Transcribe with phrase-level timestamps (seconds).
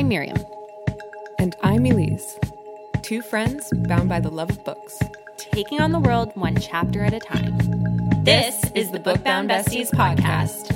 [0.00, 0.42] I'm Myriam.
[1.38, 3.02] And I'm Elyse.
[3.02, 4.98] Two friends bound by the love of books.
[5.36, 7.58] Taking on the world one chapter at a time.
[8.24, 10.70] This is the Bookbound Besties podcast.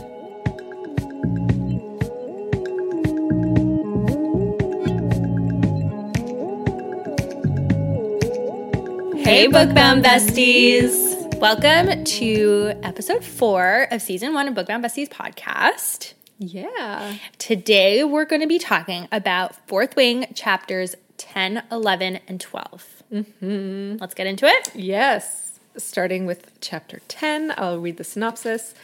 [9.25, 11.41] Hey, Bookbound Besties!
[11.41, 16.12] Welcome to episode four of season one of Bookbound Besties podcast.
[16.39, 17.16] Yeah.
[17.39, 23.03] Today we're going to be talking about Fourth Wing chapters 10, 11, and 12.
[23.13, 23.96] Mm-hmm.
[24.00, 24.75] Let's get into it.
[24.75, 25.61] Yes.
[25.77, 28.75] Starting with chapter 10, I'll read the synopsis.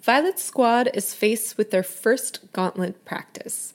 [0.00, 3.74] Violet's squad is faced with their first gauntlet practice.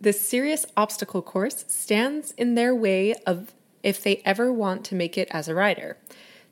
[0.00, 5.16] This serious obstacle course stands in their way of if they ever want to make
[5.16, 5.96] it as a rider.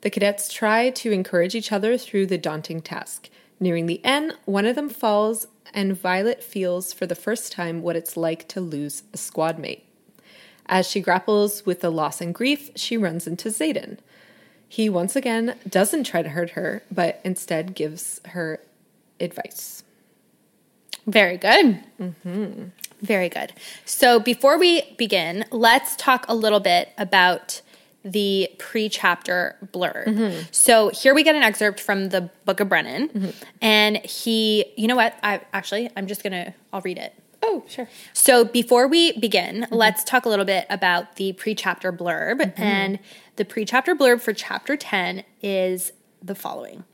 [0.01, 3.29] The cadets try to encourage each other through the daunting task.
[3.59, 7.95] Nearing the end, one of them falls, and Violet feels for the first time what
[7.95, 9.85] it's like to lose a squad mate.
[10.65, 13.97] As she grapples with the loss and grief, she runs into Xaden.
[14.67, 18.59] He once again doesn't try to hurt her, but instead gives her
[19.19, 19.83] advice.
[21.05, 21.83] Very good.
[21.99, 22.63] Mm-hmm.
[23.01, 23.53] Very good.
[23.85, 27.61] So before we begin, let's talk a little bit about
[28.03, 30.05] the pre-chapter blurb.
[30.05, 30.41] Mm-hmm.
[30.51, 33.29] So here we get an excerpt from the Book of Brennan, mm-hmm.
[33.61, 35.17] and he, you know what?
[35.23, 37.13] I actually, I'm just gonna, I'll read it.
[37.45, 37.89] Oh, sure.
[38.13, 39.75] So before we begin, mm-hmm.
[39.75, 42.39] let's talk a little bit about the pre-chapter blurb.
[42.39, 42.61] Mm-hmm.
[42.61, 42.99] And
[43.35, 46.85] the pre-chapter blurb for chapter 10 is the following.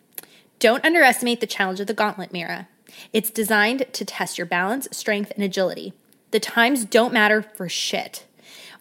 [0.58, 2.68] Don't underestimate the challenge of the gauntlet, Mira.
[3.14, 5.94] It's designed to test your balance, strength, and agility.
[6.32, 8.26] The times don't matter for shit.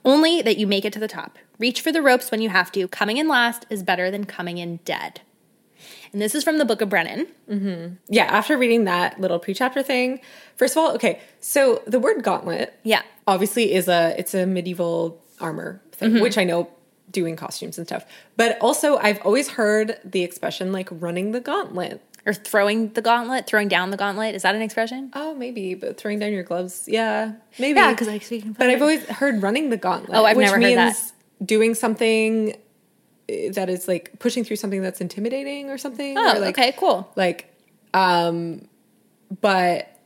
[0.04, 1.38] Only that you make it to the top.
[1.58, 2.86] Reach for the ropes when you have to.
[2.88, 5.20] Coming in last is better than coming in dead.
[6.12, 7.26] And this is from the Book of Brennan.
[7.50, 7.94] Mm-hmm.
[8.08, 10.20] Yeah, after reading that little pre-chapter thing,
[10.56, 15.22] first of all, okay, so the word gauntlet, yeah, obviously is a it's a medieval
[15.40, 16.22] armor thing, mm-hmm.
[16.22, 16.70] which I know
[17.10, 18.06] doing costumes and stuff.
[18.36, 23.46] But also, I've always heard the expression like running the gauntlet or throwing the gauntlet,
[23.46, 24.34] throwing down the gauntlet.
[24.34, 25.10] Is that an expression?
[25.14, 27.78] Oh, maybe, but throwing down your gloves, yeah, maybe.
[27.78, 28.52] Yeah, because like speaking.
[28.52, 30.16] But I've always heard running the gauntlet.
[30.16, 31.12] Oh, I've never heard that.
[31.44, 32.56] Doing something
[33.28, 36.16] eh, that is like pushing through something that's intimidating or something.
[36.16, 37.10] Oh, or like, okay, cool.
[37.16, 37.54] Like,
[37.94, 38.68] um,
[39.40, 39.98] but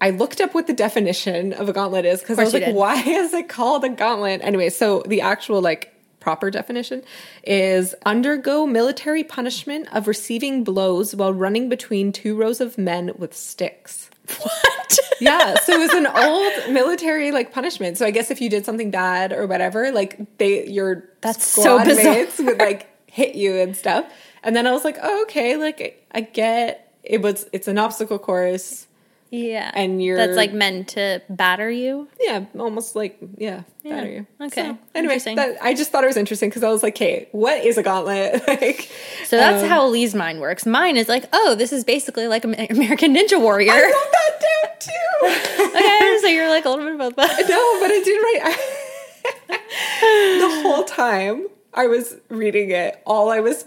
[0.00, 2.74] I looked up what the definition of a gauntlet is because I was like, did.
[2.74, 4.40] why is it called a gauntlet?
[4.42, 7.02] Anyway, so the actual like proper definition
[7.44, 13.34] is undergo military punishment of receiving blows while running between two rows of men with
[13.34, 14.10] sticks.
[14.40, 14.98] What?
[15.20, 17.98] Yeah, so it was an old military like punishment.
[17.98, 21.82] So I guess if you did something bad or whatever, like they your that's so
[21.84, 22.14] bizarre.
[22.14, 24.10] mates would like hit you and stuff.
[24.42, 28.18] And then I was like, oh, okay, like I get it was it's an obstacle
[28.18, 28.86] course
[29.30, 29.70] yeah.
[29.74, 32.08] And you're That's like meant to batter you?
[32.20, 33.94] Yeah, almost like yeah, yeah.
[33.94, 34.26] batter you.
[34.40, 34.68] Okay.
[34.68, 37.64] So, anyway, that, I just thought it was interesting because I was like, "Hey, what
[37.64, 38.90] is a gauntlet?" like
[39.24, 40.66] So that's um, how Lee's mind works.
[40.66, 44.70] Mine is like, "Oh, this is basically like American Ninja Warrior." I wrote that down
[44.80, 45.64] too.
[45.76, 47.48] okay, so you're like a little bit about that.
[47.48, 49.60] No, but I did write
[50.40, 53.64] the whole time I was reading it, all I was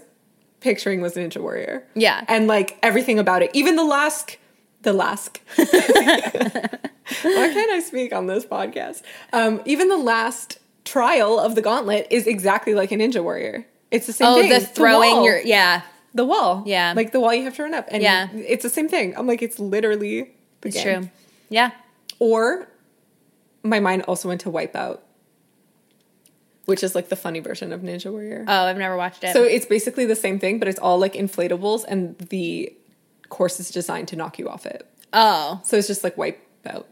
[0.60, 1.86] picturing was Ninja Warrior.
[1.94, 2.24] Yeah.
[2.28, 3.50] And like everything about it.
[3.54, 4.36] Even the last
[4.84, 5.40] the last.
[5.56, 5.66] Why
[7.22, 9.02] can't I speak on this podcast?
[9.32, 13.66] Um, even the last trial of the gauntlet is exactly like a ninja warrior.
[13.90, 14.50] It's the same oh, thing.
[14.50, 15.82] the throwing the your yeah.
[16.14, 16.62] The wall.
[16.66, 16.92] Yeah.
[16.94, 17.88] Like the wall you have to run up.
[17.90, 18.28] And yeah.
[18.32, 19.16] it's the same thing.
[19.16, 20.30] I'm like, it's literally
[20.60, 21.02] the it's game.
[21.02, 21.10] true.
[21.48, 21.72] Yeah.
[22.20, 22.68] Or
[23.64, 25.00] my mind also went to Wipeout.
[26.66, 28.46] Which is like the funny version of Ninja Warrior.
[28.48, 29.34] Oh, I've never watched it.
[29.34, 32.72] So it's basically the same thing, but it's all like inflatables and the
[33.28, 34.88] course is designed to knock you off it.
[35.12, 35.60] Oh.
[35.64, 36.86] So it's just like wipe out.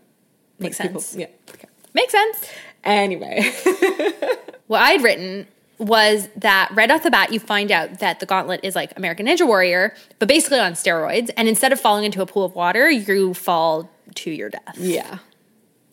[0.59, 1.11] Makes like sense.
[1.11, 1.55] People, yeah.
[1.55, 1.69] Okay.
[1.95, 2.51] Makes sense.
[2.85, 3.43] Anyway.
[4.67, 5.47] what I'd written
[5.79, 9.27] was that right off the bat, you find out that the gauntlet is like American
[9.27, 11.31] Ninja Warrior, but basically on steroids.
[11.37, 14.77] And instead of falling into a pool of water, you fall to your death.
[14.79, 15.19] Yeah.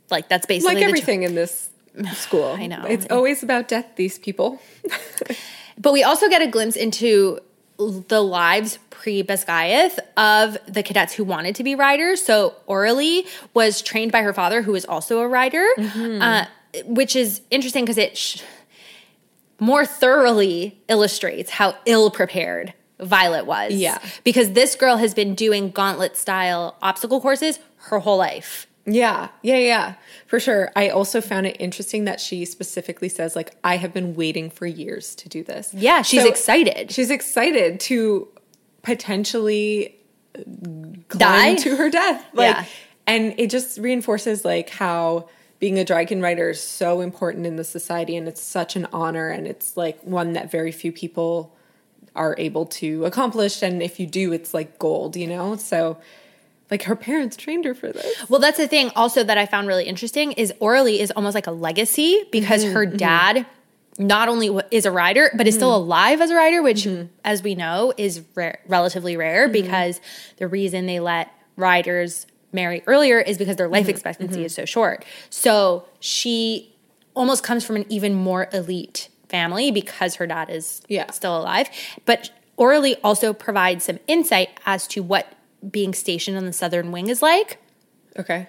[0.09, 1.69] Like that's basically like everything in this
[2.13, 2.56] school.
[2.57, 2.85] I know.
[2.88, 4.62] It's always about death, these people.
[5.77, 7.39] but we also get a glimpse into
[7.77, 12.22] the lives pre Basgiath of the cadets who wanted to be riders.
[12.22, 16.22] So Aurelie was trained by her father, who is also a rider, mm-hmm.
[16.22, 16.46] uh,
[16.84, 18.42] which is interesting because it sh-
[19.57, 23.74] more thoroughly illustrates how ill prepared Violet was.
[23.74, 24.00] Yeah.
[24.25, 27.57] Because this girl has been doing gauntlet style obstacle courses
[27.88, 28.68] her whole life.
[28.86, 29.94] Yeah, yeah, yeah,
[30.25, 30.72] for sure.
[30.75, 34.66] I also found it interesting that she specifically says, like, I have been waiting for
[34.66, 35.72] years to do this.
[35.74, 36.92] Yeah, she's so excited.
[36.92, 38.28] She's excited to
[38.81, 39.96] potentially
[41.10, 42.26] die to her death.
[42.34, 42.66] Like, yeah.
[43.08, 45.30] and it just reinforces like how
[45.60, 49.30] being a dragon rider is so important in the society and it's such an honor
[49.30, 51.54] and it's like one that very few people
[52.16, 55.98] are able to accomplish and if you do it's like gold you know so
[56.72, 59.68] like her parents trained her for this Well, that's the thing also that I found
[59.68, 62.98] really interesting is Orly is almost like a legacy because mm-hmm, her mm-hmm.
[62.98, 63.46] dad
[64.00, 65.75] not only is a rider but is still mm.
[65.75, 67.07] alive as a rider, which mm-hmm.
[67.24, 69.51] as we know is rare, relatively rare mm-hmm.
[69.51, 70.01] because
[70.38, 73.92] the reason they let riders marry earlier is because their life mm-hmm.
[73.92, 75.06] expectancy is so short.
[75.30, 76.74] So she
[77.13, 81.12] almost comes from an even more elite family because her dad is Yeah.
[81.12, 81.69] still alive.
[82.06, 85.34] But Orly also provides some insight as to what
[85.69, 87.57] being stationed on the southern wing is like.
[88.18, 88.48] okay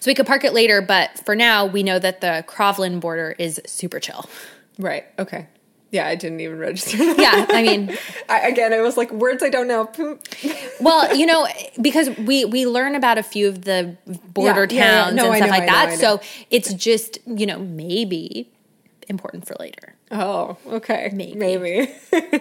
[0.00, 3.34] So we could park it later, but for now, we know that the Crovlin border
[3.38, 4.28] is super chill.
[4.82, 5.46] Right okay
[5.90, 7.96] yeah i didn't even register Yeah, I mean,
[8.28, 9.90] I, again it was like words i don't know
[10.80, 11.46] well, you know,
[11.80, 13.96] because we we learn about a few of the
[14.32, 15.04] border Yeah, yeah, yeah.
[15.04, 15.88] towns No, and I stuff know, like I know, that.
[15.90, 15.94] I.
[15.96, 16.20] So
[16.50, 18.50] it's just you know maybe
[19.08, 19.94] important for later.
[20.10, 21.10] Oh, okay.
[21.12, 21.38] Maybe.
[21.38, 21.94] Maybe.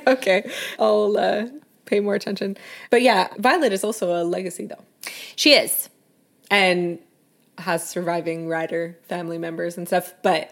[0.08, 0.50] okay.
[0.80, 1.48] I'll uh,
[1.86, 2.58] pay more attention.
[2.90, 4.84] But yeah, Violet is also a legacy though.
[5.36, 5.90] She is.
[6.50, 7.00] And
[7.58, 10.52] has surviving rider family members and stuff, but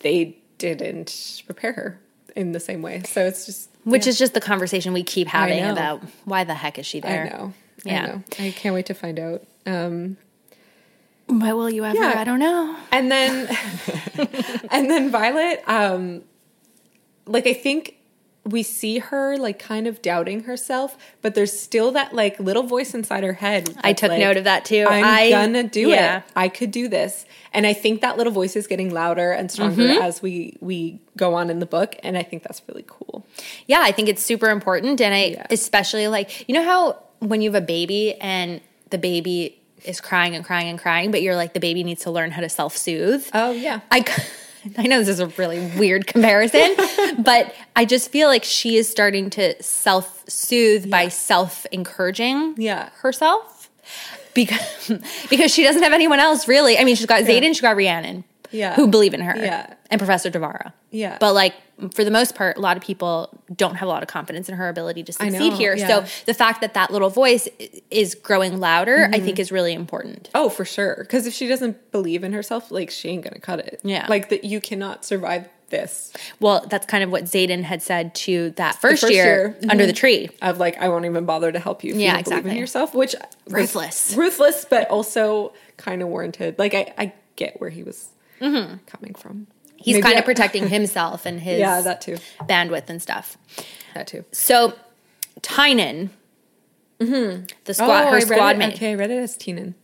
[0.00, 2.00] they didn't prepare her
[2.34, 3.02] in the same way.
[3.04, 6.78] So it's just Which is just the conversation we keep having about why the heck
[6.78, 7.24] is she there?
[7.26, 7.52] I know.
[7.84, 8.02] Yeah.
[8.02, 8.22] I know.
[8.38, 9.44] I can't wait to find out.
[9.66, 10.16] Um
[11.28, 11.96] But will you ever?
[11.96, 12.14] Yeah.
[12.16, 12.76] I don't know.
[12.92, 13.48] and then
[14.70, 16.22] and then Violet um
[17.26, 17.95] like I think
[18.46, 22.94] we see her like kind of doubting herself, but there's still that like little voice
[22.94, 23.76] inside her head.
[23.82, 24.86] I took like, note of that too.
[24.88, 26.18] I'm I- gonna do yeah.
[26.18, 26.22] it.
[26.36, 27.26] I could do this.
[27.52, 30.02] And I think that little voice is getting louder and stronger Mm-hmm.
[30.02, 33.26] as we we go on in the book, and I think that's really cool.
[33.66, 35.00] Yeah, I think it's super important.
[35.00, 35.46] And I Yeah.
[35.50, 38.60] especially like, you know how when you have a baby and
[38.90, 42.10] the baby is crying and crying and crying, but you're like, the baby needs to
[42.10, 43.26] learn how to self soothe.
[43.34, 43.80] Oh yeah.
[43.90, 44.04] I,
[44.78, 46.74] I know this is a really weird comparison,
[47.22, 52.90] but I just feel like she is starting to self soothe by self encouraging Yeah.
[53.00, 53.70] herself
[54.34, 54.92] because,
[55.30, 56.78] because she doesn't have anyone else really.
[56.78, 58.24] I mean, she's got Xaden, she's got Rhiannon.
[58.52, 58.74] Yeah.
[58.76, 59.36] Who believe in her.
[59.36, 59.74] Yeah.
[59.90, 60.72] And Professor Devera.
[60.90, 61.18] Yeah.
[61.20, 61.54] But like
[61.92, 64.54] for the most part, a lot of people don't have a lot of confidence in
[64.56, 65.76] her ability to succeed know, here.
[65.76, 65.86] yeah.
[66.04, 67.48] So the fact that that little voice
[67.90, 69.14] is growing louder, Mm-hmm.
[69.14, 70.30] I think is really important.
[70.34, 70.96] Oh, for sure.
[71.00, 73.80] Because if she doesn't believe in herself, like she ain't gonna cut it.
[73.84, 74.06] Yeah.
[74.08, 76.12] Like that, you cannot survive this.
[76.40, 79.56] Well, that's kind of what Xaden had said to that first, first year, year.
[79.60, 79.70] Mm-hmm.
[79.70, 80.30] under the tree.
[80.40, 81.92] Of like, I won't even bother to help you.
[81.92, 82.60] If Yeah, you don't believe in exactly.
[82.60, 83.14] yourself, which
[83.48, 84.14] Ruthless.
[84.16, 86.58] ruthless, but also kind of warranted.
[86.58, 88.08] Like I, I get where he was
[88.40, 89.48] coming from.
[89.86, 89.94] Mm-hmm.
[89.96, 92.16] He's kind of protecting himself and his Yeah, that too.
[92.42, 93.38] bandwidth and stuff.
[93.94, 94.24] That too.
[94.32, 94.74] So
[95.42, 96.10] Tynan,
[96.98, 98.74] the squad, oh, her I squad mate.
[98.74, 99.74] Okay, I read it as Teenan.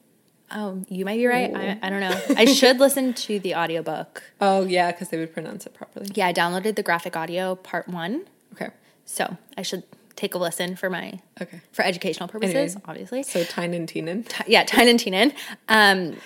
[0.54, 1.54] Oh, you might be right.
[1.54, 2.20] I, I don't know.
[2.36, 4.22] I should listen to the audiobook.
[4.40, 6.08] Oh yeah, because they would pronounce it properly.
[6.14, 8.24] Yeah, I downloaded the graphic audio part one.
[8.54, 8.68] Okay.
[9.06, 9.82] So I should
[10.14, 11.60] take a listen for my Okay.
[11.72, 12.76] for educational purposes, Anyways.
[12.86, 13.22] obviously.
[13.22, 14.24] So Tynan Teenan.
[14.28, 15.32] Ty- yeah, Tynan Teenan.
[15.68, 16.16] Um,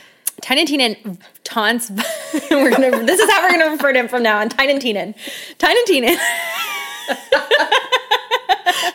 [0.42, 1.90] Tynan Teenan taunts.
[2.50, 3.04] we're gonna.
[3.04, 4.48] This is how we're gonna refer to him from now on.
[4.48, 5.14] Tynan Teenan.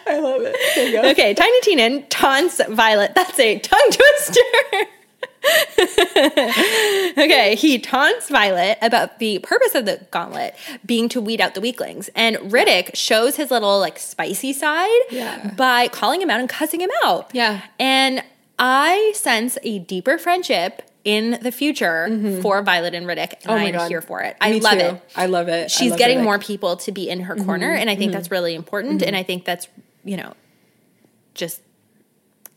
[0.07, 0.55] I love it.
[0.75, 1.09] There you go.
[1.09, 3.13] Okay, Tynan Teenan taunts Violet.
[3.15, 4.41] That's a tongue twister.
[7.17, 10.55] okay, he taunts Violet about the purpose of the gauntlet
[10.85, 12.09] being to weed out the weaklings.
[12.15, 15.53] And Ridoc shows his little like spicy side Yeah.
[15.57, 17.31] by calling him out and cussing him out.
[17.33, 17.61] Yeah.
[17.79, 18.23] And
[18.59, 22.41] I sense a deeper friendship in the future mm-hmm.
[22.41, 23.33] for Violet and Ridoc.
[23.33, 23.89] And Oh my I'm God.
[23.89, 24.37] here for it.
[24.39, 24.79] I Me love too.
[24.79, 25.01] it.
[25.15, 25.71] I love it.
[25.71, 26.23] She's love getting Ridoc.
[26.23, 27.45] more people to be in her mm-hmm.
[27.45, 27.73] corner.
[27.73, 28.17] And I think mm-hmm.
[28.17, 29.01] that's really important.
[29.01, 29.67] And I think that's,
[30.03, 30.33] you know,
[31.33, 31.61] just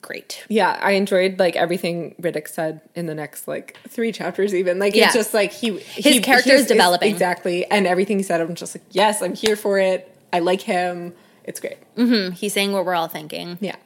[0.02, 0.44] great.
[0.48, 4.54] Yeah, I enjoyed like everything Ridoc said in the next like three chapters.
[4.54, 5.06] Even like Yeah.
[5.06, 7.10] it's just like he His he, character is developing.
[7.10, 8.40] exactly, and everything he said.
[8.40, 10.14] I'm just like, yes, I'm here for it.
[10.32, 11.14] I like him.
[11.44, 11.78] It's great.
[12.34, 13.58] He's saying what we're all thinking.
[13.60, 13.76] Yeah,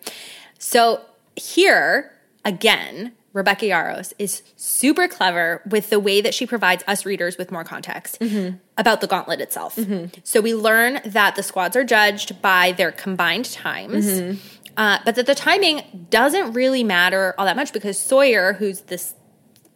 [0.59, 1.01] So
[1.37, 2.13] here,
[2.45, 7.53] again, Rebecca Yarros is super clever with the way that she provides us readers with
[7.53, 8.57] more context mm-hmm.
[8.77, 9.77] about the gauntlet itself.
[9.77, 10.21] Mm-hmm.
[10.25, 14.39] So we learn that the squads are judged by their combined times, mm-hmm.
[14.77, 19.15] uh, but that the timing doesn't really matter all that much because Sawyer, who's this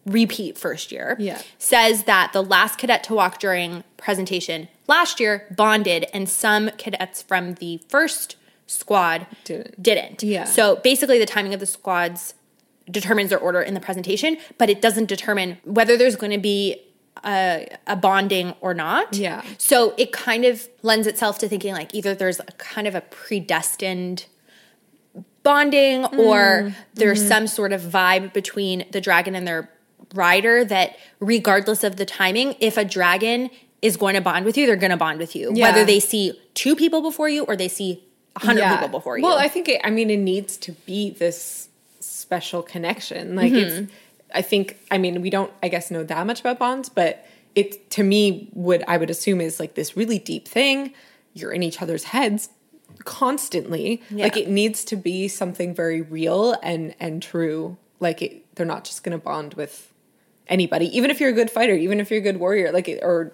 [0.07, 1.41] repeat first year, Yeah.
[1.59, 7.23] says that the last cadet to walk during presentation last year bonded, and some cadets
[7.23, 9.83] from the first squad Didn't.
[9.83, 10.23] didn't.
[10.23, 10.45] Yeah.
[10.45, 12.35] So basically, the timing of the squads
[12.93, 16.81] determines their order in the presentation, but it doesn't determine whether there's going to be
[17.25, 19.17] a, a bonding or not.
[19.17, 19.43] Yeah.
[19.59, 23.01] So it kind of lends itself to thinking like either there's a kind of a
[23.01, 24.27] predestined
[25.43, 26.21] bonding mm-hmm.
[26.21, 27.29] or there's mm-hmm.
[27.29, 29.71] some sort of vibe between the dragon and their
[30.15, 34.67] rider that regardless of the timing, if a dragon is going to bond with you,
[34.67, 35.51] they're going to bond with you.
[35.55, 35.71] Yeah.
[35.71, 38.05] Whether they see two people before you or they see
[38.37, 38.77] a hundred Yeah.
[38.77, 39.25] people before you.
[39.25, 41.69] Well, I think it, I mean it needs to be this
[42.33, 43.37] special connection.
[43.37, 43.85] Like Mm-hmm.
[43.85, 43.93] it's
[44.35, 47.91] I think I mean we don't I guess know that much about bonds, but it
[47.91, 50.95] to me would I would assume is like this really deep thing.
[51.35, 52.49] You're in each other's heads
[53.05, 54.03] constantly.
[54.11, 54.25] Yeah.
[54.25, 57.77] Like it needs to be something very real and and true.
[58.01, 59.93] Like it, they're not just going to bond with
[60.49, 63.01] anybody, even if you're a good fighter, even if you're a good warrior, like it,
[63.03, 63.33] or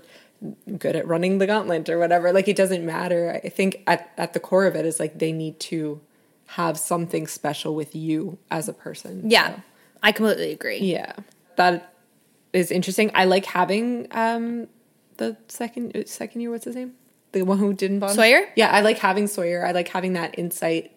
[0.79, 2.33] good at running the gauntlet or whatever.
[2.33, 3.41] Like it doesn't matter.
[3.43, 6.01] I think at at the core of it is like they need to
[6.53, 9.29] have something special with you as a person.
[9.31, 9.63] yeah, So,
[10.03, 10.79] I completely agree.
[10.79, 11.13] yeah.
[11.57, 11.93] That
[12.53, 13.11] is interesting.
[13.15, 14.69] I like having um
[15.19, 16.51] the second second year.
[16.51, 16.95] What's his name?
[17.33, 18.15] The one who didn't bond.
[18.15, 18.41] Sawyer?
[18.57, 19.67] Yeah, I like having Sawyer.
[19.67, 20.97] I like having that insight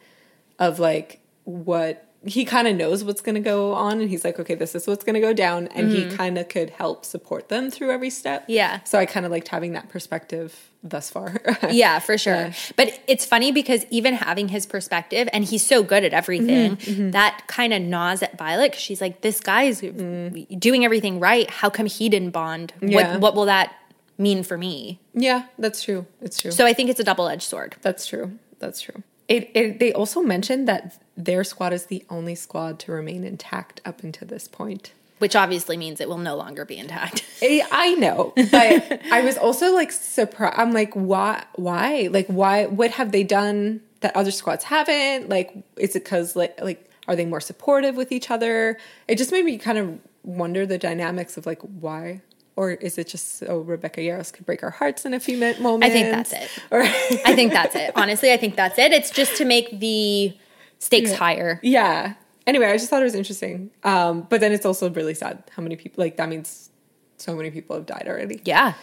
[0.59, 4.39] of like what he kind of knows what's going to go on and he's like
[4.39, 7.49] okay this is what's going to go down and he kind of could help support
[7.49, 8.51] them through every step Mm-hmm.
[8.51, 8.83] Yeah.
[8.83, 11.39] so i kind of liked having that perspective thus far
[11.71, 12.33] Yeah, for sure.
[12.35, 12.53] Yeah.
[12.75, 17.11] But it's funny because even having his perspective, and he's so good at everything, Mm-hmm,
[17.11, 21.49] that kind of gnaws at Violet 'cause she's like, this guy's doing everything right.
[21.49, 22.73] How come he didn't bond?
[22.81, 22.91] Mm.
[22.91, 23.11] Yeah.
[23.13, 23.73] What, what will that
[24.17, 24.99] mean for me?
[25.13, 27.75] yeah that's true it's true So I think it's a double edged sword.
[27.81, 32.35] that's true that's true it, it they also mentioned that their squad is the only
[32.35, 36.65] squad to remain intact up until this point Which obviously means it will no longer
[36.65, 37.25] be intact.
[37.41, 40.57] I eh, I know, but I was also like surprised.
[40.57, 41.43] I'm like, why?
[41.55, 42.09] Why?
[42.11, 42.65] Like, why?
[42.65, 45.29] What have they done that other squads haven't?
[45.29, 48.77] Like, is it because like like are they more supportive with each other?
[49.07, 52.21] It just made me kind of wonder the dynamics of like why.
[52.55, 55.85] Or is it just so Rebecca Yarros could break our hearts in a few moments?
[55.85, 56.49] I think that's it.
[56.71, 57.91] Or I think that's it.
[57.95, 58.91] Honestly, I think that's it.
[58.91, 60.35] It's just to make the
[60.81, 61.59] stakes higher.
[61.63, 62.15] yeah.
[62.47, 63.69] Anyway, I just thought it was interesting.
[63.83, 66.69] Um, but then it's also really sad how many people like that means
[67.17, 68.41] so many people have died already.
[68.45, 68.73] Yeah.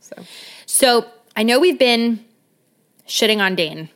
[0.00, 0.14] So
[0.66, 2.22] So I know we've been
[3.08, 3.88] shitting on Dain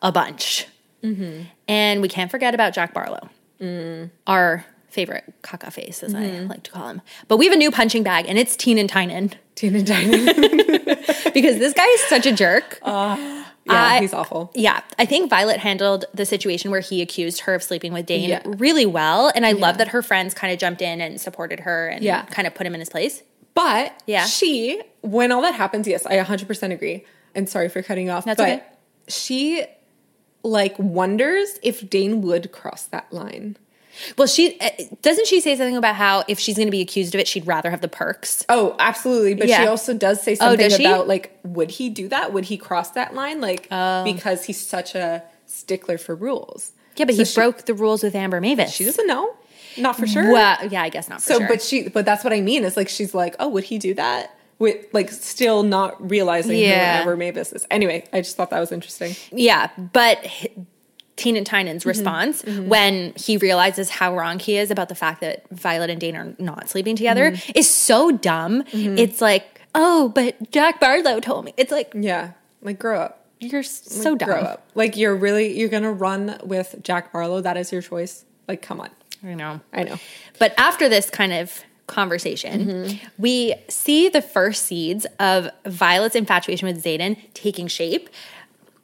[0.00, 0.68] a bunch.
[1.02, 1.42] Mm-hmm.
[1.68, 3.28] And we can't forget about Jack Barlow,
[3.60, 4.10] Mm.
[4.26, 7.02] our favorite caca face, as I like to call him.
[7.28, 10.26] But we have a new punching bag, and it's Teen and Tynan and Diamond.
[11.34, 12.78] because this guy is such a jerk.
[13.66, 14.50] yeah, I- he's awful.
[14.54, 18.28] Yeah, I think Violet handled the situation where he accused her of sleeping with Dain
[18.30, 18.42] Yeah.
[18.44, 19.30] really well.
[19.34, 22.22] And I love that her friends kind of jumped in and supported her and Yeah.
[22.26, 23.22] kind of put him in his place.
[23.54, 24.24] But Yeah.
[24.26, 27.04] she, when all that happens, yes, I 100% agree.
[27.34, 28.24] And sorry for cutting off.
[28.24, 28.62] That's but okay.
[29.08, 29.64] she
[30.42, 33.56] like wonders if Dain would cross that line.
[34.18, 34.70] Well, she uh,
[35.02, 37.46] doesn't she say something about how if she's going to be accused of it, she'd
[37.46, 38.44] rather have the perks.
[38.48, 39.34] Oh, absolutely.
[39.34, 40.84] But she also does say Oh, something she?
[40.84, 42.32] about like, would he do that?
[42.32, 43.40] Would he cross that line?
[43.40, 44.04] Like, Oh.
[44.04, 46.72] because he's such a stickler for rules.
[46.96, 48.72] Yeah, but So he she- broke the rules with Amber Mavis.
[48.72, 49.34] She doesn't know.
[49.78, 50.32] Not for sure.
[50.32, 51.48] Well, yeah, I guess not for So, sure.
[51.48, 52.64] but she, but that's what I mean.
[52.64, 54.32] Is like she's like, oh, would he do that?
[54.58, 56.94] With like still not realizing Yeah.
[56.96, 57.66] who Amber Mavis is.
[57.70, 59.14] Anyway, I just thought that was interesting.
[59.30, 60.24] yeah, but
[61.18, 61.88] h- Teen and Tynan's Mm-hmm.
[61.88, 66.16] response when he realizes how wrong he is about the fact that Violet and Dain
[66.16, 67.52] are not sleeping together Mm-hmm.
[67.54, 68.62] is so dumb.
[68.72, 71.54] It's like, oh, but Jack Barlow told me.
[71.56, 72.32] It's like Yeah,
[72.62, 73.26] like grow up.
[73.40, 74.28] you're so dumb.
[74.28, 74.66] Grow up.
[74.74, 77.40] Like you're really you're gonna run with Jack Barlow.
[77.40, 78.24] That is your choice.
[78.48, 78.90] Like, come on.
[79.24, 79.60] I know.
[79.72, 79.98] I know.
[80.38, 83.06] But after this kind of conversation, Mm-hmm.
[83.18, 88.08] we see the first seeds of Violet's infatuation with Xaden taking shape.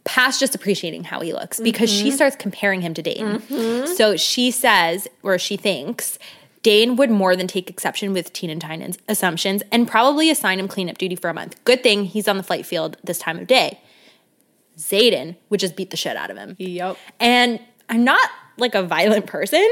[0.04, 2.14] Past just appreciating how he looks because she Mm-hmm.
[2.16, 3.86] starts comparing him to Dain.
[3.96, 6.18] So she says, or she thinks,
[6.64, 10.66] Dain would more than take exception with Teen and Tynan's assumptions and probably assign him
[10.68, 11.56] cleanup duty for a month.
[11.64, 13.80] Good thing he's on the flight field this time of day.
[14.78, 16.56] Xaden would just beat the shit out of him.
[16.58, 16.96] Yep.
[17.20, 18.28] And I'm not
[18.58, 19.68] like a violent person,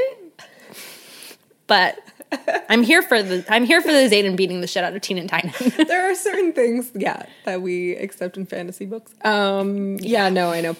[1.67, 1.97] but
[2.69, 5.17] I'm here for the I'm here for the Xaden beating the shit out of Teen
[5.17, 5.53] and Tynan.
[5.87, 9.13] there are certain things, yeah, that we accept in fantasy books.
[9.23, 10.75] Um, yeah, no, I know.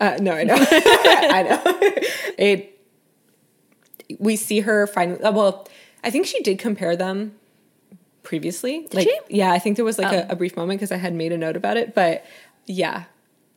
[0.00, 0.56] Uh, no, I know.
[0.60, 1.62] I know.
[2.38, 2.72] It.
[4.18, 5.20] We see her finally.
[5.22, 5.68] uh, Well,
[6.04, 7.34] I think she did compare them
[8.22, 8.86] previously.
[8.92, 9.18] like, she?
[9.28, 10.26] yeah, I think there was like Oh.
[10.28, 11.94] a, a brief moment because I had made a note about it.
[11.94, 12.24] But
[12.66, 13.04] yeah,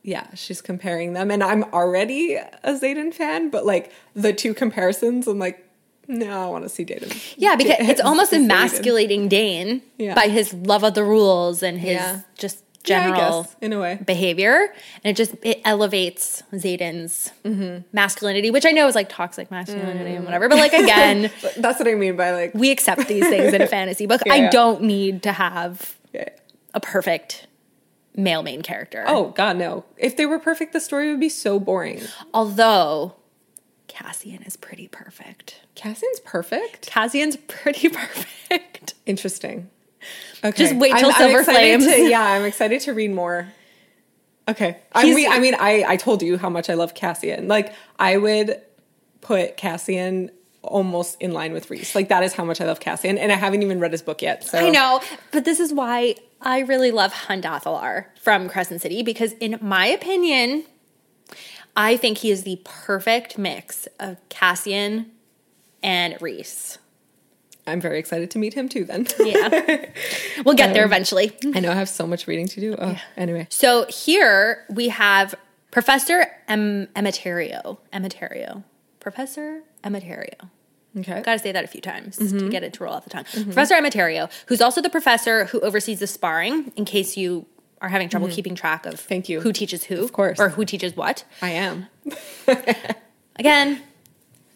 [0.02, 3.50] yeah, she's comparing them, and I'm already a Xaden fan.
[3.50, 5.66] But like the two comparisons, I'm like,
[6.10, 7.34] no, I want to see Xaden.
[7.36, 10.14] yeah, because it's almost emasculating Dain Yeah.
[10.14, 12.20] by his love of the rules and his Yeah.
[12.36, 13.98] just Yeah, general guess, in a way.
[14.06, 14.72] behavior,
[15.04, 17.84] and it just it elevates Xaden's Mm-hmm.
[17.92, 20.48] masculinity, which I know is like toxic masculinity and whatever.
[20.48, 23.66] But like again, that's what I mean by like we accept these things in a
[23.66, 24.22] fantasy book.
[24.26, 24.50] Yeah, I yeah.
[24.50, 26.28] don't need to have Yeah.
[26.74, 27.46] a perfect
[28.16, 29.04] male main character.
[29.06, 29.84] Oh God, no!
[29.98, 32.00] If they were perfect, the story would be so boring.
[32.32, 33.14] Although
[34.00, 35.60] Cassian is pretty perfect.
[35.74, 36.86] Cassian's perfect.
[36.86, 38.94] Cassian's pretty perfect.
[39.06, 39.68] Interesting.
[40.42, 40.56] Okay.
[40.56, 41.84] Just wait till Silver excited Flames.
[41.86, 43.48] to- yeah, I'm excited to read more.
[44.48, 44.78] Okay.
[44.92, 47.46] I mean, I mean, I, I told you how much I love Cassian.
[47.46, 48.60] Like, I would
[49.20, 50.30] put Cassian
[50.62, 51.94] almost in line with Rhys.
[51.94, 53.18] Like, that is how much I love Cassian.
[53.18, 54.44] And I haven't even read his book yet.
[54.44, 59.02] So I know, but this is why I really love Hunt Athalar from Crescent City
[59.02, 60.64] because, in my opinion,
[61.76, 65.10] I think he is the perfect mix of Cassian
[65.82, 66.78] and Rhys.
[67.66, 69.06] I'm very excited to meet him too then.
[69.18, 69.86] Yeah,
[70.44, 71.32] we'll get there um, eventually.
[71.54, 72.76] I know I have so much reading to do.
[72.78, 73.46] Oh, anyway.
[73.50, 75.34] So here we have
[75.70, 77.78] Professor em- Emetterio.
[77.92, 78.64] Emetterio.
[78.98, 80.48] Professor Emetterio.
[80.98, 81.22] Okay.
[81.22, 82.48] Got to say that a few times to mm-hmm.
[82.48, 83.24] get it to roll off the tongue.
[83.24, 83.44] Mm-hmm.
[83.44, 87.46] Professor Emetterio, who's also the professor who oversees the sparring, in case you
[87.80, 88.34] are having trouble mm-hmm.
[88.34, 89.40] keeping track of Thank you.
[89.40, 90.38] who teaches who, Of course.
[90.38, 91.24] or who teaches what.
[91.40, 91.86] I am.
[93.36, 93.80] Again,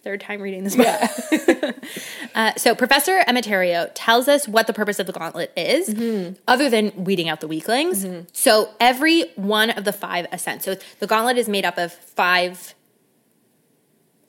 [0.03, 1.75] third time reading this book.
[2.35, 6.35] uh, so Professor Emetterio tells us what the purpose of the gauntlet is, mm-hmm.
[6.47, 8.05] other than weeding out the weaklings.
[8.05, 8.27] Mm-hmm.
[8.33, 10.67] So every one of the five ascents.
[10.67, 12.75] So the gauntlet is made up of five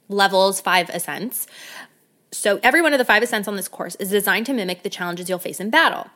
[0.07, 1.47] levels, five ascents.
[2.31, 4.89] So every one of the five ascents on this course is designed to mimic the
[4.89, 6.07] challenges you'll face in battle.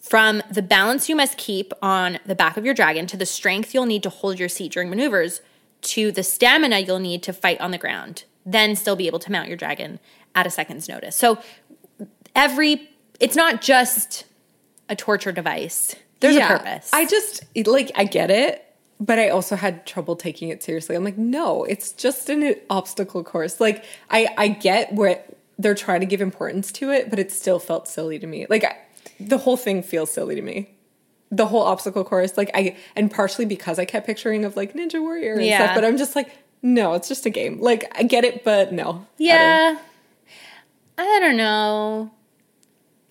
[0.00, 3.74] From the balance you must keep on the back of your dragon to the strength
[3.74, 5.40] you'll need to hold your seat during maneuvers
[5.82, 9.30] to the stamina you'll need to fight on the ground, then still be able to
[9.32, 9.98] mount your dragon
[10.34, 11.14] at a second's notice.
[11.16, 11.38] So
[12.34, 12.88] every
[13.20, 14.24] it's not just
[14.88, 15.94] a torture device.
[16.20, 16.54] There's Yeah.
[16.54, 16.90] a purpose.
[16.92, 18.64] I just like I get it,
[19.00, 20.96] but I also had trouble taking it seriously.
[20.96, 23.60] I'm like, no, it's just an obstacle course.
[23.60, 25.22] Like I I get where
[25.58, 28.46] they're trying to give importance to it, but it still felt silly to me.
[28.48, 28.76] Like I,
[29.20, 30.70] the whole thing feels silly to me.
[31.30, 35.00] The whole obstacle course, like I and partially because I kept picturing of like Ninja
[35.00, 35.58] Warrior and Yeah.
[35.64, 36.30] stuff, but I'm just like,
[36.62, 37.60] no, it's just a game.
[37.60, 38.82] Like I get it, but no.
[38.84, 39.78] I don't- yeah.
[40.96, 42.10] I don't know.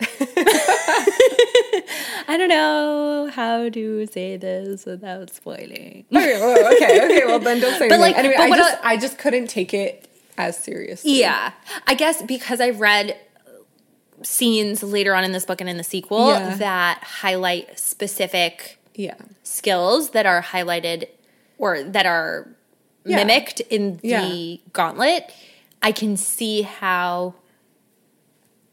[2.30, 6.04] I don't know how to say this without spoiling.
[6.12, 7.26] Oh, okay, well, oh, oh, okay, okay.
[7.26, 8.00] Well, then don't say anything.
[8.00, 11.18] like, anyway, but I just I- I just couldn't take it as seriously.
[11.20, 11.52] Yeah.
[11.86, 13.16] I guess because I've read
[14.22, 16.54] scenes later on in this book and in the sequel Yeah.
[16.56, 19.14] that highlight specific Yeah.
[19.42, 21.08] skills that are highlighted
[21.58, 22.48] or that are
[23.04, 23.16] Yeah.
[23.16, 25.30] mimicked in the gauntlet,
[25.82, 27.34] I can see how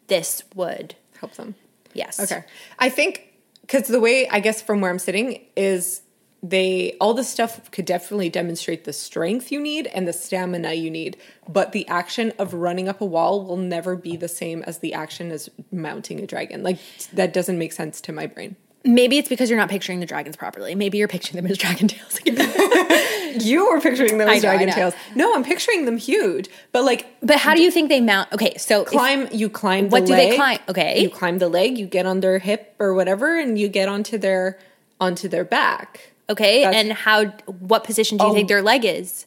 [0.08, 0.96] this would.
[1.20, 1.56] Help them.
[1.94, 2.20] Yes.
[2.20, 2.44] Okay.
[2.80, 3.22] I think
[3.62, 6.02] because the way I guess from where I'm sitting is
[6.44, 10.92] they all this stuff could definitely demonstrate the strength you need and the stamina you
[10.92, 11.18] need,
[11.48, 14.94] but the action of running up a wall will never be the same as the
[14.94, 16.62] action as mounting a dragon.
[16.64, 16.78] Like
[17.14, 18.56] that doesn't make sense to my brain.
[18.84, 20.76] Maybe it's because you're not picturing the dragons properly.
[20.76, 23.02] Maybe you're picturing them as dragon tails again.
[23.38, 24.94] You were picturing them as know, dragon tails.
[25.14, 28.32] No, I'm picturing them huge, but like but how do you think they mount?
[28.32, 30.60] Okay, so if- climb you climb What the do they climb?
[30.70, 31.02] Okay.
[31.02, 34.18] you climb the leg you get on their hip or whatever and you get onto
[34.18, 34.58] their
[35.02, 37.26] onto their back okay, That's- and how?
[37.60, 38.34] What position do you Oh.
[38.34, 39.26] think their leg is?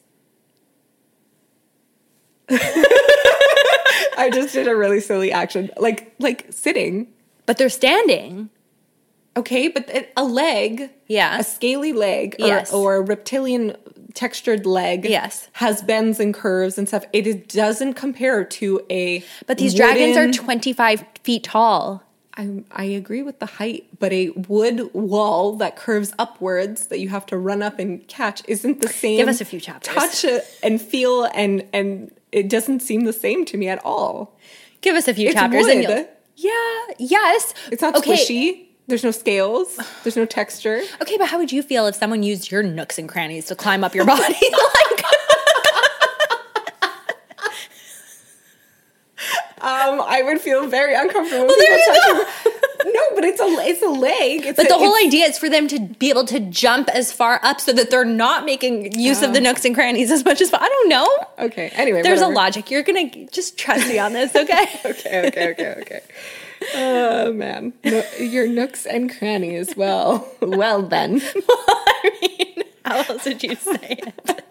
[4.17, 7.07] i just did a really silly action like like sitting
[7.45, 8.49] But they're standing.
[9.37, 11.37] okay but a leg Yeah.
[11.39, 12.73] a scaly leg or, Yes.
[12.73, 13.75] or a reptilian
[14.15, 15.47] textured leg Yes.
[15.53, 20.17] has bends and curves and stuff it is, doesn't compare to a But these dragons
[20.17, 22.03] are 25 feet tall.
[22.37, 27.09] I, I agree with the height, but a wood wall that curves upwards that you
[27.09, 29.17] have to run up and catch isn't the same.
[29.17, 29.93] Give us a few chapters.
[29.93, 34.37] Touch it and feel and and it doesn't seem the same to me at all.
[34.81, 35.89] Give us a few It's chapters and wood.
[35.89, 36.07] you'll.
[36.51, 37.53] Yeah, yes.
[37.71, 38.13] It's not okay.
[38.13, 38.65] squishy.
[38.87, 39.77] There's no scales.
[40.03, 40.81] There's no texture.
[41.01, 43.83] Okay, but how would you feel if someone used your nooks and crannies to climb
[43.83, 44.21] up your body?
[44.33, 45.03] like,
[49.61, 51.47] Um, I would feel very uncomfortable.
[51.47, 54.45] Well, there you touching- No, but it's a it's a leg.
[54.45, 57.11] It's but a, the whole idea is for them to be able to jump as
[57.11, 59.51] far up so that they're not making use of the uh-huh.
[59.51, 61.07] nooks and crannies as much as I don't know.
[61.39, 61.69] Okay.
[61.73, 62.33] Anyway, There's whatever.
[62.33, 62.71] a logic.
[62.71, 64.65] You're gonna just trust me on this, okay?
[64.85, 65.27] Okay.
[65.27, 65.51] Okay.
[65.51, 65.75] Okay.
[65.81, 66.01] Okay.
[66.75, 69.75] Oh man, no, your nooks and crannies.
[69.75, 71.21] Well, well then.
[71.49, 74.45] I mean, how else would you say it?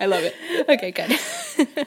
[0.00, 0.34] I love it.
[0.68, 1.86] Okay, good.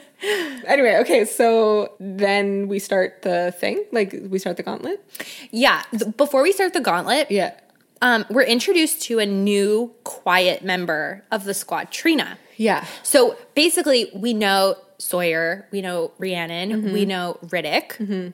[0.66, 5.02] Anyway, okay, so then we start the thing, like we start the gauntlet.
[5.50, 5.82] Yeah,
[6.16, 7.54] before we start the gauntlet, Yeah.
[8.02, 12.36] um, we're introduced to a new quiet member of the squad, Trina.
[12.56, 12.84] Yeah.
[13.02, 16.92] So basically, we know Sawyer, we know Rhiannon, mm-hmm.
[16.92, 18.30] we know Ridoc, mm-hmm.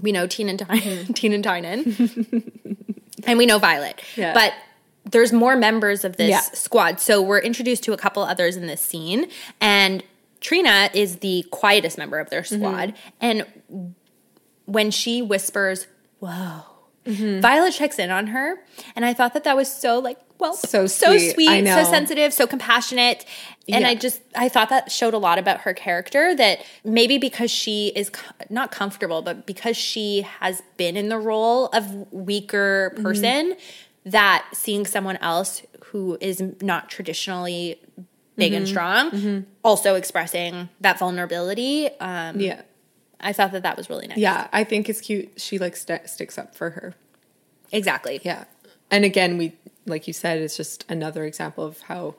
[0.00, 1.34] we know Teen and Tynan, Teen mm-hmm.
[1.34, 2.52] and Tynan,
[3.26, 4.00] and we know Violet.
[4.14, 4.34] Yeah.
[4.34, 4.52] But
[5.04, 6.40] there's more members of this Yeah.
[6.40, 7.00] squad.
[7.00, 9.28] So we're introduced to a couple others in this scene,
[9.60, 10.02] and
[10.40, 12.94] Trina is the quietest member of their squad.
[13.20, 13.46] And
[14.66, 15.86] when she whispers,
[16.20, 16.62] Whoa,
[17.06, 18.56] Violet checks in on her.
[18.96, 21.32] And I thought that that was so like, well, So so sweet.
[21.34, 23.26] sweet, so sensitive, so compassionate.
[23.68, 23.88] And Yeah.
[23.90, 27.88] I just, I thought that showed a lot about her character that maybe because she
[27.94, 33.02] is co- not comfortable, but because she has been in the role of weaker Mm-hmm.
[34.06, 37.80] That seeing someone else who is not traditionally
[38.36, 38.56] big Mm-hmm.
[38.58, 41.88] and strong also expressing that vulnerability.
[42.00, 42.62] Um, Yeah.
[43.20, 44.18] I thought that that was really nice.
[44.18, 45.40] Yeah, I think it's cute.
[45.40, 46.94] She like st- sticks up for her.
[47.72, 48.20] Exactly.
[48.22, 48.44] Yeah.
[48.90, 49.52] And again, we
[49.86, 52.16] like you said, it's just another example of how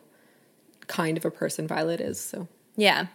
[0.88, 2.20] kind of a person Violet is.
[2.20, 3.08] So Yeah.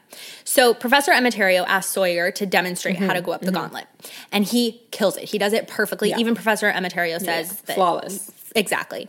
[0.44, 3.86] So Professor Emetterio asks Sawyer to demonstrate how to go up the gauntlet,
[4.30, 5.24] and he kills it.
[5.30, 6.10] He does it perfectly.
[6.10, 6.18] Yeah.
[6.18, 7.56] Even Professor Emetterio says Yeah.
[7.66, 8.30] that Flawless.
[8.54, 9.08] Exactly.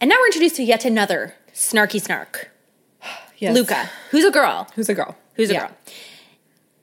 [0.00, 2.50] And now we're introduced to yet another snarky snark,
[3.38, 3.54] yes.
[3.54, 4.68] Luca, who's a girl.
[4.74, 5.16] Who's a girl?
[5.34, 5.60] Who's a Yeah.
[5.68, 5.76] girl.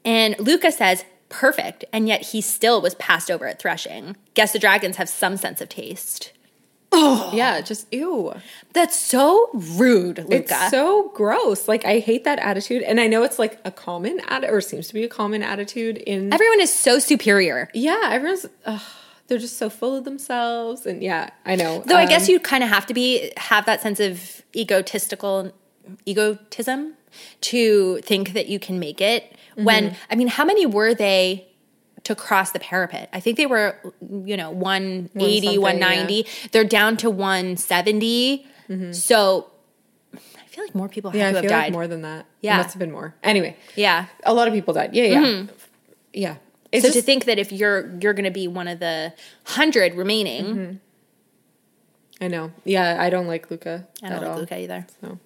[0.04, 4.15] And Luca says, perfect, and yet he still was passed over at threshing.
[4.34, 6.32] Guess the dragons have some sense of taste.
[6.93, 8.34] Oh Yeah, just ew.
[8.74, 10.36] That's so rude, Luca.
[10.36, 11.67] It's so gross.
[11.69, 14.89] Like I hate that attitude, and I know it's like a common at or seems
[14.89, 16.34] to be a common attitude in.
[16.34, 17.69] Everyone is so superior.
[17.74, 18.45] yeah, everyone's.
[18.65, 18.82] ugh,
[19.32, 21.82] they're just so full of themselves, and yeah, I know.
[21.88, 25.54] Though I Um, guess you kind of have to be have that sense of egotistical
[26.06, 26.96] egotism
[27.41, 29.24] to think that you can make it.
[29.54, 29.63] Mm-hmm.
[29.63, 31.48] When I mean, how many were they
[32.04, 33.08] to cross the parapet?
[33.13, 36.26] I think they were, you know, 180, something, 190.
[36.52, 38.46] They're down to 170.
[38.91, 39.52] So
[40.13, 41.20] I feel like more people have Mm-hmm.
[41.20, 41.63] Yeah, to I have feel died.
[41.65, 42.26] like more than that.
[42.41, 42.56] Yeah.
[42.56, 43.15] it must have been more.
[43.24, 44.08] Anyway, yeah.
[44.26, 44.94] a lot of people died.
[44.94, 45.44] Yeah, yeah,
[46.13, 46.36] yeah.
[46.71, 49.13] It's so just, to think that if you're you're going to be one of the
[49.45, 50.75] hundred remaining, Mm-hmm.
[52.23, 52.51] I know.
[52.65, 53.88] Yeah, I don't like Luca.
[54.03, 54.38] I don't at like all.
[54.38, 54.86] Luca either.
[55.01, 55.17] So.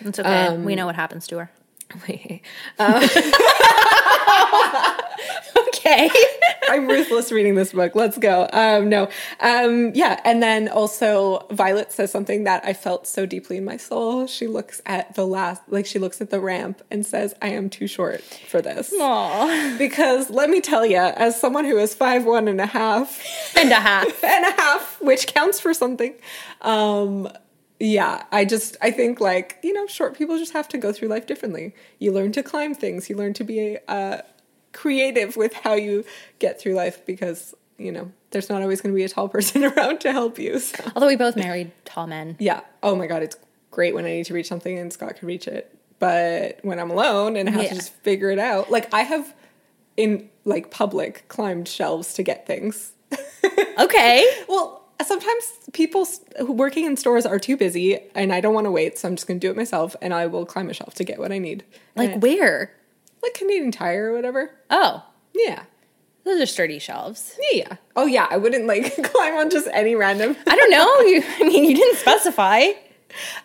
[0.00, 0.46] It's okay.
[0.46, 1.50] Um, we know what happens to her.
[2.08, 2.42] Wait.
[5.84, 6.08] Okay.
[6.68, 7.96] I'm ruthless reading this book.
[7.96, 8.48] Let's go.
[8.52, 9.08] Um, no.
[9.40, 10.20] Um, yeah.
[10.24, 14.28] And then also Violet says something that I felt so deeply in my soul.
[14.28, 17.68] She looks at the last, like she looks at the ramp and says, I am
[17.68, 18.92] too short for this.
[18.94, 19.76] Aww.
[19.76, 23.20] Because let me tell you, as someone who is five one and a half
[23.56, 24.06] And a half.
[24.24, 26.14] and a half, which counts for something,
[26.60, 27.28] um,
[27.84, 31.08] yeah, I just I think like you know, short people just have to go through
[31.08, 31.74] life differently.
[31.98, 33.10] You learn to climb things.
[33.10, 34.18] You learn to be uh,
[34.72, 36.04] creative with how you
[36.38, 39.64] get through life because you know there's not always going to be a tall person
[39.64, 40.58] around to help you.
[40.60, 40.84] So.
[40.94, 42.36] Although we both married tall men.
[42.38, 42.60] Yeah.
[42.82, 43.36] Oh my god, it's
[43.72, 45.76] great when I need to reach something and Scott can reach it.
[45.98, 47.68] But when I'm alone and I have Yeah.
[47.70, 49.34] to just figure it out, like I have
[49.96, 52.92] in like public climbed shelves to get things.
[53.78, 54.24] Okay.
[54.48, 56.06] Well, sometimes people
[56.40, 59.26] working in stores are too busy and I don't want to wait, so I'm just
[59.26, 61.38] going to do it myself and I will climb a shelf to get what I
[61.38, 61.64] need.
[61.96, 62.72] Like And- where?
[63.22, 64.50] like Canadian Tire or whatever.
[64.68, 65.62] Oh, Yeah.
[66.24, 67.36] those are sturdy shelves.
[67.52, 67.76] Yeah, yeah.
[67.94, 70.36] Oh yeah, I wouldn't like climb on just any random.
[70.46, 71.00] I don't know.
[71.08, 72.66] You, I mean, you didn't specify.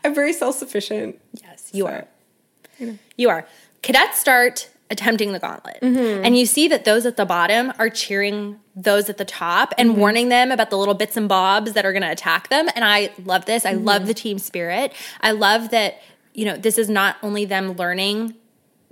[0.03, 1.19] I'm very self-sufficient.
[1.43, 2.07] Yes, you So, are.
[3.17, 3.47] You are.
[3.81, 5.80] Cadets start attempting the gauntlet.
[5.82, 6.23] Mm-hmm.
[6.26, 9.89] And you see that those at the bottom are cheering those at the top and
[9.91, 10.00] Mm-hmm.
[10.00, 12.67] warning them about the little bits and bobs that are going to attack them.
[12.76, 13.65] And I love this.
[13.65, 13.86] I Mm-hmm.
[13.86, 14.93] love the team spirit.
[15.21, 16.02] I love that,
[16.34, 18.36] you know, this is not only them learning,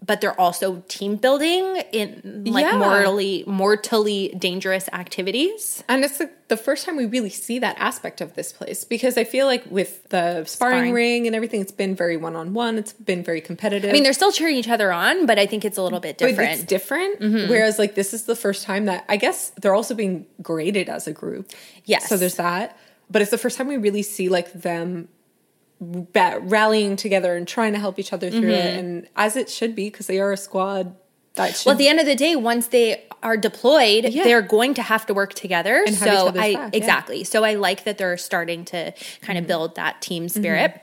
[0.04, 2.78] but they're also team building in like Yeah.
[2.78, 5.84] mortally mortally dangerous activities.
[5.88, 9.18] And it's the, the first time we really see that aspect of this place because
[9.18, 10.94] I feel like with the sparring, Sparring.
[10.94, 12.78] ring and everything, it's been very one on one.
[12.78, 13.90] It's been very competitive.
[13.90, 16.18] I mean, they're still cheering each other on, but I think it's a little bit
[16.20, 16.52] But different.
[16.52, 17.20] it's different.
[17.20, 17.50] Mm-hmm.
[17.50, 21.08] Whereas, like, this is the first time that I guess they're also being graded as
[21.08, 21.52] a group.
[21.86, 22.08] Yes.
[22.10, 22.78] So there's that.
[23.10, 25.08] But it's the first time we really see like them
[25.80, 29.90] rallying together and trying to help each other through it, and as it should be
[29.90, 30.96] because they are a squad.
[31.36, 34.24] That should Well, at the end of the day, once they are deployed, Yeah.
[34.24, 35.84] they're going to have to work together.
[35.86, 36.58] And so I back, yeah.
[36.60, 36.70] Mm-hmm.
[36.74, 37.24] exactly.
[37.26, 40.80] So I like that they're starting to kind of build that team spirit.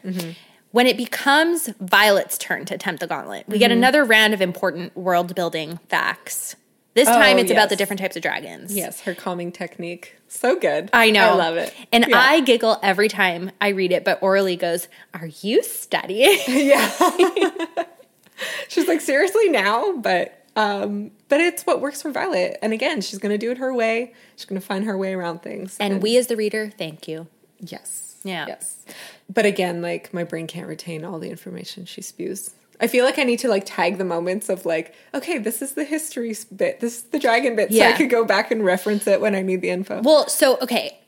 [0.73, 3.79] When it becomes Violet's turn to attempt the gauntlet, we get Mm-hmm.
[3.79, 6.55] another round of important world building facts.
[6.95, 8.75] This time, Oh, it's about the different types of dragons.
[8.75, 10.91] yes, her calming technique so good.
[10.93, 11.31] I know.
[11.31, 12.19] I love it, And Yeah.
[12.21, 16.39] I giggle every time I read it, but Orly goes, Are you studying?
[16.49, 16.91] yeah.
[18.69, 22.59] she's like seriously now, but um, but it's what works for Violet.
[22.61, 24.13] And again, she's gonna do it her way.
[24.37, 25.77] She's gonna find her way around things.
[25.81, 27.27] and we, as the reader, thank you.
[27.61, 28.17] Yes.
[28.23, 28.47] Yeah.
[28.47, 28.85] Yes.
[29.33, 32.51] But again, like my brain can't retain all the information she spews.
[32.81, 35.73] I feel like I need to like tag the moments of like, okay, this is
[35.73, 39.07] the history bit, this is the dragon bit, so I could go back and reference
[39.07, 40.03] it when I need the info.
[40.03, 40.99] Well, so okay,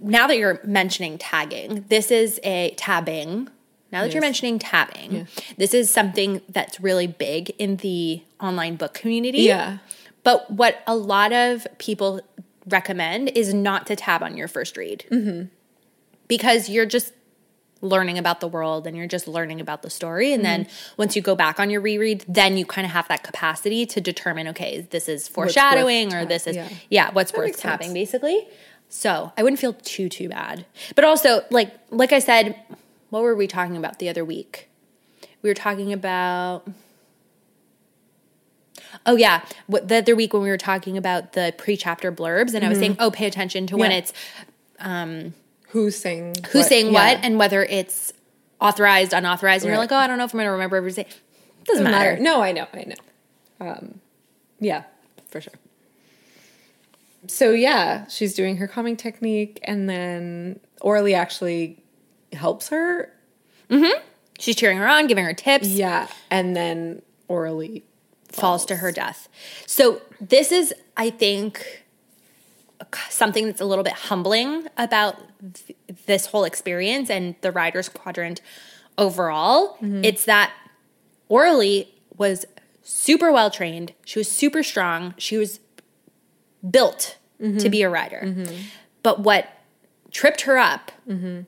[0.00, 3.48] now that you're mentioning tagging, this is a tabbing.
[3.92, 8.94] Now that you're mentioning tabbing, this is something that's really big in the online book
[8.94, 9.42] community.
[9.42, 9.78] Yeah.
[10.24, 12.20] But what a lot of people
[12.66, 15.04] recommend is not to tab on your first read.
[15.10, 15.44] Mm-hmm.
[16.26, 17.12] Because you're just
[17.82, 20.32] learning about the world and you're just learning about the story.
[20.32, 20.94] And then mm-hmm.
[20.96, 24.00] once you go back on your reread, then you kind of have that capacity to
[24.00, 26.68] determine okay, this is foreshadowing or this is, yeah.
[26.90, 27.92] yeah, what's worth makes sense.
[27.92, 28.48] basically.
[28.88, 30.64] So I wouldn't feel too, too bad.
[30.94, 32.56] But also, like, like I said,
[33.10, 34.68] what were we talking about the other week?
[35.42, 36.68] We were talking about
[39.04, 42.64] Oh yeah, what the other week when we were talking about the pre-chapter blurbs, and
[42.64, 42.82] I was mm-hmm.
[42.82, 43.98] saying, oh, pay attention to when Yeah.
[43.98, 44.12] it's
[44.78, 45.34] um,
[45.76, 46.92] Who's saying who's what- saying yeah.
[46.92, 48.14] what and whether it's
[48.62, 50.90] authorized, unauthorized, and you're like, oh, I don't know if I'm going to remember every
[50.90, 51.02] say.
[51.64, 52.10] Doesn't Doesn't matter.
[52.12, 52.22] matter.
[52.22, 52.94] No, I know, I know.
[53.60, 54.00] Um,
[54.58, 54.84] yeah,
[55.28, 55.52] for sure.
[57.26, 61.82] So yeah, she's doing her calming technique, and then Orly actually
[62.32, 63.12] helps her.
[64.38, 65.68] She's cheering her on, giving her tips.
[65.68, 67.84] Yeah, and then Orly
[68.32, 69.28] falls to her death.
[69.66, 71.84] So this is, I think,
[73.08, 75.16] something that's a little bit humbling about
[75.54, 78.40] th- this whole experience and the Riders Quadrant
[78.98, 79.76] overall.
[79.76, 80.04] Mm-hmm.
[80.04, 80.52] It's that
[81.28, 82.46] Orly was
[82.82, 83.92] super well trained.
[84.04, 85.14] She was super strong.
[85.18, 85.60] She was
[86.68, 87.68] built to mm-hmm.
[87.68, 88.22] be a rider.
[88.24, 88.54] Mm-hmm.
[89.02, 89.48] But what
[90.10, 90.92] tripped her up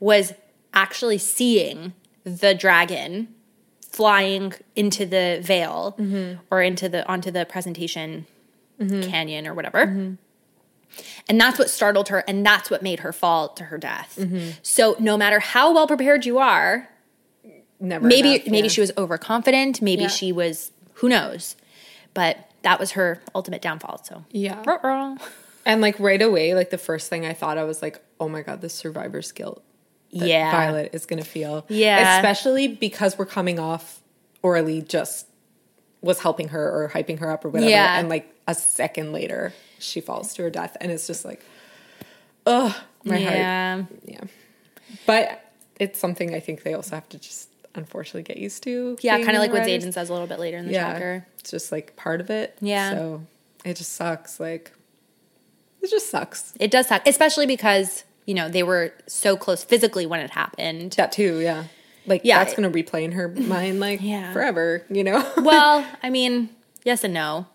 [0.00, 0.32] was
[0.74, 3.34] actually seeing the dragon
[3.80, 5.96] flying into the veil
[6.50, 8.26] or into the onto the presentation
[8.78, 10.16] canyon or whatever.
[11.28, 14.18] And that's what startled her and that's what made her fall to her death.
[14.62, 16.88] So no matter how well prepared you are,
[17.80, 18.06] never.
[18.06, 18.72] maybe enough, maybe yeah.
[18.72, 20.08] she was overconfident, maybe Yeah.
[20.08, 21.56] she was who knows.
[22.14, 24.02] But that was her ultimate downfall.
[24.04, 24.62] So Yeah.
[24.66, 25.16] Ruh-roh.
[25.64, 28.42] And like right away, like the first thing I thought I was like, oh my
[28.42, 29.62] god, the survivor's guilt
[30.10, 30.50] Yeah.
[30.50, 31.64] Violet is gonna feel.
[31.68, 32.16] Yeah.
[32.16, 34.00] Especially because we're coming off
[34.42, 35.26] Orly just
[36.00, 37.70] was helping her or hyping her up or whatever.
[37.70, 37.98] Yeah.
[37.98, 40.76] And like a second later, she falls to her death.
[40.80, 41.42] And it's just like,
[42.46, 43.34] ugh, my heart.
[43.36, 43.84] yeah.
[44.04, 44.20] Yeah.
[45.06, 48.96] But it's something I think they also have to just unfortunately get used to.
[49.00, 49.62] Yeah, kind of like what.
[49.62, 50.92] Xaden says a little bit later in the Yeah.
[50.92, 51.26] chapter.
[51.38, 52.56] It's just like part of it.
[52.60, 52.92] Yeah.
[52.94, 53.22] So
[53.64, 54.40] it just sucks.
[54.40, 54.72] Like,
[55.82, 56.54] it just sucks.
[56.58, 60.92] It does suck, especially because, you know, they were so close physically when it happened.
[60.92, 61.64] That too, yeah.
[62.06, 62.42] Like Yeah.
[62.42, 64.32] that's gonna replay in her mind like Yeah.
[64.32, 65.24] forever, you know?
[65.36, 66.48] well, I mean,
[66.84, 67.46] yes and no.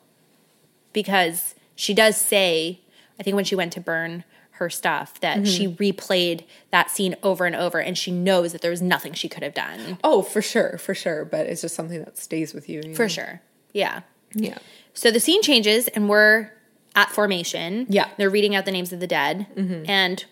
[0.94, 2.82] Because she does say,
[3.20, 4.24] I think when she went to burn
[4.58, 5.46] her stuff, that mm-hmm.
[5.46, 9.28] she replayed that scene over and over and she knows that there was nothing she
[9.28, 9.98] could have done.
[10.04, 11.26] oh, for sure, for sure.
[11.26, 12.82] But it's just something that stays with you.
[12.86, 13.08] you For know?
[13.08, 13.42] sure.
[13.74, 14.02] Yeah.
[14.34, 14.58] Yeah.
[14.94, 16.52] So the scene changes and we're
[16.96, 17.88] at formation.
[17.90, 18.10] Yeah.
[18.18, 19.48] They're reading out the names of the dead.
[19.56, 19.90] Mm-hmm.
[19.90, 20.26] And.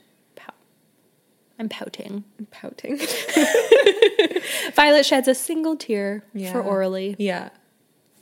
[1.59, 2.23] I'm pouting.
[2.39, 2.97] I'm Pouting.
[4.75, 6.51] Violet sheds a single tear Yeah.
[6.51, 7.15] for Orly.
[7.19, 7.49] yeah.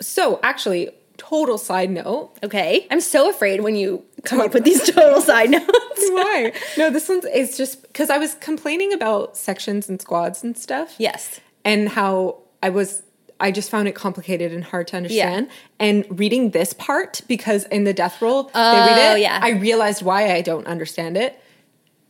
[0.02, 2.32] So actually, total side note.
[2.44, 2.88] Okay.
[2.90, 5.68] I'm so afraid when you come up with these total side notes.
[6.10, 6.52] Why?
[6.78, 10.96] No, this one's it's just because I was complaining about sections and squads and stuff.
[10.98, 11.40] yes.
[11.64, 13.04] and how I was
[13.42, 15.48] I just found it complicated and hard to understand.
[15.80, 19.40] And reading this part because in the death roll they read Oh, it, yeah.
[19.42, 21.40] I realized why I don't understand it.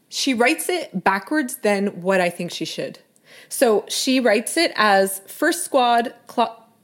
[0.10, 2.98] She writes it backwards than what I think she should.
[3.48, 6.14] So she writes it as first squad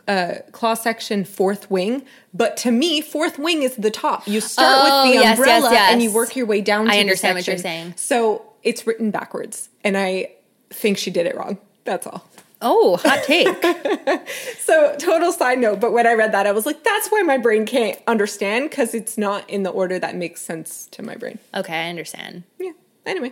[0.08, 4.28] uh, claw section fourth wing, but to me fourth wing is the top.
[4.28, 6.86] You start Oh, with the yes, yes, umbrella and you work your way down.
[6.86, 7.94] To I the understand what you're saying.
[7.98, 10.32] So it's written backwards, and I
[10.70, 11.58] think she did it wrong.
[11.84, 12.26] That's all.
[12.62, 13.48] Oh, hot take.
[14.60, 17.38] So, total side note, but when I read that, I was like, that's why my
[17.38, 21.38] brain can't understand because it's not in the order that makes sense to my brain.
[21.54, 22.44] okay, I understand.
[22.60, 22.72] Yeah.
[23.06, 23.32] Anyway.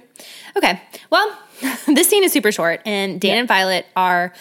[0.55, 0.79] Okay.
[1.09, 1.36] Well,
[1.88, 4.33] this scene is super short, and Dain and Violet are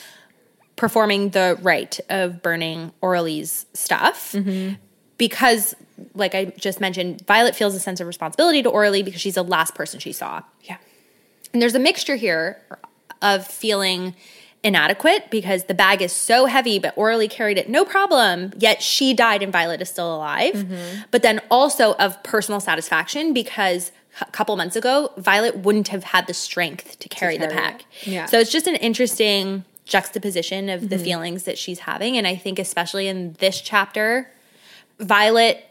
[0.83, 4.35] performing the rite of burning Orly's stuff
[5.17, 5.77] because,
[6.17, 9.45] like I just mentioned, Violet feels a sense of responsibility to Orly because she's the
[9.45, 10.43] last person she saw.
[10.63, 10.79] Yeah.
[11.53, 12.61] And there's a mixture here
[13.23, 14.17] of feeling
[14.65, 19.15] inadequate because the bag is so heavy, but Orly carried it no problem, yet she
[19.15, 20.67] died and Violet is still alive.
[21.13, 26.27] But then also of personal satisfaction because a couple months ago, Violet wouldn't have had
[26.27, 27.85] the strength to carry, the carry pack.
[28.03, 28.09] it.
[28.09, 28.27] Yeah.
[28.27, 31.05] So it's just an interesting juxtaposition of the mm-hmm.
[31.05, 32.17] feelings that she's having.
[32.17, 34.33] And I think, especially in this chapter,
[34.99, 35.65] Violet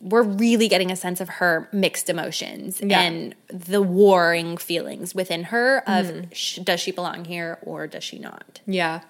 [0.00, 3.02] we're really getting a sense of her mixed emotions Yeah.
[3.02, 6.32] and the warring feelings within her of mm-hmm.
[6.32, 9.02] sh- does she belong here or does she not Yeah,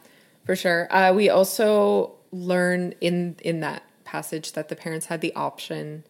[0.44, 0.86] for sure.
[0.94, 6.04] Uh, we also learn in in that passage that the parents had the option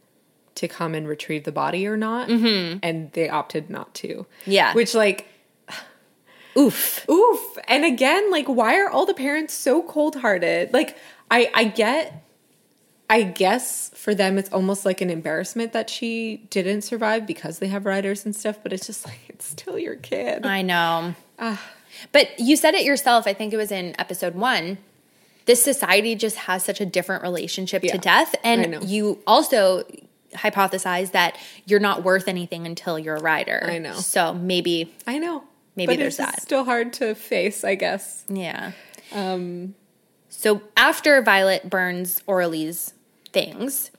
[0.56, 2.78] to come and retrieve the body or not, mm-hmm.
[2.82, 4.26] and they opted not to.
[4.46, 4.74] Yeah.
[4.74, 5.28] which like
[6.56, 7.08] Oof.
[7.08, 7.58] Oof.
[7.68, 10.72] And again, like, why are all the parents so cold hearted?
[10.72, 10.96] Like,
[11.30, 12.24] I, I get,
[13.10, 17.68] I guess for them, it's almost like an embarrassment that she didn't survive because they
[17.68, 20.46] have riders and stuff, but it's just like, it's still your kid.
[20.46, 21.14] I know.
[21.38, 21.60] Ah.
[22.12, 23.26] But you said it yourself.
[23.26, 24.78] I think it was in episode one.
[25.46, 27.92] This society just has such a different relationship Yeah.
[27.92, 28.34] to death.
[28.42, 29.84] And you also
[30.34, 31.36] hypothesize that
[31.66, 33.62] you're not worth anything until you're a rider.
[33.64, 33.92] I know.
[33.94, 35.44] So maybe, I know.
[35.76, 36.42] Maybe but there's it's that.
[36.42, 38.24] still hard to face, I guess.
[38.28, 38.72] yeah.
[39.12, 39.74] Um,
[40.28, 42.92] So after Violet burns Aurelie's
[43.32, 43.90] things,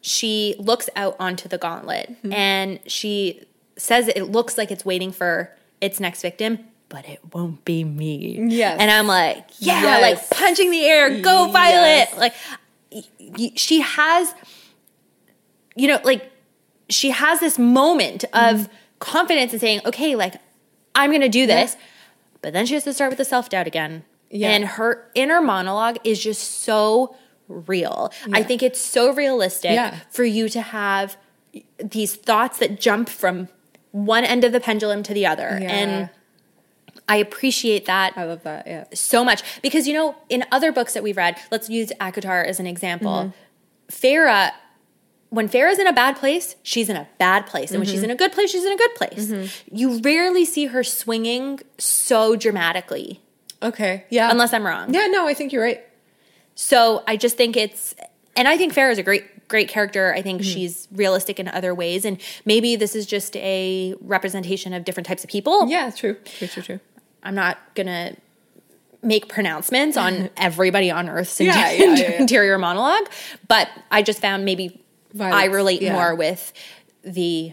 [0.00, 2.32] she looks out onto the gauntlet Hmm.
[2.32, 3.42] and she
[3.76, 8.38] says it looks like it's waiting for its next victim, but it won't be me.
[8.50, 8.78] Yes.
[8.80, 10.02] And I'm like, yeah, Yes.
[10.02, 12.08] like punching the air, go Violet.
[12.10, 12.16] Yes.
[12.18, 12.34] Like
[12.92, 13.02] y-
[13.38, 14.34] y- she has
[15.76, 16.30] you know, like
[16.88, 18.72] she has this moment of Mm-hmm.
[18.98, 20.34] confidence in saying, okay, like
[20.94, 21.76] I'm going to do this.
[22.42, 24.04] But then she has to start with the self doubt again.
[24.30, 24.50] Yeah.
[24.50, 27.16] And her inner monologue is just so
[27.48, 28.12] real.
[28.32, 29.98] I think it's so realistic Yeah.
[30.10, 31.16] for you to have
[31.82, 33.48] these thoughts that jump from
[33.90, 35.58] one end of the pendulum to the other.
[35.60, 35.68] Yeah.
[35.70, 36.10] And
[37.08, 38.66] I appreciate that I love that.
[38.68, 38.84] Yeah.
[38.94, 42.60] so much because you know in other books that we've read let's use ACOTAR as
[42.60, 44.06] an example Mm-hmm.
[44.06, 44.52] Feyre
[45.30, 47.94] when Feyre's in a bad place she's in a bad place and when Mm-hmm.
[47.94, 51.60] she's in a good place she's in a good place you rarely see her swinging
[51.78, 53.20] so dramatically
[53.62, 54.04] Okay.
[54.10, 54.30] Yeah.
[54.30, 55.80] unless i'm wrong Yeah, no, I think you're right.
[56.54, 57.94] so i just think it's
[58.36, 60.50] and i think Feyre is a great great character i think Mm-hmm.
[60.52, 65.24] she's realistic in other ways and maybe this is just a representation of different types
[65.24, 66.14] of people Yeah, true.
[66.24, 66.80] True, true, true.
[67.22, 68.14] I'm not gonna
[69.02, 72.10] make pronouncements on everybody on Earth's yeah, yeah, yeah.
[72.20, 73.08] interior monologue,
[73.48, 74.80] but I just found maybe
[75.18, 75.92] I relate yeah.
[75.94, 76.52] more with
[77.02, 77.52] the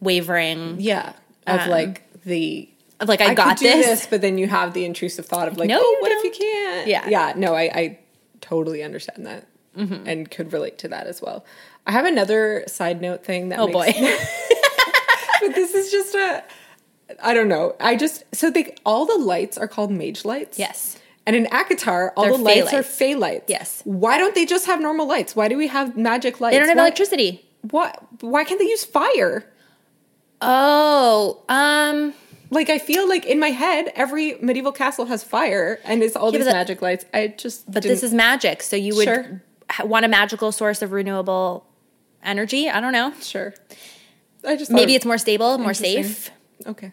[0.00, 1.12] wavering Yeah.
[1.46, 2.68] Of Um, like the
[3.00, 4.06] of like I, I got do this.
[4.06, 6.24] but then you have the intrusive thought of like, No, oh, what if don't.
[6.24, 6.86] you can't?
[6.88, 7.08] Yeah.
[7.08, 7.32] Yeah.
[7.36, 7.98] No, I, I
[8.40, 9.46] totally understand that
[9.76, 10.06] Mm-hmm.
[10.06, 11.44] and could relate to that as well.
[11.84, 13.86] I have another side note thing that Oh boy.
[15.40, 16.44] but this is just a
[17.22, 17.74] I don't know.
[17.80, 20.58] I just so they all the lights are called mage lights.
[20.58, 20.98] yes.
[21.26, 22.96] And in ACOTAR, all They're the fey lights, are lights.
[22.96, 23.44] fey lights.
[23.48, 23.80] Yes.
[23.84, 25.34] Why don't they just have normal lights?
[25.34, 26.54] Why do we have magic lights?
[26.54, 27.44] They don't have why, electricity.
[27.70, 28.02] What?
[28.20, 29.44] Why can't they use fire?
[30.42, 32.12] Oh, um
[32.50, 36.30] Like I feel like in my head, every medieval castle has fire, and it's all
[36.32, 37.04] Yeah, these magic lights.
[37.14, 39.42] I just but this is magic, so you would Sure.
[39.70, 41.66] ha- want a magical source of renewable
[42.22, 42.68] energy.
[42.68, 43.12] I don't know.
[43.22, 43.54] sure.
[44.46, 46.30] I just Maybe it's more stable, more safe.
[46.66, 46.92] okay.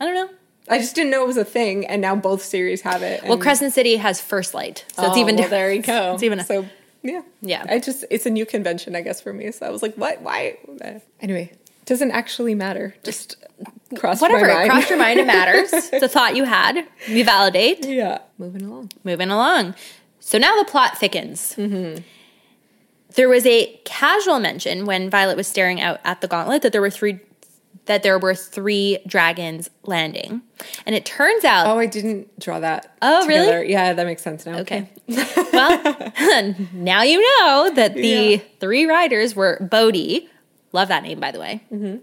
[0.00, 0.28] I don't know.
[0.68, 3.22] I just didn't know it was a thing, and now both series have it.
[3.24, 6.14] Well, Crescent City has first light, so it's Oh, even well, there you go.
[6.14, 6.66] It's even so
[7.02, 7.66] yeah, Yeah.
[7.68, 9.50] I just it's a new convention, I guess, for me.
[9.52, 10.22] So I was like, what?
[10.22, 10.56] Why?
[11.20, 11.52] Anyway,
[11.84, 12.94] doesn't actually matter.
[13.04, 13.36] Just
[13.98, 14.46] cross whatever.
[14.46, 14.70] my mind.
[14.70, 15.20] crossed your mind.
[15.20, 15.70] It matters.
[15.92, 16.86] It's a thought you had.
[17.08, 17.84] We validate.
[17.84, 18.90] yeah, moving along.
[19.04, 19.74] Moving along.
[20.20, 21.54] So now the plot thickens.
[21.56, 22.00] Mm-hmm.
[23.16, 26.80] There was a casual mention when Violet was staring out at the gauntlet that there
[26.80, 27.20] were three
[27.86, 30.40] that there were three dragons landing,
[30.86, 31.66] and it turns out.
[31.66, 32.94] Oh, I didn't draw that.
[33.02, 33.70] Oh, really?
[33.70, 34.58] Yeah, that makes sense now.
[34.60, 34.88] Okay.
[35.08, 36.12] well,
[36.72, 38.36] now you know that the Yeah.
[38.60, 40.28] three riders were Bodhi.
[40.72, 41.62] Love that name, by the way.
[41.72, 41.96] Mm-hmm.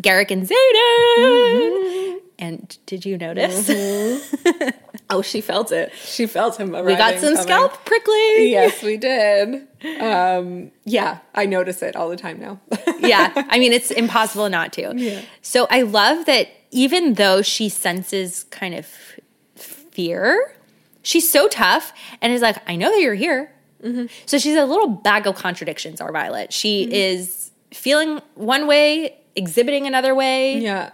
[0.00, 2.18] Garrick and Xaden.
[2.38, 3.68] And did you notice?
[5.12, 5.92] Oh, she felt it.
[5.94, 6.72] She felt him.
[6.72, 8.48] we got some scalp prickling.
[8.48, 9.68] yes, we did.
[10.00, 12.60] Um, yeah, I notice it all the time now.
[12.98, 13.30] yeah.
[13.50, 14.94] I mean, it's impossible not to.
[14.96, 15.20] Yeah.
[15.42, 18.86] So I love that even though she senses kind of
[19.54, 20.56] fear,
[21.02, 23.52] she's so tough and is like, I know that you're here.
[23.84, 24.06] Mm-hmm.
[24.24, 26.54] So she's a little bag of contradictions, our Violet.
[26.54, 30.58] She is feeling one way, exhibiting another way.
[30.58, 30.92] yeah.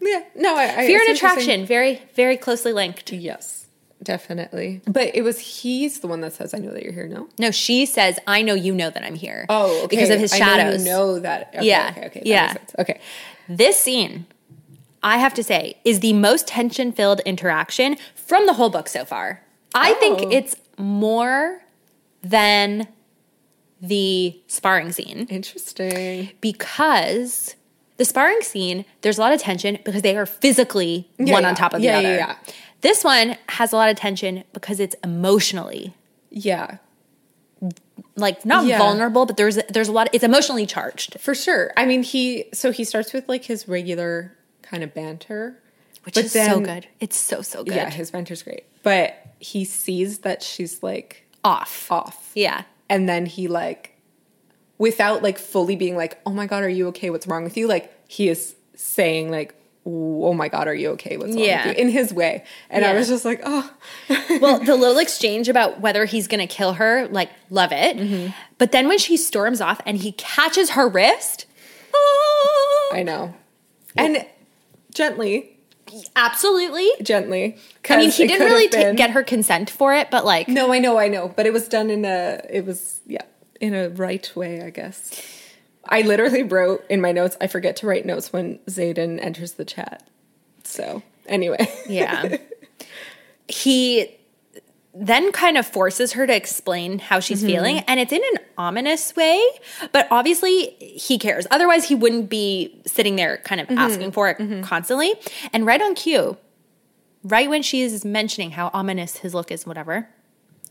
[0.00, 0.22] Yeah.
[0.34, 3.12] No, I, Fear I and see what you're attraction, very, very closely linked.
[3.12, 3.66] Yes,
[4.02, 4.80] definitely.
[4.86, 7.28] But it was he's the one that says, "I know that you're here." No.
[7.38, 9.44] No, she says, I know you know that I'm here.
[9.48, 9.86] Oh, okay.
[9.88, 10.84] Because of his I know you shadows.
[10.84, 11.50] know that.
[11.54, 12.06] Okay, Yeah, Okay.
[12.06, 12.20] Okay.
[12.20, 12.46] that yeah.
[12.46, 12.74] makes sense.
[12.78, 13.00] Okay.
[13.48, 14.26] This scene,
[15.02, 19.04] I have to say, is the most tension filled interaction from the whole book so
[19.04, 19.42] far.
[19.74, 20.00] I Oh.
[20.00, 21.62] think it's more
[22.22, 22.88] than
[23.82, 26.30] the sparring scene Interesting.
[26.40, 27.54] because
[28.00, 31.48] the sparring scene, there's a lot of tension because they are physically Yeah, one yeah.
[31.50, 32.16] on top of Yeah, the yeah, other.
[32.16, 32.36] yeah.
[32.80, 35.92] This one has a lot of tension because it's emotionally
[36.30, 36.78] Yeah.
[38.16, 38.78] like not Yeah.
[38.78, 40.08] vulnerable, but there's there's a lot.
[40.08, 41.72] of, it's emotionally charged, For sure.
[41.76, 45.60] I mean, he so he starts with like his regular kind of banter,
[46.04, 46.86] which is so good.
[47.00, 47.74] It's so so good.
[47.74, 48.64] Yeah, his banter's great.
[48.82, 51.90] But he sees that she's like Off.
[51.90, 52.30] off.
[52.34, 52.62] Yeah.
[52.88, 53.89] And then he like
[54.80, 57.10] without like fully being like, "Oh my god, are you okay?
[57.10, 59.54] What's wrong with you?" Like he is saying like,
[59.86, 61.16] oh my god, are you okay?
[61.16, 61.68] What's wrong Yeah.
[61.68, 61.82] with you?
[61.84, 63.70] In his way, and I was just like, oh,
[64.40, 67.96] well, the little exchange about whether he's going to kill her, like, love it.
[67.96, 68.32] Mm-hmm.
[68.58, 71.46] But then when she storms off and he catches her wrist,
[71.94, 73.34] oh, I know,
[73.96, 74.24] and
[74.94, 75.56] gently,
[76.14, 76.88] absolutely.
[77.02, 77.56] gently.
[77.88, 80.78] I mean, he didn't really been- get her consent for it, but like, No, I
[80.78, 82.40] know, I know, but it was done in a.
[82.50, 83.22] It was yeah,
[83.60, 85.10] in a right way, I guess.
[85.88, 87.36] I literally wrote in my notes.
[87.40, 90.02] I forget to write notes when Xaden enters the chat.
[90.64, 92.36] So anyway, yeah.
[93.48, 94.16] he
[94.92, 97.20] then kind of forces her to explain how Mm-hmm.
[97.22, 99.40] she's feeling, and it's in an ominous way,
[99.92, 101.46] but obviously he cares.
[101.50, 103.78] Otherwise, he wouldn't be sitting there kind of Mm-hmm.
[103.78, 105.14] asking for it constantly.
[105.52, 106.36] And right on cue,
[107.22, 110.08] right when she is mentioning how ominous his look is, whatever,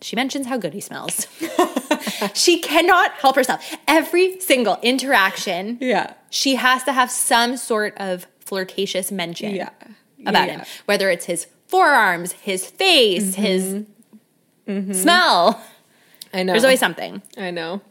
[0.02, 1.28] she mentions how good he smells.
[2.34, 3.76] she cannot help herself.
[3.88, 9.70] Every single interaction, yeah, she has to have some sort of flirtatious mention yeah,
[10.26, 10.58] about Yeah.
[10.60, 13.42] him, whether it's his forearms, his face, mm-hmm.
[13.42, 13.86] his
[14.68, 14.94] mm-hmm.
[14.94, 15.64] smell.
[16.34, 16.54] I know.
[16.54, 17.22] There's always something.
[17.38, 17.82] I know.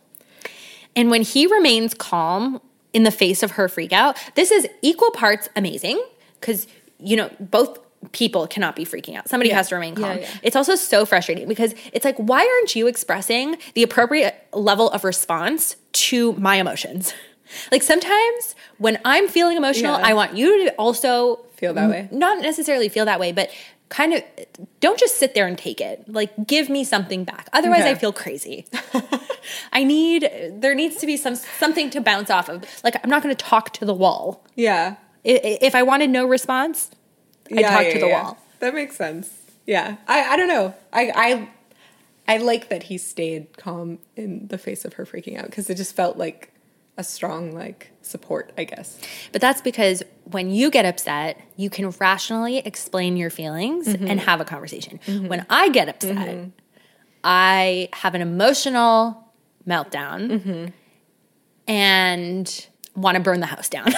[0.97, 2.61] And when he remains calm
[2.93, 6.03] in the face of her freak out, this is equal parts amazing
[6.41, 6.67] because,
[6.99, 7.79] you know, both
[8.13, 9.29] people cannot be freaking out.
[9.29, 10.19] Somebody has to remain calm.
[10.19, 10.29] yeah.
[10.43, 15.05] It's also so frustrating because it's like, why aren't you expressing the appropriate level of
[15.05, 17.13] response to my emotions?
[17.73, 20.07] Like sometimes when I'm feeling emotional, Yeah.
[20.07, 22.07] I want you to also Feel that way.
[22.13, 23.49] Not necessarily feel that way, but
[23.89, 24.23] kind of
[24.81, 26.05] don't just sit there and take it.
[26.07, 27.49] Like give me something back.
[27.55, 27.93] Otherwise Okay.
[27.93, 28.67] I feel crazy.
[29.73, 32.65] I need there needs to be some something to bounce off of.
[32.85, 34.45] Like I'm not going to talk to the wall.
[34.55, 36.91] Yeah, If I wanted no response,
[37.51, 38.23] I yeah, talk yeah, to the yeah.
[38.23, 38.39] wall.
[38.61, 39.31] That makes sense.
[39.67, 40.75] Yeah, I I don't know.
[40.93, 41.49] I I
[42.35, 45.77] I like that he stayed calm in the face of her freaking out because it
[45.77, 46.53] just felt like
[46.97, 48.99] a strong like support, I guess.
[49.33, 54.09] But that's because when you get upset, you can rationally explain your feelings Mm-hmm.
[54.09, 54.99] and have a conversation.
[55.07, 56.49] When I get upset,
[57.23, 59.25] I have an emotional
[59.67, 60.67] meltdown Mm-hmm.
[61.69, 63.87] and want to burn the house down.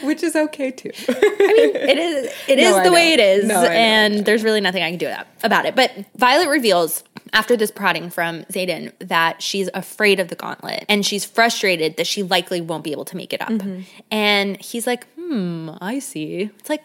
[0.04, 0.90] Which is okay too.
[1.08, 4.42] I mean, it is it is No, I the way it is, No, and there's
[4.42, 5.74] really nothing I can do about, about it.
[5.74, 11.04] But Violet reveals after this prodding from Xaden that she's afraid of the gauntlet and
[11.06, 13.48] she's frustrated that she likely won't be able to make it up.
[13.50, 13.80] Mm-hmm.
[14.10, 16.82] And he's like, "Hmm, I see." It's like,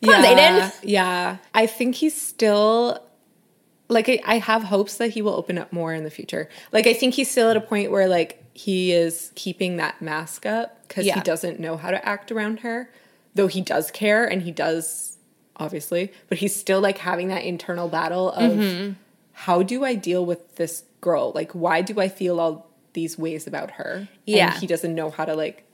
[0.00, 0.74] yeah, Xaden.
[0.82, 1.36] yeah.
[1.54, 3.02] I think he's still
[3.88, 6.48] like I, I have hopes that he will open up more in the future.
[6.72, 10.44] Like I think he's still at a point where like he is keeping that mask
[10.44, 11.14] up because Yeah.
[11.14, 12.90] he doesn't know how to act around her.
[13.34, 15.16] Though he does care and he does
[15.56, 18.92] obviously, but he's still like having that internal battle of Mm-hmm.
[19.32, 21.30] how do I deal with this girl?
[21.34, 24.08] Like why do I feel all these ways about her?
[24.26, 24.52] Yeah.
[24.52, 25.64] And he doesn't know how to like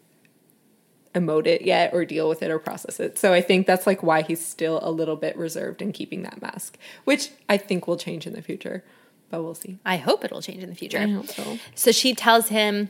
[1.14, 3.16] emote it yet or deal with it or process it.
[3.18, 6.43] So I think that's like why he's still a little bit reserved in keeping that
[6.43, 8.82] mask, which I think will change in the future,
[9.31, 9.79] but we'll see.
[9.85, 10.99] I hope it'll change in the future.
[10.99, 11.59] I hope so.
[11.75, 12.89] So she tells him,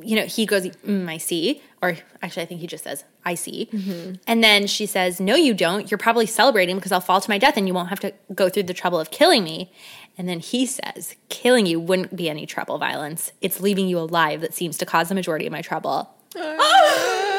[0.00, 1.62] you know, he goes, mm, I see.
[1.82, 3.68] Or actually, I think he just says, I see.
[3.72, 4.14] Mm-hmm.
[4.26, 5.90] And then she says, No, you don't.
[5.90, 8.48] You're probably celebrating because I'll fall to my death and you won't have to go
[8.48, 9.72] through the trouble of killing me.
[10.16, 13.32] And then he says, Killing you wouldn't be any trouble, violence.
[13.40, 16.10] It's leaving you alive that seems to cause the majority of my trouble.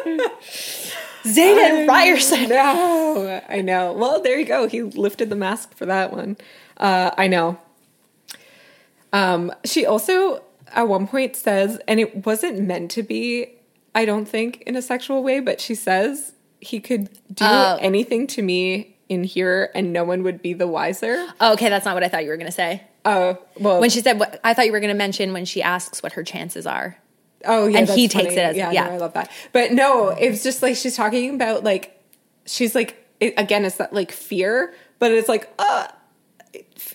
[1.24, 2.48] Xaden Riorson.
[2.48, 3.92] No, I know.
[3.92, 4.68] Well, there you go.
[4.68, 6.36] He lifted the mask for that one.
[6.76, 7.58] Uh, I know.
[9.12, 13.48] Um, she also at one point says, and it wasn't meant to be,
[13.94, 17.78] I don't think, in a sexual way, but she says he could do Oh.
[17.80, 21.26] anything to me in here and no one would be the wiser.
[21.40, 22.84] Oh, okay, that's not what I thought you were going to say.
[23.04, 25.60] Oh, well, When she said, what, I thought you were going to mention when she
[25.62, 26.96] asks what her chances are.
[27.44, 28.84] Oh yeah, And he that's takes it as- yeah, yeah.
[28.86, 29.30] No, I love that.
[29.52, 31.98] But no, it's just like she's talking about like
[32.46, 35.88] she's like it, again, it's that like fear, but it's like uh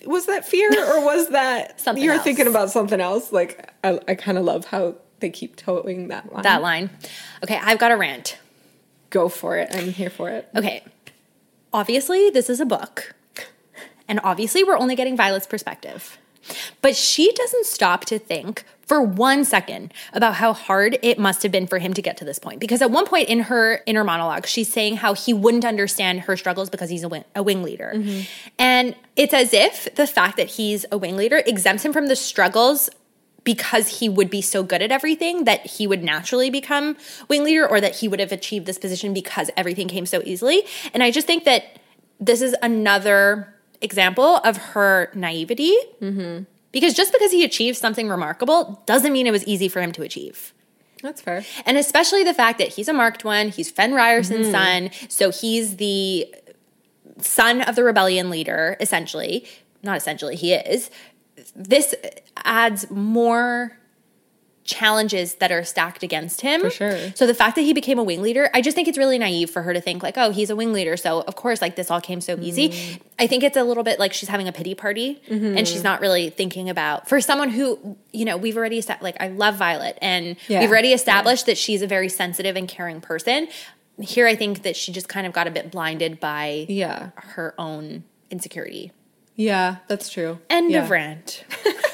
[0.04, 2.24] was that fear or was that Something you're else.
[2.24, 3.32] thinking about something else?
[3.32, 6.42] Like I, I kind of love how they keep towing that line.
[6.42, 6.90] That line.
[7.42, 8.38] Okay, I've got a rant.
[9.10, 9.68] Go for it.
[9.74, 10.48] I'm here for it.
[10.54, 10.82] Okay.
[11.72, 13.14] Obviously, this is a book.
[14.08, 16.18] And obviously, we're only getting Violet's perspective.
[16.80, 21.52] But she doesn't stop to think for one second about how hard it must have
[21.52, 22.60] been for him to get to this point.
[22.60, 26.36] Because at one point in her inner monologue, she's saying how he wouldn't understand her
[26.36, 27.92] struggles because he's a wing, a wing leader.
[28.58, 32.16] And it's as if the fact that he's a wing leader exempts him from the
[32.16, 32.88] struggles
[33.42, 36.96] because he would be so good at everything that he would naturally become
[37.28, 40.62] wing leader or that he would have achieved this position because everything came so easily.
[40.92, 41.78] And I just think that
[42.20, 45.76] this is another example of her naivety.
[46.76, 50.02] Because just because he achieved something remarkable doesn't mean it was easy for him to
[50.02, 50.52] achieve.
[51.02, 51.42] That's fair.
[51.64, 54.52] And especially the fact that he's a marked one, he's Fen Riorson's mm.
[54.52, 56.26] son, so he's the
[57.18, 59.46] son of the rebellion leader, essentially.
[59.82, 60.90] Not essentially, he is.
[61.54, 61.94] This
[62.44, 63.78] adds more
[64.66, 66.60] challenges that are stacked against him.
[66.60, 66.98] For sure.
[67.14, 69.48] So the fact that he became a wing leader, I just think it's really naive
[69.50, 71.90] for her to think like, oh, he's a wing leader, so of course like this
[71.90, 72.68] all came so easy.
[72.70, 73.00] Mm.
[73.18, 75.56] I think it's a little bit like she's having a pity party Mm-hmm.
[75.58, 79.16] and she's not really thinking about for someone who, you know, we've already said like
[79.20, 80.60] I love Violet and Yeah.
[80.60, 83.48] we've already established that she's a very sensitive and caring person.
[84.00, 87.10] Here I think that she just kind of got a bit blinded by Yeah.
[87.16, 88.92] her own insecurity.
[89.36, 90.38] Yeah, that's true.
[90.50, 90.82] End yeah.
[90.84, 91.44] of rant.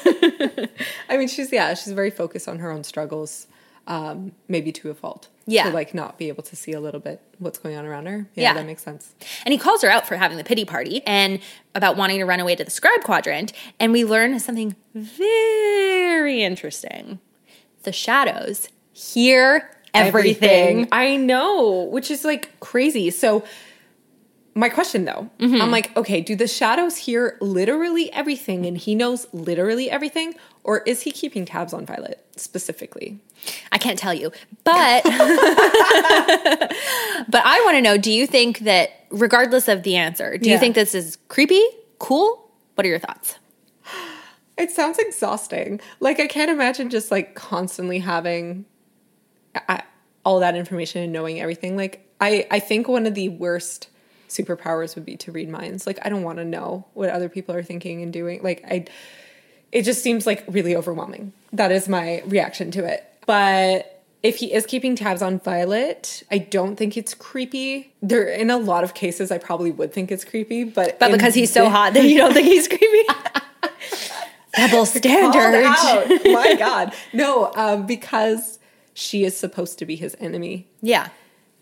[1.09, 3.47] I mean, she's yeah, she's very focused on her own struggles,
[3.87, 5.27] um, maybe to a fault.
[5.45, 5.63] Yeah.
[5.63, 8.27] to like not be able to see a little bit what's going on around her.
[8.33, 8.53] Yeah, Yeah.
[8.53, 9.13] that makes sense.
[9.45, 11.39] And he calls her out for having the pity party and
[11.75, 13.51] about wanting to run away to the scribe quadrant.
[13.81, 17.19] And we learn something very interesting.
[17.83, 20.87] The shadows hear everything.
[20.93, 23.09] I know, which is like crazy.
[23.11, 23.43] So,
[24.55, 25.61] my question though, Mm-hmm.
[25.61, 30.35] I'm like, okay, do the shadows hear literally everything and he knows literally everything?
[30.63, 33.19] Or is he keeping tabs on Violet specifically?
[33.71, 34.31] I can't tell you.
[34.63, 35.13] But but
[37.45, 40.75] I want to know, do you think that regardless of the answer, do you think
[40.75, 41.61] this is creepy?
[41.99, 42.51] Cool?
[42.75, 43.37] What are your thoughts?
[44.57, 45.81] It sounds exhausting.
[45.99, 48.65] Like, I can't imagine just like constantly having
[49.55, 49.83] I,
[50.23, 51.75] all that information and knowing everything.
[51.75, 53.89] Like, I, I think one of the worst
[54.33, 55.87] superpowers would be to read minds.
[55.87, 58.41] Like, I don't want to know what other people are thinking and doing.
[58.43, 58.85] Like, I,
[59.71, 61.33] it just seems like really overwhelming.
[61.51, 63.07] That is my reaction to it.
[63.25, 67.93] But if he is keeping tabs on Violet, I don't think it's creepy.
[68.01, 71.33] There, in a lot of cases, I probably would think it's creepy, but But because
[71.33, 73.07] he's so hot, then you don't think he's creepy?
[74.55, 75.63] Double standard.
[76.25, 78.59] My God, no, um, because
[78.93, 80.67] she is supposed to be his enemy.
[80.81, 81.09] Yeah,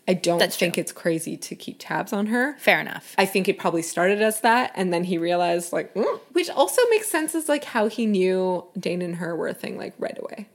[0.08, 0.80] I don't That's think true.
[0.80, 2.56] it's crazy to keep tabs on her.
[2.58, 3.14] fair enough.
[3.16, 6.82] I think it probably started as that, and then he realized, like, mm, which also
[6.90, 10.18] makes sense as like how he knew Dain and her were a thing, like right
[10.18, 10.48] away.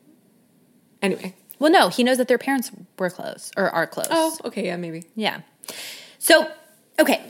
[1.02, 4.08] Anyway, Well, no, he knows that their parents were close or are close.
[4.10, 5.04] oh, okay, yeah, maybe.
[5.16, 5.41] Yeah.
[6.20, 6.50] So,
[7.00, 7.22] okay,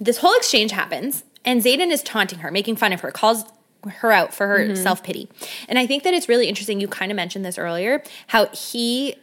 [0.00, 3.44] this whole exchange happens, and Xaden is taunting her, making fun of her, calls
[3.86, 5.28] her out for her self pity.
[5.68, 6.80] And I think that it's really interesting.
[6.80, 9.16] You kind of mentioned this earlier how he,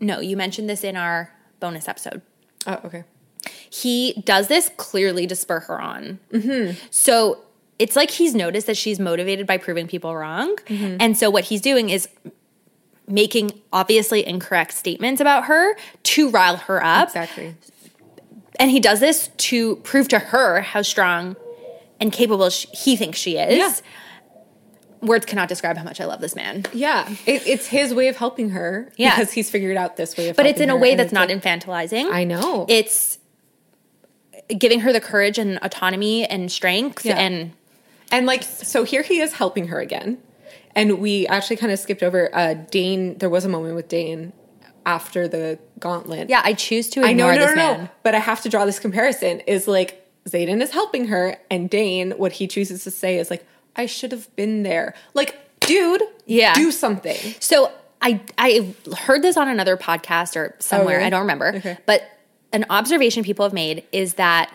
[0.00, 1.30] no, you mentioned this in our
[1.64, 2.20] bonus episode.
[2.66, 3.04] Oh, okay.
[3.70, 6.18] He does this clearly to spur her on.
[6.32, 6.76] Mm-hmm.
[6.90, 7.40] So,
[7.78, 10.56] it's like he's noticed that she's motivated by proving people wrong.
[10.66, 10.96] Mm-hmm.
[11.00, 12.08] And so, what he's doing is
[13.08, 17.54] making obviously incorrect statements about her to rile her up Exactly.
[18.58, 21.36] and he does this to prove to her how strong
[22.00, 23.58] and capable sh he thinks she is.
[23.58, 23.74] Yeah.
[25.04, 26.64] Words cannot describe how much I love this man.
[26.72, 28.90] Yeah, it, it's his way of helping her.
[28.96, 29.16] Yeah.
[29.16, 30.36] because he's figured out this way of.
[30.36, 32.10] But it's in a way that's not like- infantilizing.
[32.10, 32.66] I know.
[32.68, 33.18] It's
[34.58, 37.16] giving her the courage and autonomy and strength Yeah.
[37.18, 37.52] and
[38.12, 40.18] And like, so here he is helping her again.
[40.74, 43.16] And we actually kind of skipped over uh, Dain.
[43.18, 44.32] There was a moment with Dain
[44.84, 46.28] after the gauntlet.
[46.28, 47.78] yeah, I choose to I know, ignore no, this no, no.
[47.78, 47.90] man.
[48.02, 52.10] But I have to draw this comparison is like Xaden is helping her, and Dain,
[52.12, 53.46] what he chooses to say is like,
[53.76, 54.94] I should have been there.
[55.14, 56.54] Like, dude, Yeah.
[56.54, 57.16] do something.
[57.40, 57.72] So
[58.02, 60.96] I I heard this on another podcast or somewhere.
[60.98, 61.06] really?
[61.06, 61.54] I don't remember.
[61.56, 61.78] Okay.
[61.86, 62.02] But
[62.52, 64.52] an observation people have made is that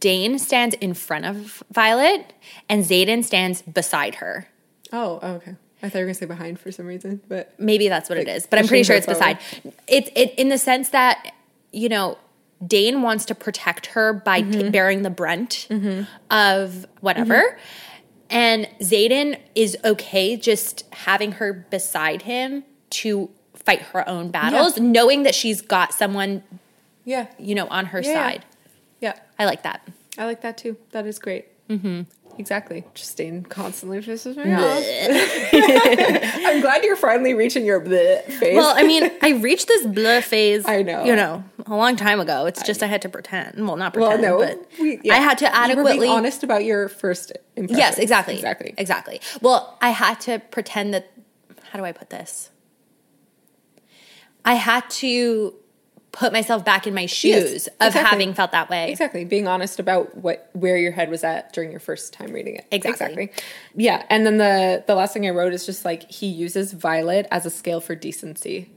[0.00, 2.32] Dain stands in front of Violet
[2.70, 4.48] and Xaden stands beside her.
[4.92, 5.56] Oh, oh, okay.
[5.82, 8.26] I thought you were gonna say behind for some reason, but Maybe that's what it
[8.26, 9.38] Like, is, but I'm pretty sure it's her beside.
[9.86, 11.34] It's it in the sense that
[11.72, 12.16] you know
[12.66, 14.50] Dain wants to protect her by Mm-hmm.
[14.52, 15.68] t- bearing the brunt
[16.30, 17.58] of whatever,
[18.30, 25.22] and Xaden is okay just having her beside him to fight her own battles, knowing
[25.24, 26.42] that she's got someone
[27.04, 28.12] yeah, you know on her Yeah.
[28.14, 28.44] side.
[29.00, 29.14] yeah.
[29.38, 29.86] I like that.
[30.16, 30.76] I like that too.
[30.92, 31.46] That is great.
[31.68, 32.02] Mm-hmm.
[32.38, 32.84] Exactly.
[32.94, 34.82] Just Dain constantly pisses me off.
[36.46, 38.56] I'm glad you're finally reaching your bleh phase.
[38.56, 40.64] Well, I mean, I reached this blur phase.
[40.66, 41.04] I know.
[41.04, 42.46] you know, a long time ago.
[42.46, 43.66] It's just I had to pretend.
[43.66, 45.98] Well, not pretend, well, pretend, no, but we- I had to You were adequately.
[46.06, 47.78] being honest about your first impression.
[47.78, 48.74] yes, exactly, exactly.
[48.76, 49.20] exactly.
[49.40, 51.10] Well, I had to pretend that.
[51.70, 52.50] How do I put this?
[54.44, 55.54] I had to
[56.14, 58.00] put myself back in my shoes of exactly.
[58.02, 58.90] having felt that way.
[58.90, 59.24] Exactly.
[59.24, 62.66] Being honest about what where your head was at during your first time reading it.
[62.70, 63.30] Exactly.
[63.74, 64.04] Yeah.
[64.08, 67.44] And then the the last thing I wrote is just like he uses Violet as
[67.46, 68.70] a scale for decency.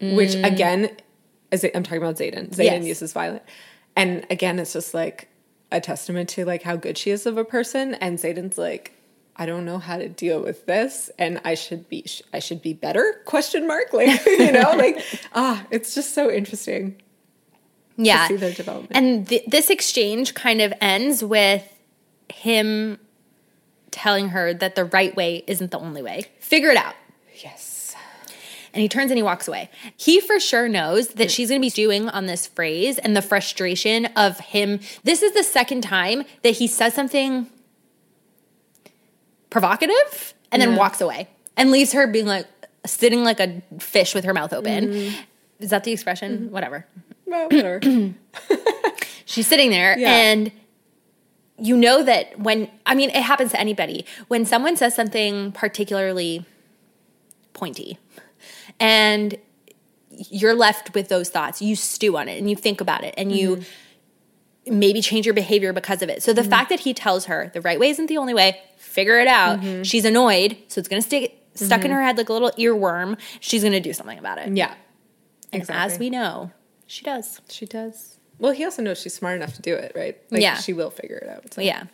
[0.00, 0.90] Which again
[1.52, 2.48] is I'm talking about Xaden.
[2.50, 2.64] Xaden Mm.
[2.64, 2.84] Yes.
[2.86, 3.44] uses Violet.
[3.94, 5.28] And again, it's just like
[5.70, 7.94] a testament to like how good she is of a person.
[7.94, 8.92] And Xaden's like,
[9.36, 12.74] I don't know how to deal with this and I should be I should be
[12.74, 15.02] better question mark like you know like
[15.34, 17.00] ah it's just so interesting
[17.96, 18.28] yeah.
[18.28, 18.92] see their development.
[18.94, 21.68] And th- this exchange kind of ends with
[22.32, 22.98] him
[23.90, 26.26] telling her that the right way isn't the only way.
[26.38, 26.94] Figure it out.
[27.36, 27.94] yes
[28.72, 29.70] And he turns and he walks away.
[29.96, 33.22] He for sure knows that she's going to be stewing on this phrase and the
[33.22, 34.80] frustration of him.
[35.04, 37.48] This is the second time that he says something
[39.52, 40.76] provocative and then Yeah.
[40.78, 42.46] walks away and leaves her being like
[42.86, 45.12] sitting like a fish with her mouth open.
[45.60, 46.50] Is that the expression?
[46.50, 46.86] Whatever.
[47.26, 47.80] well whatever
[49.24, 50.10] She's sitting there Yeah.
[50.10, 50.50] and
[51.58, 54.04] you know that when I mean it happens to anybody.
[54.28, 56.44] When someone says something particularly
[57.52, 57.98] pointy
[58.80, 59.36] and
[60.10, 63.30] you're left with those thoughts, you stew on it and you think about it and
[63.32, 63.56] you
[64.64, 64.78] Mm-hmm.
[64.78, 66.22] maybe change your behavior because of it.
[66.22, 68.60] So the fact that he tells her the right way isn't the only way,
[68.92, 69.60] figure it out.
[69.60, 69.82] Mm-hmm.
[69.82, 73.18] She's annoyed, so it's going to stick stuck in her head like a little earworm.
[73.40, 74.56] She's going to do something about it.
[74.56, 74.74] yeah
[75.52, 76.50] And as we know,
[76.86, 77.40] she does.
[77.48, 80.56] she does well he also knows she's smart enough to do it right like Yeah.
[80.56, 81.60] she will figure it out so.
[81.60, 81.84] Yeah.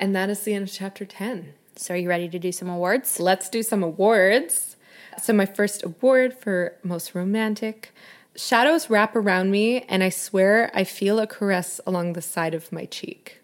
[0.00, 2.68] and that is the end of chapter 10 So are you ready to do some
[2.68, 3.18] awards?
[3.20, 4.76] let's do some awards.
[5.22, 7.92] So, my first award for most romantic
[8.36, 12.70] shadows wrap around me, and I swear I feel a caress along the side of
[12.70, 13.40] my cheek.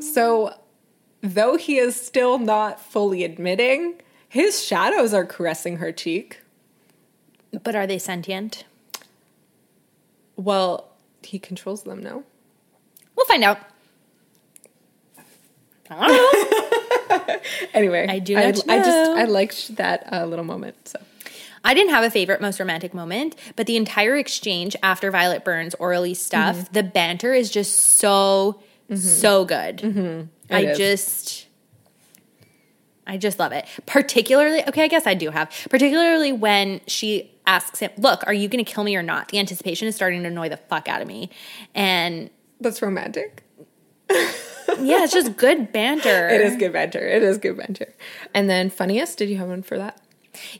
[0.00, 0.54] So,
[1.22, 6.40] though he is still not fully admitting, his shadows are caressing her cheek.
[7.62, 8.64] But are they sentient?
[10.36, 10.88] Well,
[11.22, 12.24] he controls them, no?
[13.16, 13.58] We'll find out.
[15.90, 17.42] I don't.
[17.74, 18.66] Anyway, I do I, I just.
[18.68, 20.88] I liked that uh, little moment.
[20.88, 20.98] So
[21.64, 25.74] I didn't have a favorite most romantic moment, but the entire exchange after Violet Burns
[25.78, 26.72] Aurelie stuff, Mm-hmm.
[26.72, 28.60] the banter is just so
[28.94, 29.80] so good.
[29.82, 30.54] I Mm-hmm.
[30.70, 30.78] is.
[30.78, 31.46] just
[33.06, 33.66] I just love it.
[33.86, 35.50] Particularly, okay, I guess I do have.
[35.70, 39.38] Particularly when she asks him, "Look, are you going to kill me or not?" The
[39.38, 41.30] anticipation is starting to annoy the fuck out of me.
[41.74, 42.30] And
[42.60, 43.44] that's romantic.
[44.10, 46.28] yeah, it's just good banter.
[46.28, 47.06] It is good banter.
[47.06, 47.94] It is good banter.
[48.34, 50.00] And then funniest, did you have one for that?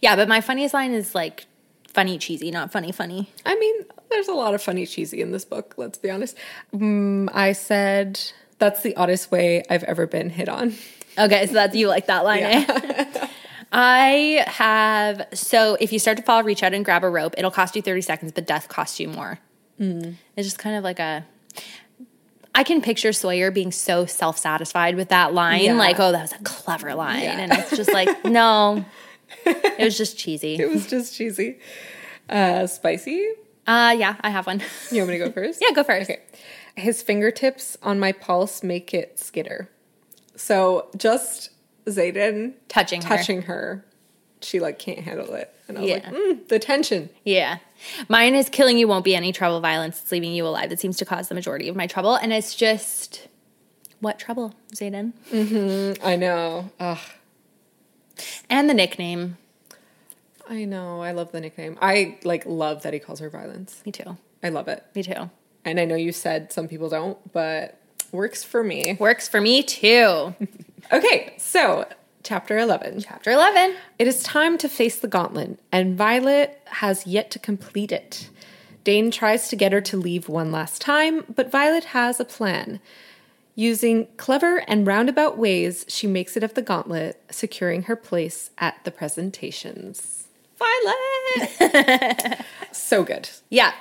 [0.01, 1.47] Yeah, but my funniest line is like
[1.93, 3.31] funny cheesy, not funny funny.
[3.45, 6.37] I mean, there's a lot of funny cheesy in this book, let's be honest.
[6.75, 8.21] Mm, I said,
[8.59, 10.75] that's the oddest way I've ever been hit on.
[11.19, 13.29] Okay, so that's you like that line, eh?
[13.73, 17.35] I have so if you start to fall, reach out and grab a rope.
[17.37, 19.39] It'll cost you 30 seconds, but death costs you more.
[19.79, 20.07] It's
[20.47, 21.27] just kind of like a
[22.55, 25.75] I can picture Sawyer being so self satisfied with that line, Yeah.
[25.75, 27.23] like, oh, that was a clever line.
[27.25, 27.39] Yeah.
[27.39, 28.85] And it's just like, no,
[29.45, 30.55] it was just cheesy.
[30.57, 31.59] It was just cheesy.
[32.31, 33.29] Uh, spicy?
[33.67, 34.63] Uh, yeah, I have one.
[34.91, 35.61] You want me to go first?
[35.61, 36.11] yeah, go first.
[36.11, 36.23] Okay.
[36.77, 39.69] His fingertips on my pulse make it skitter.
[40.37, 41.51] So just
[41.87, 43.09] Xaden Touching her.
[43.09, 43.85] touching her.
[44.43, 45.53] She like can't handle it.
[45.69, 47.09] And I was like, mm, the tension.
[47.25, 47.59] Yeah.
[48.09, 50.01] Mine is killing you won't be any trouble, violence.
[50.03, 50.71] It's leaving you alive.
[50.71, 52.15] That seems to cause the majority of my trouble.
[52.15, 53.27] And it's just,
[54.01, 55.13] what trouble, Xaden?
[55.33, 56.07] Mm-hmm.
[56.07, 56.71] I know.
[56.79, 56.99] Ugh.
[58.49, 59.39] And the nickname.
[60.49, 61.03] I know.
[61.03, 61.79] I love the nickname.
[61.81, 63.83] I like love that he calls her violence.
[63.85, 64.17] Me too.
[64.43, 64.85] I love it.
[64.95, 65.31] Me too.
[65.65, 67.81] And I know you said some people don't, but
[68.13, 68.97] works for me.
[69.01, 70.35] Works for me too.
[70.93, 71.85] Okay, so
[72.23, 73.01] chapter 11.
[73.01, 73.75] Chapter 11.
[73.99, 78.31] It is time to face the gauntlet, and Violet has yet to complete it.
[78.85, 82.79] Dain tries to get her to leave one last time, but Violet has a plan.
[83.57, 88.77] Using clever and roundabout ways, she makes it up the gauntlet, securing her place at
[88.85, 90.16] the presentations.
[90.59, 92.45] Violet!
[92.73, 93.29] so good.
[93.51, 93.73] Yeah.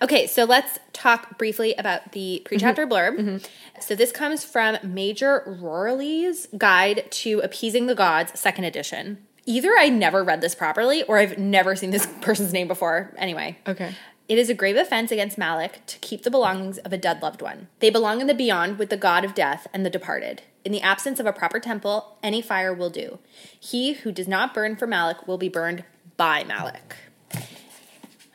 [0.00, 2.92] Okay, so let's talk briefly about the pre-chapter mm-hmm.
[2.92, 3.18] blurb.
[3.18, 3.80] Mm-hmm.
[3.80, 9.18] So this comes from Major Rorley's Guide to Appeasing the Gods, second edition.
[9.46, 13.14] Either I never read this properly or I've never seen this person's name before.
[13.16, 13.58] Anyway.
[13.66, 13.94] Okay.
[14.28, 17.40] It is a grave offense against Malek to keep the belongings of a dead loved
[17.40, 17.68] one.
[17.78, 20.42] They belong in the beyond with the god of death and the departed.
[20.66, 23.20] In the absence of a proper temple, any fire will do.
[23.58, 25.82] He who does not burn for Malek will be burned
[26.18, 26.96] by Malek.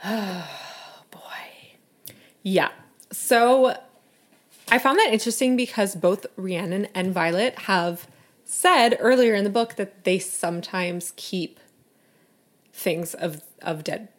[0.06, 0.50] Oh
[1.12, 1.78] boy.
[2.42, 2.72] Yeah.
[3.10, 3.78] So
[4.70, 8.06] I found that interesting because both Rhiannon and Violet have
[8.44, 11.58] said earlier in the book that they sometimes keep
[12.74, 14.10] things of of dead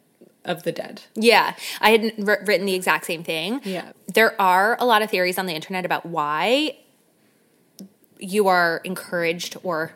[0.43, 1.03] of the dead.
[1.13, 3.61] Yeah, I had wr- written the exact same thing.
[3.63, 3.91] Yeah.
[4.11, 6.77] There are a lot of theories on the internet about why
[8.17, 9.93] you are encouraged or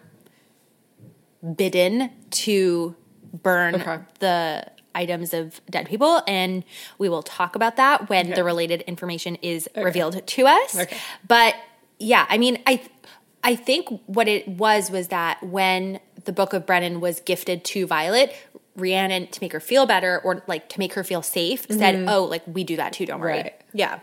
[1.56, 2.96] bidden to
[3.34, 4.00] burn Okay.
[4.20, 4.66] the
[4.96, 6.64] items of dead people and
[6.98, 8.36] we will talk about that when Okay.
[8.36, 10.98] the related information is revealed to us Okay.
[11.28, 11.56] but
[12.00, 12.82] yeah, I mean, I
[13.44, 17.86] I think what it was was that when the Book of Brennan was gifted to
[17.88, 18.34] Violet,
[18.76, 22.24] Rhiannon to make her feel better or like to make her feel safe said, "Oh,
[22.24, 23.06] like we do that too.
[23.06, 23.62] Don't worry." Right.
[23.74, 24.00] Yeah.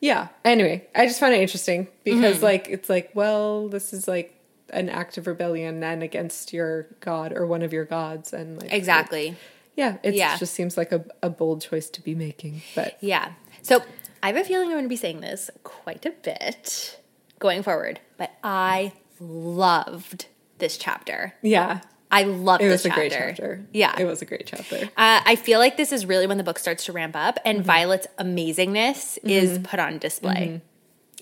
[0.00, 0.28] Yeah.
[0.44, 2.44] Anyway, I just found it interesting because Mm-hmm.
[2.44, 4.34] like it's like, well, this is like
[4.72, 8.72] an act of rebellion and against your god or one of your gods and like
[8.72, 9.36] Exactly.
[9.76, 10.36] yeah, it Yeah.
[10.38, 12.62] just seems like a, a bold choice to be making.
[12.74, 13.32] But Yeah.
[13.62, 13.82] So
[14.22, 16.98] I have a feeling I'm going to be saying this quite a bit
[17.38, 20.26] going forward, but I loved
[20.58, 21.34] this chapter.
[21.42, 21.80] yeah,
[22.12, 23.00] I loved it this was a chapter.
[23.08, 23.64] great chapter.
[23.72, 23.94] Yeah.
[23.98, 24.76] It was a great chapter.
[24.96, 27.48] Uh, I feel like this is really when the book starts to ramp up Mm-hmm.
[27.48, 30.60] and Violet's amazingness is put on display.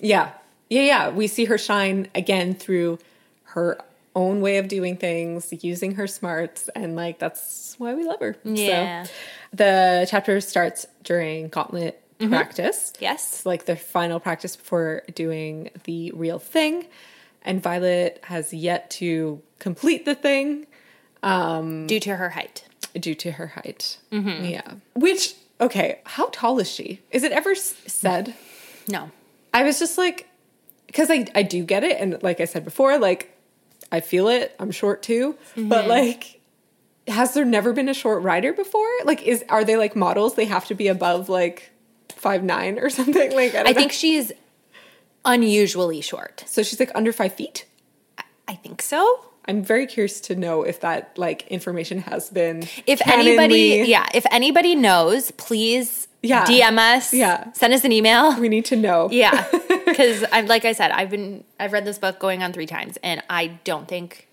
[0.01, 0.31] Yeah.
[0.69, 1.09] Yeah, yeah.
[1.09, 2.99] We see her shine again through
[3.53, 3.79] her
[4.15, 8.35] own way of doing things, using her smarts, and like that's why we love her.
[8.43, 9.03] Yeah.
[9.03, 9.11] So
[9.53, 12.91] the chapter starts during gauntlet practice.
[12.99, 13.33] Yes.
[13.33, 16.87] It's like the final practice before doing the real thing.
[17.43, 20.67] And Violet has yet to complete the thing
[21.23, 22.65] Um Due to her height.
[22.99, 23.97] due to her height.
[24.11, 24.45] Mm-hmm.
[24.45, 24.73] Yeah.
[24.95, 26.99] Which, okay, how tall is she?
[27.11, 28.33] Is it ever said?
[28.87, 29.11] No.
[29.53, 30.27] I was just like,
[30.87, 31.97] because I, I do get it.
[32.01, 33.33] And like I said before, like,
[33.91, 34.55] I feel it.
[34.59, 35.35] I'm short too.
[35.55, 35.89] But mm-hmm.
[35.89, 36.41] like,
[37.07, 38.87] has there never been a short rider before?
[39.03, 40.35] Like, is are they like models?
[40.35, 41.71] They have to be above like
[42.09, 43.35] five nine or something.
[43.35, 44.31] Like, I, don't I think she's
[45.25, 46.43] unusually short.
[46.47, 46.63] so.
[46.63, 47.65] She's like under five feet.
[48.47, 49.25] I think so.
[49.45, 52.63] I'm very curious to know if that like information has been.
[52.85, 56.45] If canonly- anybody, yeah, if anybody knows, please Yeah.
[56.45, 57.13] DM us.
[57.13, 57.51] Yeah.
[57.53, 58.39] Send us an email.
[58.39, 59.09] we need to know.
[59.11, 59.45] Yeah.
[59.89, 62.97] Because I'm like I said, I've been I've read this book going on three times
[63.01, 64.27] and I don't think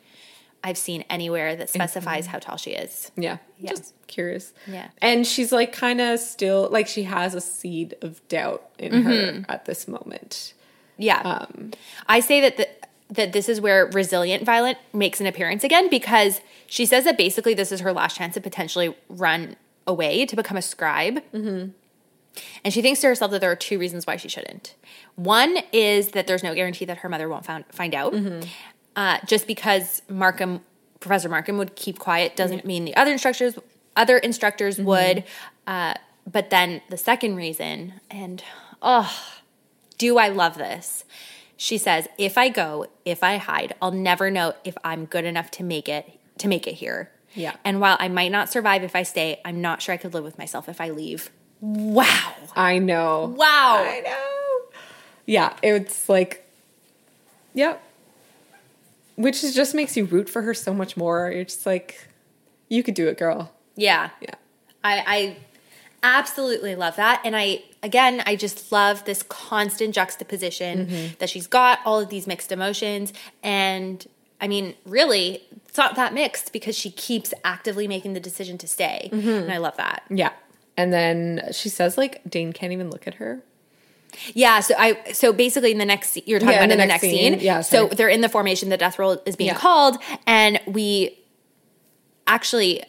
[0.63, 3.11] I've seen anywhere that specifies how tall she is.
[3.17, 3.39] Yeah.
[3.59, 3.71] Yeah.
[3.71, 4.53] Just curious.
[4.67, 4.89] Yeah.
[5.01, 9.09] And she's like kind of still like she has a seed of doubt in Mm-hmm.
[9.09, 10.53] her at this moment.
[10.99, 11.21] Yeah.
[11.21, 11.73] Um,
[12.07, 12.69] I say that the,
[13.15, 17.55] that this is where resilient Violet makes an appearance again because she says that basically
[17.55, 19.57] this is her last chance to potentially run
[19.87, 21.23] away to become a scribe.
[21.33, 21.71] Mm-hmm.
[22.65, 24.75] And she thinks to herself that there are two reasons why she shouldn't.
[25.15, 28.15] One is that there's no guarantee that her mother won't found, find out.
[28.95, 30.61] Uh, just because Markham,
[31.01, 33.59] Professor Markham, would keep quiet doesn't mean the other instructors,
[33.97, 35.25] other instructors would.
[35.67, 35.95] Uh,
[36.31, 38.43] but then the second reason, and
[38.83, 39.13] oh,
[39.99, 41.05] do I love this?
[41.57, 45.51] She says, "If I go, if I hide, I'll never know if I'm good enough
[45.53, 47.55] to make it to make it here." Yeah.
[47.65, 50.25] And while I might not survive if I stay, I'm not sure I could live
[50.25, 51.31] with myself if I leave.
[51.61, 52.33] Wow.
[52.57, 53.35] I know.
[53.37, 53.85] Wow.
[53.87, 54.79] I know.
[55.27, 56.49] Yeah, it's like,
[57.55, 57.83] yep.
[59.17, 61.31] Which is just makes you root for her so much more.
[61.31, 62.09] You're just like,
[62.69, 63.53] you could do it, girl.
[63.77, 64.11] Yeah.
[64.21, 64.35] Yeah.
[64.85, 65.37] I, I
[66.03, 67.23] absolutely love that.
[67.25, 71.15] And I, again, I just love this constant juxtaposition Mm-hmm.
[71.19, 73.13] that she's got all of these mixed emotions.
[73.43, 74.07] And
[74.41, 78.69] I mean, really, it's not that mixed because she keeps actively making the decision to
[78.69, 79.09] stay.
[79.13, 79.29] Mm-hmm.
[79.29, 80.03] And I love that.
[80.11, 80.33] Yeah.
[80.77, 83.43] And then she says like Dain can't even look at her.
[84.35, 87.03] Yeah, so I so basically in the next you're talking Yeah, about in the next
[87.03, 87.39] scene.
[87.41, 87.95] Yeah, so sorry.
[87.97, 88.69] they're in the formation.
[88.69, 89.59] The death roll is being Yeah.
[89.59, 91.19] called, and we
[92.27, 92.83] actually,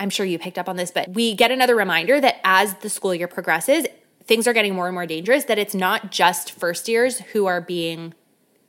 [0.00, 2.88] I'm sure you picked up on this, but we get another reminder that as the
[2.88, 3.86] school year progresses,
[4.24, 5.44] things are getting more and more dangerous.
[5.44, 8.14] That it's not just first years who are being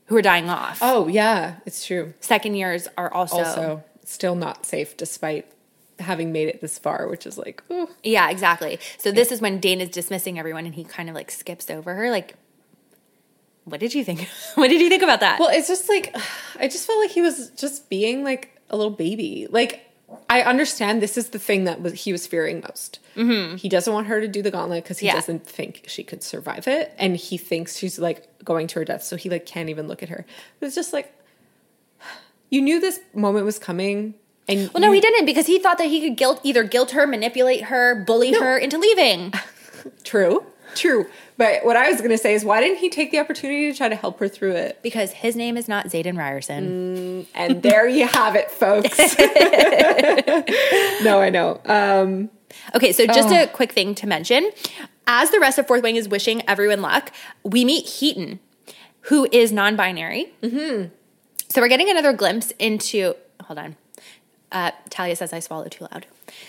[0.07, 0.79] who are dying off.
[0.81, 2.13] Oh yeah, it's true.
[2.19, 5.51] Second years are also, Also, still not safe despite
[5.99, 7.89] having made it this far, which is like, ooh.
[8.03, 8.79] yeah, exactly.
[8.97, 11.93] So this is when Dain is dismissing everyone, and he kind of like skips over
[11.95, 12.35] her, like.
[13.65, 14.29] What did you think?
[14.55, 15.39] what did you think about that?
[15.39, 16.15] Well, it's just like
[16.59, 19.47] I just felt like he was just being like a little baby.
[19.49, 19.86] Like
[20.29, 22.99] I understand this is the thing that was he was fearing most.
[23.15, 23.57] Mm-hmm.
[23.57, 25.13] He doesn't want her to do the gauntlet because he Yeah.
[25.15, 29.03] doesn't think she could survive it, and he thinks she's like going to her death,
[29.03, 30.25] so he like can't even look at her.
[30.61, 31.13] It's just like
[32.49, 34.13] you knew this moment was coming,
[34.47, 36.91] and Well, no, you- he didn't because he thought that he could guilt either guilt
[36.91, 39.33] her, manipulate her, bully her into leaving.
[40.03, 40.45] True,
[40.79, 41.07] true.
[41.37, 43.77] But what I was going to say is, why didn't he take the opportunity to
[43.77, 44.79] try to help her through it?
[44.81, 47.25] Because his name is not Xaden Riorson.
[47.35, 48.97] And there you have it, folks.
[51.03, 51.61] no, I know.
[51.65, 52.29] Um,
[52.75, 54.49] Okay, so just a quick thing to mention.
[55.05, 57.11] As the rest of Fourth Wing is wishing everyone luck,
[57.43, 58.39] we meet Heaton,
[59.01, 60.33] who is non binary.
[60.41, 60.89] Mm-hmm.
[61.49, 63.15] So we're getting another glimpse into.
[63.43, 63.75] Hold on.
[64.51, 66.05] Uh, Talia says I swallow too loud.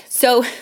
[0.09, 0.45] So.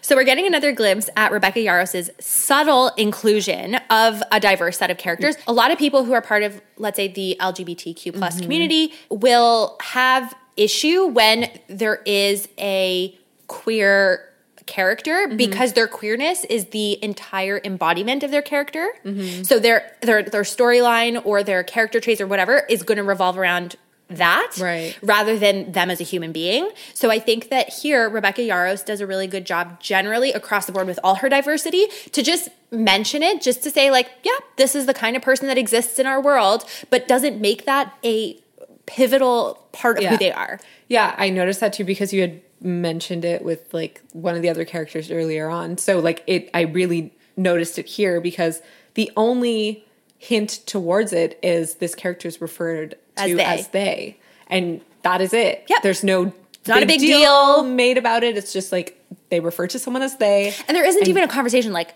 [0.00, 4.98] So we're getting another glimpse at Rebecca Yarros's subtle inclusion of a diverse set of
[4.98, 5.36] characters.
[5.46, 8.42] A lot of people who are part of, let's say, the LGBTQ plus mm-hmm.
[8.42, 13.16] community will have issue when there is a
[13.46, 14.28] queer
[14.66, 15.36] character mm-hmm.
[15.36, 18.88] because their queerness is the entire embodiment of their character.
[19.04, 19.42] Mm-hmm.
[19.42, 23.38] So their their their storyline or their character traits or whatever is going to revolve
[23.38, 23.76] around
[24.08, 24.96] that Right.
[25.02, 26.70] rather than them as a human being.
[26.92, 30.72] So I think that here Rebecca Yarros does a really good job generally across the
[30.72, 34.74] board with all her diversity to just mention it just to say like, yeah, this
[34.74, 38.38] is the kind of person that exists in our world, but doesn't make that a
[38.86, 40.10] pivotal part of Yeah.
[40.10, 40.60] who they are.
[40.88, 44.48] Yeah, I noticed that too because you had mentioned it with like one of the
[44.48, 45.78] other characters earlier on.
[45.78, 48.60] So like it I really noticed it here because
[48.94, 49.84] the only
[50.18, 53.84] hint towards it is this character is referred to As as they.
[53.84, 54.18] they.
[54.48, 55.64] And that is it.
[55.68, 55.82] Yep.
[55.82, 56.32] There's no
[56.66, 57.62] not a big deal.
[57.64, 58.36] made about it.
[58.36, 59.00] It's just like
[59.30, 60.54] they refer to someone as they.
[60.68, 61.94] And there isn't even a conversation like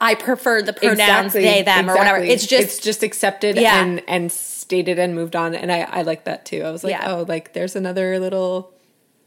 [0.00, 2.18] I prefer the pronouns they them or whatever.
[2.18, 3.82] It's just it's just accepted Yeah.
[3.82, 5.54] and and stated and moved on.
[5.54, 6.62] And I I like that too.
[6.62, 7.12] I was like, Yeah.
[7.12, 8.72] oh, like there's another little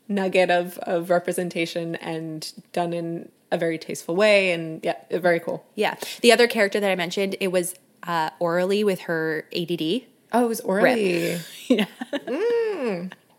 [0.08, 4.52] nugget of of representation and done in a very tasteful way.
[4.52, 5.64] And yeah, very cool.
[5.76, 5.96] yeah.
[6.22, 10.04] The other character that I mentioned, it was uh, Aurelie with her ADD.
[10.34, 11.40] Oh, it was Aurelie.
[11.70, 11.86] Yeah.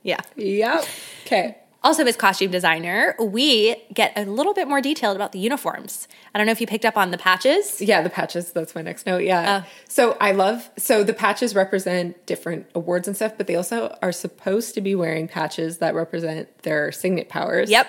[0.03, 0.21] Yeah.
[0.37, 0.85] Yep.
[1.27, 1.57] Okay.
[1.83, 6.09] Also, as costume designer, we get a little bit more detailed about the uniforms.
[6.35, 7.83] I don't know if you picked up on the patches.
[7.83, 8.53] Yeah, the patches.
[8.53, 9.23] That's my next note.
[9.23, 9.63] Yeah.
[9.63, 9.71] Oh.
[9.87, 10.71] So I love.
[10.79, 14.95] So the patches represent different awards and stuff, but they also are supposed to be
[14.95, 17.71] wearing patches that represent their signet powers.
[17.71, 17.87] Yep.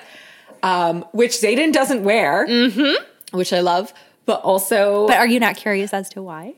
[0.61, 3.37] Um, which Xaden doesn't wear, mm-hmm.
[3.37, 3.93] which I love.
[4.25, 6.55] But also, But are you not curious as to why?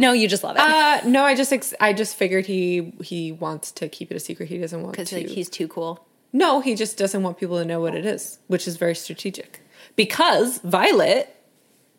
[0.00, 3.32] No, you just love it uh, no, I just ex- I just figured he he
[3.32, 4.48] wants to keep it a secret.
[4.48, 5.16] He doesn't want because to.
[5.16, 6.04] like, he's too cool.
[6.32, 9.60] no, he just doesn't want people to know what it is, which is very strategic.
[9.96, 11.24] Because Violet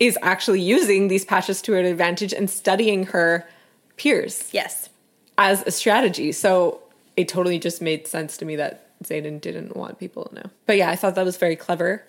[0.00, 3.46] is actually using these patches to her advantage and studying her
[3.96, 4.48] peers.
[4.52, 4.88] Yes.
[5.38, 6.32] as a strategy.
[6.32, 6.80] So
[7.16, 8.74] it totally just made sense to me that
[9.04, 10.50] Xaden didn't want people to know.
[10.66, 12.04] But yeah, I thought that was very clever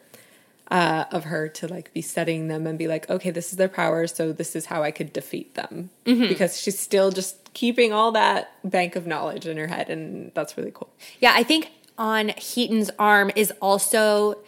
[0.73, 3.69] uh, of her to like be studying them and be like, okay, this is their
[3.69, 5.91] power, so this is how I could defeat them.
[6.03, 10.57] Because she's still just keeping all that bank of knowledge in her head, and that's
[10.57, 10.89] really cool.
[11.19, 14.39] Yeah, I think on Heaton's arm is also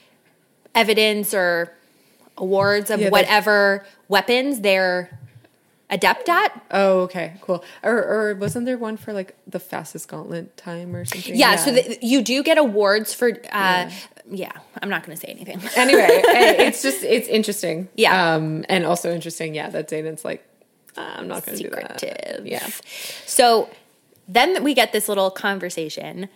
[0.73, 1.71] evidence or
[2.37, 5.19] awards of Yeah, whatever weapons they're
[5.91, 6.59] adept at.
[6.71, 7.63] Oh, okay, cool.
[7.83, 11.35] Or, or wasn't there one for like the fastest gauntlet time or something?
[11.35, 13.29] Yeah, so th you do get awards for.
[13.29, 13.91] Uh, yeah.
[14.81, 15.61] I'm not going to say anything.
[15.75, 17.89] anyway, it's just it's interesting.
[17.95, 18.35] Yeah.
[18.35, 20.47] Um, and also interesting, yeah, that Xaden's like,
[20.97, 21.99] "Ah, I'm not going to do that.
[21.99, 22.47] secretive.
[22.47, 22.67] Yeah.
[23.25, 23.69] So
[24.27, 26.29] then we get this little conversation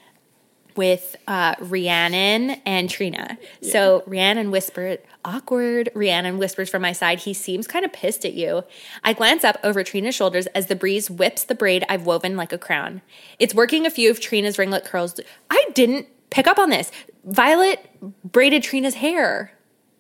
[0.76, 3.38] with uh, Rhiannon and Trina.
[3.62, 5.90] So Rhiannon whispered, awkward.
[5.94, 8.64] Rhiannon whispers from my side, he seems kind of pissed at you.
[9.04, 12.54] I glance up over Trina's shoulders as the breeze whips the braid I've woven like
[12.54, 13.02] a crown.
[13.40, 15.20] It's working a few of Trina's ringlet curls.
[15.50, 16.92] I didn't pick up on this.
[17.24, 17.90] Violet
[18.24, 19.52] braided Trina's hair.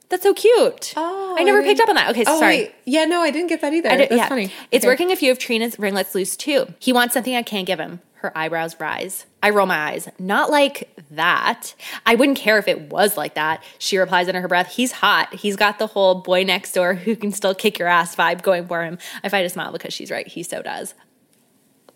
[0.09, 0.93] That's so cute.
[0.97, 2.09] Oh, I never I picked up on that.
[2.11, 2.57] Okay, Oh, sorry.
[2.57, 2.75] wait.
[2.85, 3.89] Yeah, no, I didn't get that either.
[3.89, 4.27] That's yeah.
[4.27, 4.51] funny.
[4.71, 4.91] It's Okay.
[4.91, 6.73] working a few of Trina's ringlets loose too.
[6.79, 8.01] He wants something I can't give him.
[8.15, 9.27] Her eyebrows rise.
[9.43, 10.09] I roll my eyes.
[10.17, 11.73] Not like that.
[12.05, 13.63] I wouldn't care if it was like that.
[13.77, 15.33] She replies under her breath, He's hot.
[15.35, 18.67] He's got the whole boy next door who can still kick your ass vibe going
[18.67, 18.97] for him.
[19.23, 20.27] I fight a smile because she's right.
[20.27, 20.95] He so does.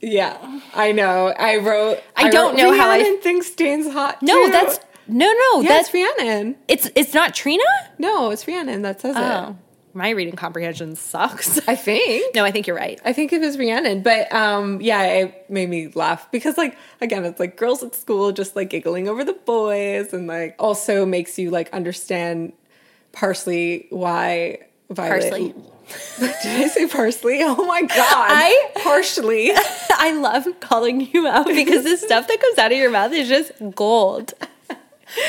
[0.02, 0.38] Yeah,
[0.76, 1.28] I know.
[1.38, 2.00] I wrote.
[2.16, 4.22] I don't know how I- thinks Dain's hot.
[4.22, 4.52] No, too.
[4.52, 5.62] that's no, no.
[5.62, 6.56] yeah, that's Rhiannon.
[6.68, 7.64] it's it's not Trina.
[7.98, 9.20] No, it's Rhiannon that says it.
[9.22, 9.58] Oh,
[9.94, 11.60] my reading comprehension sucks.
[11.68, 12.34] I think.
[12.36, 13.00] no, I think you're right.
[13.06, 17.26] I think it was Rhiannon, but um, yeah, it made me laugh because, like, again,
[17.26, 21.38] it's like girls at school just like giggling over the boys, and like also makes
[21.38, 22.54] you like understand
[23.12, 25.22] parsley why Violet.
[25.30, 25.56] Parsley.
[26.20, 27.40] Did I say parsley?
[27.42, 27.90] Oh my god!
[28.00, 29.52] I- partially.
[29.92, 33.28] I love calling you out because the stuff that comes out of your mouth is
[33.28, 34.34] just gold.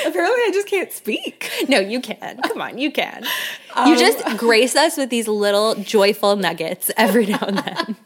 [0.07, 1.51] Apparently, I just can't speak.
[1.69, 2.41] No, you can.
[2.43, 3.25] Come on, you can.
[3.87, 7.97] you just grace us with these little joyful nuggets every now and then.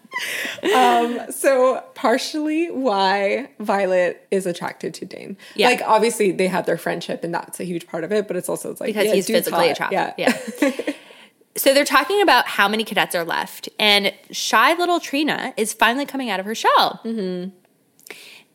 [1.32, 5.36] So, partially why Violet is attracted to Dain.
[5.54, 5.68] Yeah.
[5.68, 8.26] Like, obviously, they have their friendship, and that's a huge part of it.
[8.28, 9.88] But it's also it's like Because yeah, he's physically hot.
[9.90, 10.14] attractive.
[10.18, 10.92] Yeah, Yeah.
[11.56, 16.06] so they're talking about how many cadets are left, and shy little Trina is finally
[16.06, 17.00] coming out of her shell.
[17.04, 17.50] Mm-hmm.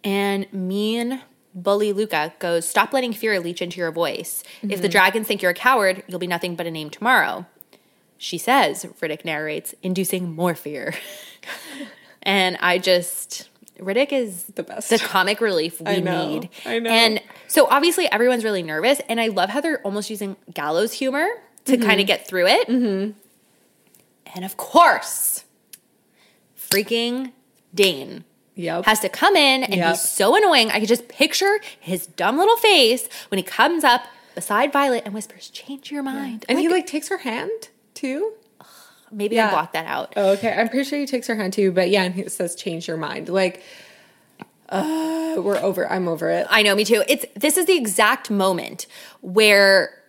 [0.05, 1.21] And mean
[1.55, 4.43] bully Luca goes, "Stop letting fear leach into your voice.
[4.61, 7.45] If the dragons think you're a coward, you'll be nothing but a name tomorrow."
[8.17, 10.93] She says, Ridoc narrates, inducing more fear.
[12.21, 13.49] and I just
[13.79, 14.89] Ridoc is The best.
[14.89, 16.49] the comic relief we I know, need.
[16.65, 16.89] I know.
[16.89, 21.27] And so obviously everyone's really nervous, and I love how they're almost using gallows humor
[21.65, 21.83] to Mm-hmm.
[21.85, 22.67] kind of get through it.
[22.69, 23.15] And
[24.45, 25.43] of course,
[26.57, 27.31] freaking
[27.73, 28.23] Dain
[28.55, 28.85] Yep.
[28.85, 29.89] has to come in and Yep.
[29.89, 30.69] he's so annoying.
[30.71, 34.03] I could just picture his dumb little face when he comes up
[34.35, 38.33] beside Violet and whispers, "Change your mind." And he like takes her hand too.
[39.11, 39.47] maybe yeah.
[39.49, 40.13] I blocked that out.
[40.15, 41.71] Oh, okay, I'm pretty sure he takes her hand too.
[41.71, 43.61] But yeah, and he says, "Change your mind." Like,
[44.69, 45.91] uh, we're over.
[45.91, 46.47] I'm over it.
[46.49, 47.03] I know, me too.
[47.07, 48.87] It's this is the exact moment
[49.21, 49.99] where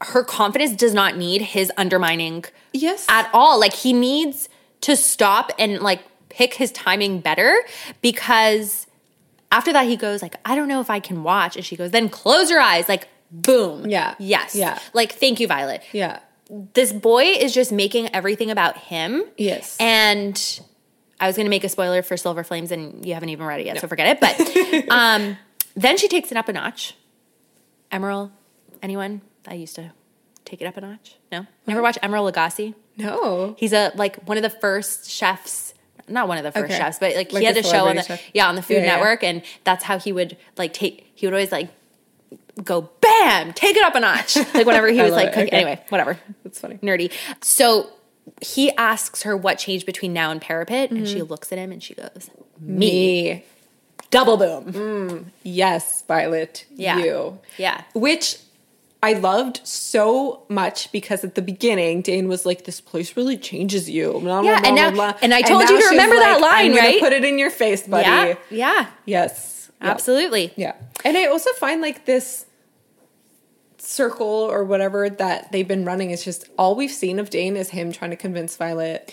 [0.00, 3.06] her confidence does not need his undermining Yes.
[3.08, 3.60] at all.
[3.60, 4.48] Like he needs
[4.82, 6.00] to stop and like
[6.32, 7.56] pick his timing better
[8.00, 8.86] because
[9.50, 11.56] after that he goes like, I don't know if I can watch.
[11.56, 12.88] And she goes, then close your eyes.
[12.88, 13.86] Like boom.
[13.88, 14.14] Yeah.
[14.18, 14.54] Yes.
[14.54, 14.78] Yeah.
[14.92, 15.82] Like thank you, Violet.
[15.92, 16.20] yeah.
[16.74, 19.22] This boy is just making everything about him.
[19.38, 19.76] Yes.
[19.80, 20.60] And
[21.18, 23.66] I was gonna make a spoiler for Silver Flames and you haven't even read it
[23.66, 24.20] yet, so forget it.
[24.20, 25.38] But um
[25.74, 26.94] then she takes it up a notch.
[27.90, 28.30] Emeril,
[28.82, 29.20] anyone?
[29.46, 29.92] I used to
[30.44, 31.16] take it up a notch.
[31.30, 31.46] No?
[31.66, 32.74] Never watch Emeril Lagasse?
[32.96, 33.54] No.
[33.58, 35.71] He's a like one of the first chefs,
[36.08, 36.76] not one of the first Okay.
[36.78, 38.20] chefs, but like, Like he had a show on the chef.
[38.34, 38.94] yeah on the Food Yeah, yeah.
[38.96, 41.10] Network, and that's how he would like take.
[41.14, 41.70] He would always like
[42.64, 45.48] go bam, take it up a notch, like whenever he was like cooking.
[45.48, 45.56] Okay.
[45.56, 46.76] Anyway, whatever, That's funny.
[46.82, 47.10] nerdy.
[47.42, 47.90] So
[48.40, 51.12] he asks her what changed between now and Parapet, and Mm-hmm.
[51.14, 52.30] she looks at him and she goes,
[52.60, 53.44] Me.
[54.10, 56.66] "Double boom." Yes, Violet.
[56.74, 56.98] Yeah.
[56.98, 57.38] You.
[57.56, 57.82] Yeah.
[57.94, 58.36] Which
[59.02, 63.90] I loved so much because at the beginning, Dain was like, "This place really changes
[63.90, 66.70] you." Blah, Yeah, blah, and blah, now- and I told you to remember that line,
[66.70, 67.00] I'm right?
[67.00, 68.08] Put it in your face, buddy.
[68.08, 69.70] Yeah, yeah, Yes.
[69.80, 70.52] Absolutely.
[70.54, 70.74] Yeah.
[71.04, 72.46] And I also find like this
[73.78, 77.70] circle or whatever that they've been running is just all we've seen of Dain is
[77.70, 79.12] him trying to convince Violet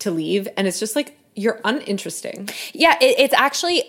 [0.00, 0.48] to leave.
[0.56, 2.48] And it's just like, you're uninteresting.
[2.72, 3.84] Yeah, it, it's actually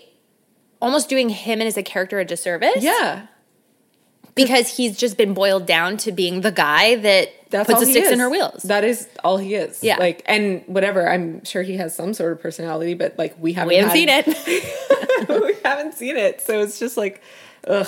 [0.80, 2.82] almost doing him and as a character a disservice.
[2.84, 3.26] Yeah.
[4.34, 8.06] Because he's just been boiled down to being the guy that That's puts the sticks
[8.06, 8.12] is.
[8.12, 8.62] in her wheels.
[8.64, 9.82] That is all he is.
[9.82, 9.96] Yeah.
[9.98, 11.08] Like, and whatever.
[11.08, 13.68] I'm sure he has some sort of personality, but like we haven't.
[13.68, 15.28] we haven't had- seen it.
[15.28, 17.22] we haven't seen it, so it's just like,
[17.66, 17.86] ugh.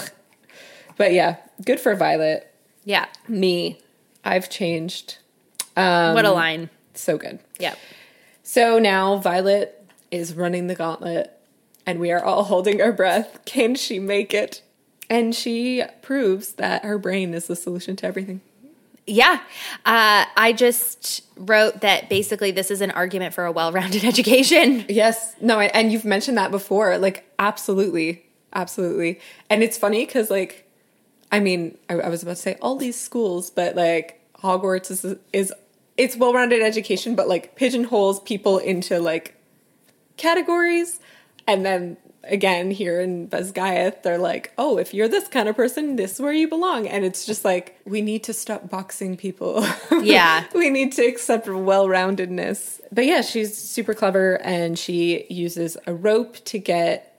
[0.96, 2.52] But yeah, good for Violet.
[2.84, 3.06] yeah.
[3.26, 3.80] Me,
[4.24, 5.18] I've changed.
[5.76, 6.70] Um, What a line.
[6.94, 7.40] So good.
[7.58, 7.74] Yeah.
[8.44, 9.82] So now Violet
[10.12, 11.32] is running the gauntlet,
[11.86, 13.40] and we are all holding our breath.
[13.44, 14.62] Can she make it?
[15.14, 18.40] And she proves that her brain is the solution to everything.
[19.06, 19.38] Yeah.
[19.86, 24.84] Uh, I just wrote that basically this is an argument for a well rounded education.
[24.88, 25.36] Yes.
[25.40, 26.98] No, and you've mentioned that before.
[26.98, 28.24] Like, absolutely.
[28.54, 29.20] Absolutely.
[29.48, 30.68] And it's funny because, like,
[31.30, 35.16] I mean, I, I was about to say all these schools, but like Hogwarts is,
[35.32, 35.52] is
[35.96, 39.36] it's well rounded education, but like pigeonholes people into like
[40.16, 40.98] categories.
[41.46, 45.96] And then again, here in Basgiath, they're like, oh, if you're this kind of person,
[45.96, 46.86] this is where you belong.
[46.86, 49.66] And it's just like, we need to stop boxing people.
[50.02, 50.44] Yeah.
[50.54, 52.80] we need to accept well roundedness.
[52.92, 57.10] But yeah, she's super clever and she uses a rope to get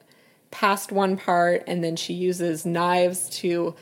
[0.51, 3.75] past one part, and then she uses knives to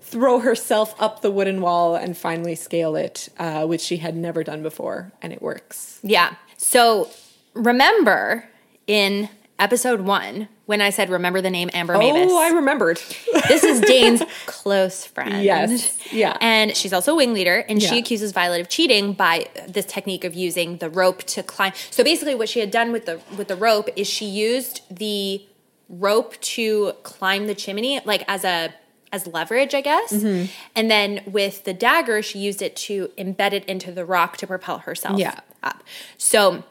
[0.00, 4.44] throw herself up the wooden wall and finally scale it, uh, which she had never
[4.44, 5.98] done before, and it works.
[6.02, 6.34] Yeah.
[6.56, 7.10] So
[7.54, 8.44] remember
[8.86, 9.28] in
[9.58, 12.28] episode one when I said remember the name Amber Mavis.
[12.30, 12.98] Oh, I remembered.
[13.48, 15.42] this is Dain's close friend.
[15.42, 15.98] Yes.
[16.12, 16.36] Yeah.
[16.40, 20.22] And she's also a wing leader, and she accuses Violet of cheating by this technique
[20.22, 21.72] of using the rope to climb.
[21.90, 25.44] So basically, what she had done with the with the rope is she used the
[25.88, 28.72] rope to climb the chimney, like as a
[29.12, 30.12] as leverage, I guess.
[30.12, 30.52] Mm-hmm.
[30.76, 34.46] And then with the dagger, she used it to embed it into the rock to
[34.46, 35.40] propel herself Yeah.
[35.64, 35.82] up.
[36.16, 36.62] So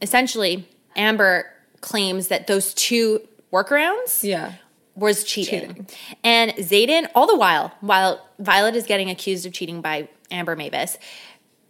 [0.00, 1.50] essentially, Amber
[1.86, 3.20] claims that those two
[3.52, 4.54] workarounds yeah.
[4.96, 5.68] was cheating.
[5.68, 5.86] Cheating.
[6.24, 10.98] And Xaden, all the while, while Violet is getting accused of cheating by Amber Mavis,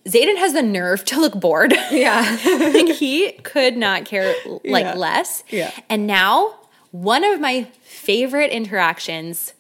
[0.06, 1.74] Xaden has the nerve to look bored.
[1.90, 2.20] Yeah.
[2.74, 4.94] like he could not care like Yeah.
[4.94, 5.44] less.
[5.50, 5.70] Yeah.
[5.90, 6.60] And now
[6.92, 9.52] one of my favorite interactions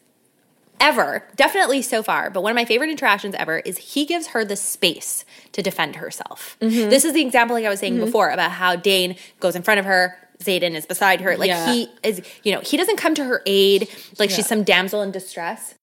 [0.80, 4.44] ever, definitely so far, but one of my favorite interactions ever is he gives her
[4.44, 6.56] the space to defend herself.
[6.60, 6.90] Mm-hmm.
[6.90, 9.80] This is the example like I was saying before about how Dain goes in front
[9.80, 11.36] of her, Xaden is beside her.
[11.36, 11.72] Like Yeah.
[11.72, 14.36] he is, you know, he doesn't come to her aid like Yeah.
[14.36, 15.74] she's some damsel in distress.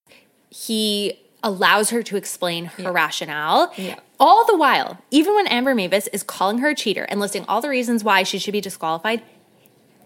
[0.50, 3.74] He allows her to explain her rationale.
[3.76, 3.96] Yeah.
[4.20, 7.60] All the while, even when Amber Mavis is calling her a cheater and listing all
[7.60, 9.22] the reasons why she should be disqualified,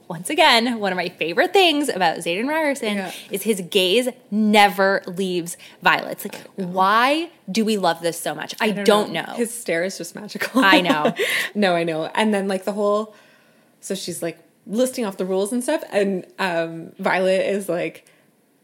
[0.07, 3.11] once again, one of my favorite things about Xaden Riorson Yeah.
[3.29, 6.13] is his gaze never leaves Violet.
[6.13, 8.55] It's like, why do we love this so much?
[8.61, 9.25] I, don't, know.
[9.35, 10.63] His stare is just magical.
[10.63, 11.13] I know.
[11.55, 12.05] no, I know.
[12.15, 13.13] And then like the whole
[13.79, 18.05] so she's like listing off the rules and stuff and um Violet is like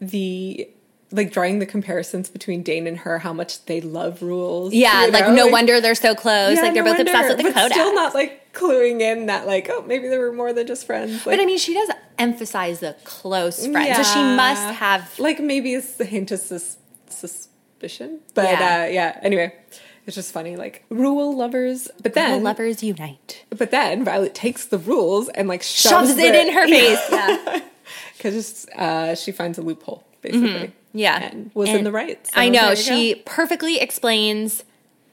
[0.00, 0.68] the
[1.12, 4.74] like drawing the comparisons between Dain and her, how much they love rules.
[4.74, 5.34] yeah, you like know?
[5.34, 6.56] no wonder they're so close.
[6.56, 7.70] Yeah, like they're no both obsessed with the but.
[7.70, 11.24] Still not like cluing in that like, oh, maybe they were more than just friends.
[11.24, 11.88] Like, but I mean, she does
[12.18, 15.16] emphasize the close friend, so she must have.
[15.20, 18.20] like maybe it's the hint of sus- suspicion.
[18.34, 18.60] But Yeah.
[18.60, 19.54] yeah, uh, yeah anyway,
[20.06, 21.88] it's just funny, like rule lovers.
[22.02, 23.44] But then, All lovers unite.
[23.50, 27.00] but then Violet takes the rules and like Shoves shoves, it the- in her face.
[27.10, 27.60] Yeah.
[28.16, 30.48] because uh, she finds a loophole basically.
[30.48, 30.70] Mm-hmm.
[30.94, 31.22] Yeah.
[31.30, 32.24] and was in the right.
[32.26, 32.74] so I know.
[32.74, 33.20] She go.
[33.26, 34.64] perfectly explains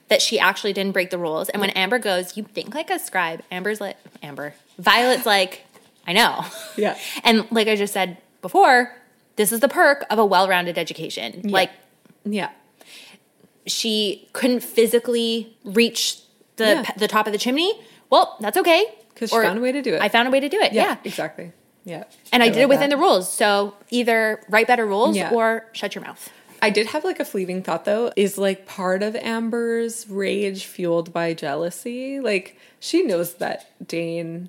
[0.08, 1.48] that she actually didn't break the rules.
[1.50, 4.54] And when Amber goes, You think like a scribe, Amber's like, Amber.
[4.78, 5.64] Violet's like,
[6.06, 6.44] I know.
[6.76, 6.96] Yeah.
[7.24, 8.94] And like I just said before,
[9.36, 11.42] this is the perk of a well rounded education.
[11.44, 11.70] Like,
[12.24, 12.50] yeah,
[13.66, 16.18] she couldn't physically reach
[16.56, 16.90] the, Yeah.
[16.96, 17.72] the top of the chimney.
[18.10, 18.84] Well, that's okay.
[19.14, 20.02] 'Cause she found a way to do it.
[20.02, 20.72] I found a way to do it.
[20.72, 20.96] yeah, yeah.
[21.04, 21.52] exactly.
[21.84, 22.96] Yeah, And I, did it within that.
[22.96, 23.32] the rules.
[23.32, 25.30] So either write better rules Yeah.
[25.32, 26.30] or shut your mouth.
[26.60, 28.12] I did have like a fleeting thought though.
[28.14, 32.20] Is like part of Amber's rage fueled by jealousy?
[32.20, 34.48] Like she knows that Dain.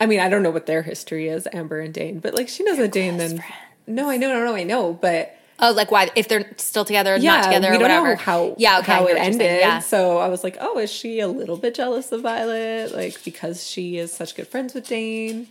[0.00, 2.64] I mean, I don't know what their history is, Amber and Dain, but like she
[2.64, 3.18] knows that Dain.
[3.18, 3.44] Then
[3.86, 6.10] no, I know, no, no, I know, but Oh, like why?
[6.16, 8.08] If they're still together, yeah, not together, we or don't whatever.
[8.10, 9.60] know how yeah, okay, how it what you're saying, ended.
[9.60, 13.22] Yeah, So I was like, oh, is she a little bit jealous of Violet, like
[13.24, 15.48] because she is such good friends with Dain?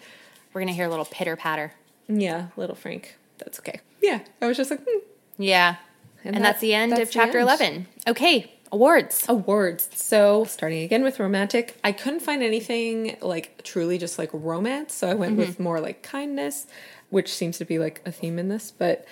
[0.53, 1.73] we're gonna hear a little pitter patter.
[2.07, 3.17] Yeah, little Frank.
[3.37, 3.81] That's okay.
[4.01, 4.99] Yeah, I was just like, hmm.
[5.37, 5.75] Yeah,
[6.23, 7.47] and, And that's that- the end that's of chapter end.
[7.47, 7.87] eleven.
[8.07, 9.25] Okay, awards.
[9.29, 9.89] Awards.
[9.93, 14.93] So starting again with romantic, I couldn't find anything like truly just like romance.
[14.95, 15.39] So I went Mm-hmm.
[15.39, 16.65] with more like kindness,
[17.09, 18.71] which seems to be like a theme in this.
[18.71, 19.05] But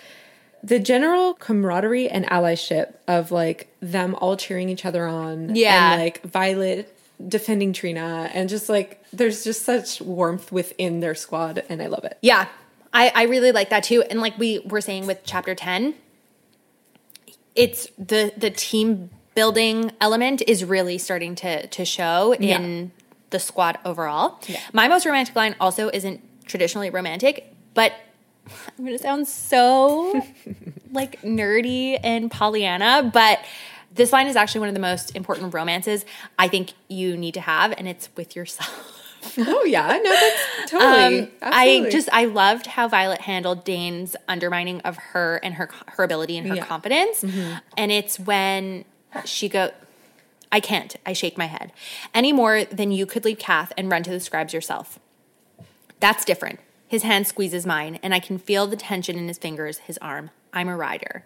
[0.68, 5.56] the general camaraderie and allyship of like them all cheering each other on.
[5.56, 5.94] Yeah.
[5.94, 6.94] And like Violet
[7.26, 12.04] defending Trina and just like there's just such warmth within their squad and I love
[12.04, 12.18] it.
[12.22, 12.48] Yeah,
[12.94, 14.04] I I really like that too.
[14.10, 15.96] And like we were saying with chapter ten,
[17.56, 22.60] it's the the team building element is really starting to to show Yeah.
[22.60, 22.92] in
[23.30, 24.40] the squad overall.
[24.48, 24.60] Yeah.
[24.74, 27.94] My most romantic line also isn't traditionally romantic, but
[28.78, 30.22] I'm gonna sound so
[30.92, 33.40] like nerdy and Pollyanna, but
[33.94, 36.06] this line is actually one of the most important romances
[36.38, 38.94] I think you need to have, and it's with yourself.
[39.40, 41.20] Oh yeah, no, that's totally.
[41.24, 46.04] Um, I just I loved how Violet handled Dain's undermining of her and her her
[46.06, 46.62] ability and her Yeah.
[46.62, 46.70] Mm-hmm.
[46.70, 47.26] confidence,
[47.76, 48.86] and it's when
[49.26, 49.72] she go.
[50.50, 50.96] I can't.
[51.06, 51.74] I shake my head.
[52.14, 54.98] Any more than you could leave Cath and run to the scribes yourself.
[56.00, 56.60] That's different.
[56.88, 60.30] His hand squeezes mine, and I can feel the tension in his fingers, his arm.
[60.54, 61.26] I'm a rider.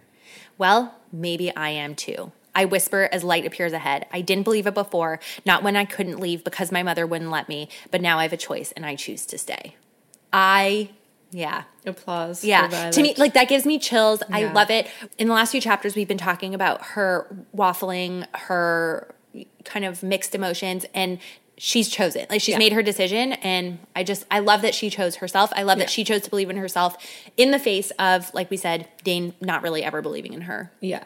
[0.58, 2.32] Well, maybe I am too.
[2.54, 4.06] I whisper as light appears ahead.
[4.12, 7.48] I didn't believe it before, not when I couldn't leave because my mother wouldn't let
[7.48, 9.76] me, but now I have a choice and I choose to stay.
[10.34, 10.90] I,
[11.32, 11.64] yeah.
[11.86, 12.44] applause.
[12.44, 14.22] Yeah, to me, like that gives me chills.
[14.32, 14.88] I love it.
[15.18, 19.16] In the last few chapters, we've been talking about her waffling, her
[19.64, 21.20] kind of mixed emotions, and
[21.64, 22.26] she's chosen.
[22.28, 22.58] Like she's Yeah.
[22.58, 25.52] made her decision, and I just I love that she chose herself.
[25.56, 25.84] I love Yeah.
[25.86, 26.98] that she chose to believe in herself
[27.38, 30.72] in the face of, like we said, Dain not really ever believing in her.
[30.80, 31.04] Yeah,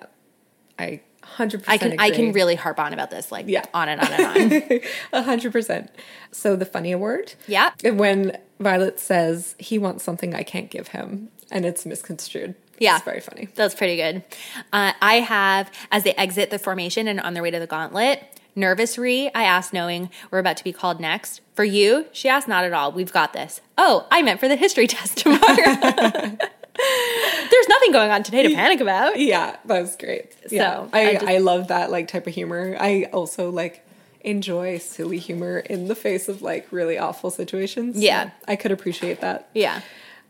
[0.79, 1.01] I
[1.37, 3.65] 100% I can I can really harp on about this, like Yeah.
[3.73, 4.79] on and on and on.
[5.13, 5.91] A hundred percent.
[6.31, 7.33] So the funny award?
[7.47, 7.71] Yeah.
[7.83, 12.55] When Violet says he wants something I can't give him, and it's misconstrued.
[12.79, 12.95] Yeah.
[12.95, 13.49] It's very funny.
[13.55, 14.23] That's pretty good.
[14.71, 18.21] Uh, I have, as they exit the formation and on their way to the gauntlet,
[18.55, 21.41] nervous Rhi, I asked, knowing we're about to be called next.
[21.53, 22.91] For you, she asked, not at all.
[22.91, 23.61] We've got this.
[23.77, 25.37] Oh, I meant for the history test tomorrow.
[26.77, 29.17] There's nothing going on today to panic about.
[29.19, 30.35] Yeah, that was great.
[30.49, 32.75] So, I, I I, just- love that like type of humor.
[32.79, 33.85] I also like
[34.21, 37.97] enjoy silly humor in the face of like really awful situations.
[37.97, 38.25] Yeah.
[38.25, 39.49] So I could appreciate that.
[39.53, 39.81] Yeah.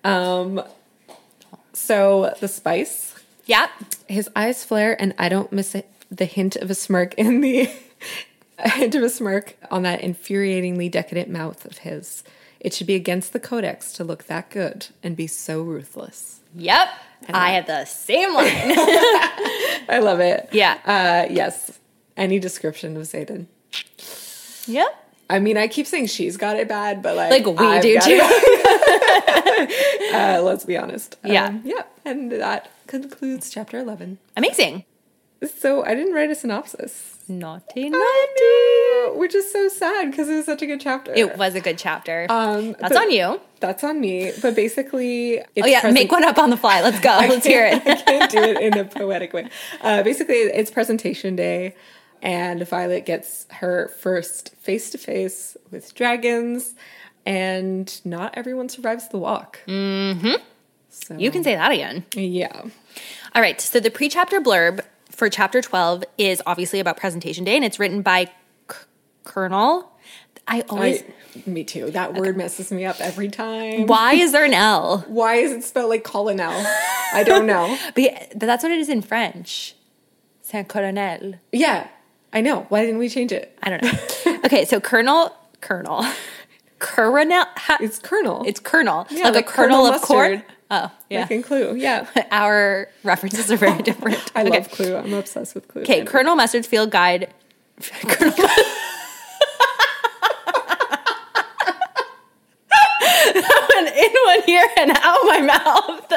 [0.04, 0.62] Um
[1.74, 3.16] So the spice,
[3.46, 3.68] Yeah.
[4.08, 7.70] his eyes flare, and I don't miss it, the hint of a smirk in the
[8.60, 12.24] a hint of a smirk on that infuriatingly decadent mouth of his.
[12.60, 16.40] It should be against the codex to look that good and be so ruthless.
[16.56, 16.88] Yep.
[17.30, 18.46] I had the same line.
[19.90, 20.50] I love it.
[20.52, 20.80] Yeah.
[20.86, 21.80] Uh, yes.
[22.18, 23.48] Any description of Xaden.
[24.68, 24.88] yep.
[25.30, 28.00] I mean, I keep saying she's got it bad, but like, Like we I've do
[28.00, 28.22] too.
[30.14, 31.18] uh, let's be honest.
[31.24, 31.48] Yeah.
[31.48, 31.82] Um, yeah.
[32.06, 34.20] And that concludes chapter 11.
[34.38, 34.86] Amazing.
[35.44, 37.12] So I didn't write a synopsis.
[37.28, 41.12] Naughty, do, which is so sad because it was such a good chapter.
[41.16, 42.28] It was a good chapter.
[42.30, 43.42] Um, That's on you.
[43.60, 44.32] That's on me.
[44.44, 46.82] But basically, it's Oh yeah, present- make one up on the fly.
[46.82, 47.10] Let's go.
[47.28, 47.82] Let's hear it.
[47.86, 49.50] I can't do it in a poetic way.
[49.82, 51.76] Uh, basically, it's presentation day,
[52.22, 56.76] and Violet gets her first face to face with dragons,
[57.26, 59.62] and not everyone survives the walk.
[59.68, 60.34] Mm-hmm.
[60.90, 62.06] So, You can say that again.
[62.14, 62.62] yeah.
[63.34, 63.60] All right.
[63.60, 64.82] So the pre-chapter blurb
[65.16, 68.26] for chapter 12 is obviously about presentation day and it's written by
[68.70, 68.78] C-
[69.24, 69.92] Colonel.
[70.48, 71.02] I always.
[71.46, 71.90] I, me too.
[71.92, 73.88] That word messes me up every time.
[73.88, 75.00] why is there an L?
[75.08, 76.54] Why is it spelled like colonel?
[77.14, 77.76] I don't know.
[77.96, 79.76] But, but that's what it is in French.
[80.42, 81.36] Saint Colonel.
[81.52, 81.88] yeah,
[82.32, 82.66] I know.
[82.70, 83.58] Why didn't we change it?
[83.64, 84.40] I don't know.
[84.46, 86.06] okay, so Colonel, Colonel,
[86.78, 87.46] Colonel.
[87.56, 88.44] ha- It's colonel.
[88.46, 90.44] It's Colonel, Yeah, like, like a kernel Colonel of corn.
[90.72, 91.22] Oh, yeah.
[91.22, 91.76] like in Clue.
[91.76, 92.08] Yeah.
[92.32, 94.20] Our references are very different.
[94.36, 94.50] I Okay.
[94.50, 94.96] love Clue.
[94.96, 95.84] I'm obsessed with Clue.
[95.84, 97.32] Okay, Colonel Mustard's Field Guide.
[98.08, 98.34] Colonel
[103.34, 106.12] That went in one ear and out my mouth.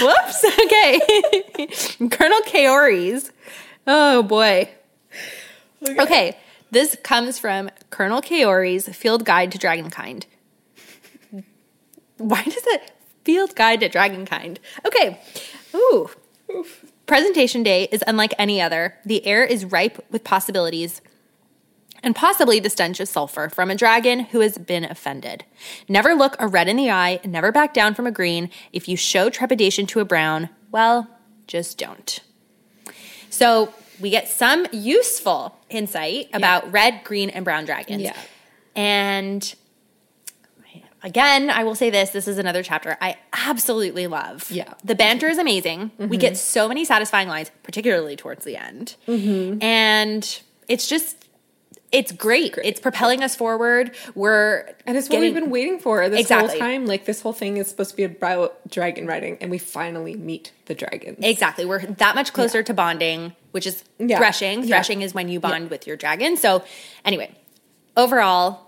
[0.00, 0.44] Whoops.
[0.64, 1.00] Okay.
[2.10, 3.30] Colonel Kaori's.
[3.86, 4.68] Oh boy.
[5.86, 6.36] Okay.
[6.70, 10.24] This comes from Colonel Kaori's Field Guide to Dragonkind.
[12.18, 12.90] Why does it
[13.26, 14.58] Field Guide to Dragonkind?
[14.86, 15.20] Okay.
[15.74, 16.08] Ooh.
[17.06, 18.94] Presentation day is unlike any other.
[19.04, 21.02] The air is ripe with possibilities
[22.04, 25.44] and possibly the stench of sulfur from a dragon who has been offended.
[25.88, 28.48] Never look a red in the eye, never back down from a green.
[28.72, 31.08] If you show trepidation to a brown, well,
[31.48, 32.20] just don't.
[33.28, 38.02] So we get some useful insight about red, green, and brown dragons.
[38.02, 38.16] Yeah.
[38.76, 39.52] And
[41.06, 44.50] again, I will say this this is another chapter I absolutely love.
[44.50, 44.74] Yeah.
[44.84, 45.92] The banter is amazing.
[45.98, 48.96] We get so many satisfying lines, particularly towards the end.
[49.06, 51.16] And it's just,
[51.92, 52.58] it's great.
[52.64, 53.94] It's propelling us forward.
[54.16, 56.50] We're And it's what we've been waiting for this Exactly.
[56.50, 56.86] whole time.
[56.86, 60.50] Like this whole thing is supposed to be about dragon riding, and we finally meet
[60.66, 61.18] the dragons.
[61.22, 61.64] Exactly.
[61.64, 64.18] We're that much closer to bonding, which is Yeah.
[64.18, 64.62] threshing.
[64.64, 64.66] Yeah.
[64.76, 66.36] Threshing is when you bond with your dragon.
[66.36, 66.64] So,
[67.04, 67.30] anyway,
[67.96, 68.65] overall,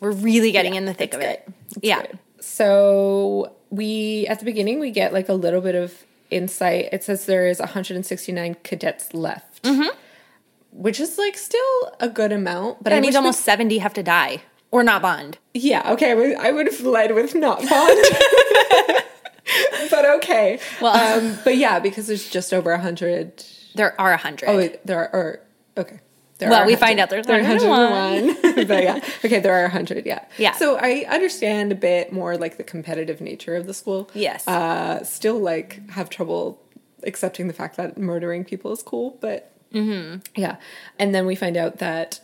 [0.00, 1.28] we're really getting in the thick of good.
[1.30, 1.48] it.
[1.82, 2.00] yeah.
[2.02, 2.18] Good.
[2.40, 5.94] So we at the beginning we get like a little bit of
[6.30, 6.88] insight.
[6.92, 9.66] It says there is 169 cadets left,
[10.72, 12.78] which is like still a good amount.
[12.82, 15.38] But That I means wish almost 70 have to die or not bond.
[15.54, 15.92] yeah.
[15.92, 17.98] Okay, I would, I would have led with not bond.
[19.90, 20.58] but okay.
[20.80, 23.44] Well- um, but yeah, because there's just over 100.
[23.74, 24.48] There are 100.
[24.48, 25.10] Oh, wait, there are.
[25.12, 25.40] Or,
[25.78, 26.00] okay.
[26.40, 26.78] There Well, we 100.
[26.86, 28.26] find out there's there 101.
[28.26, 28.66] 101.
[28.66, 30.04] but yeah, okay, there are 100.
[30.06, 30.52] Yeah, Yeah.
[30.56, 34.10] So I understand a bit more like the competitive nature of the school.
[34.14, 34.46] Yes.
[34.48, 36.60] Uh, still like have trouble
[37.04, 40.18] accepting the fact that murdering people is cool, but Mm-hmm.
[40.34, 40.56] yeah.
[40.98, 42.20] And then we find out that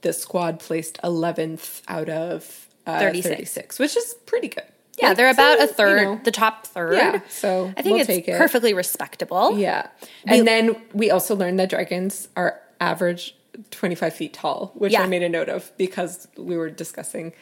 [0.00, 3.28] the squad placed 11th out of uh, 36.
[3.28, 3.78] 36.
[3.78, 4.64] which is pretty good.
[4.98, 6.94] yeah, Like, they're about so, a third, you know, the top third.
[6.96, 8.38] Yeah, so I think we'll it's take it.
[8.38, 9.58] perfectly respectable.
[9.58, 9.88] Yeah.
[10.26, 13.35] We- And then we also learned that dragons are average
[13.70, 15.02] 25 feet tall, which Yeah.
[15.02, 17.32] I made a note of because we were discussing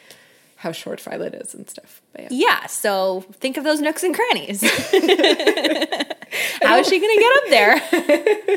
[0.57, 2.01] how short Violet is and stuff.
[2.17, 2.27] Yeah.
[2.31, 4.61] Yeah, so think of those nooks and crannies.
[6.61, 7.81] How is she going to get up there?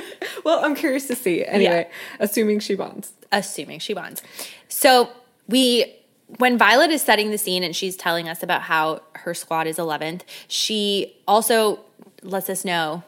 [0.45, 1.45] Well, I'm curious to see.
[1.45, 1.89] Anyway,
[2.21, 3.13] assuming she bonds.
[3.33, 4.23] assuming she bonds.
[4.69, 5.11] So
[5.47, 5.95] we
[6.39, 9.77] when Violet is setting the scene and she's telling us about how her squad is
[9.77, 11.81] 11th, she also
[12.23, 13.03] lets us know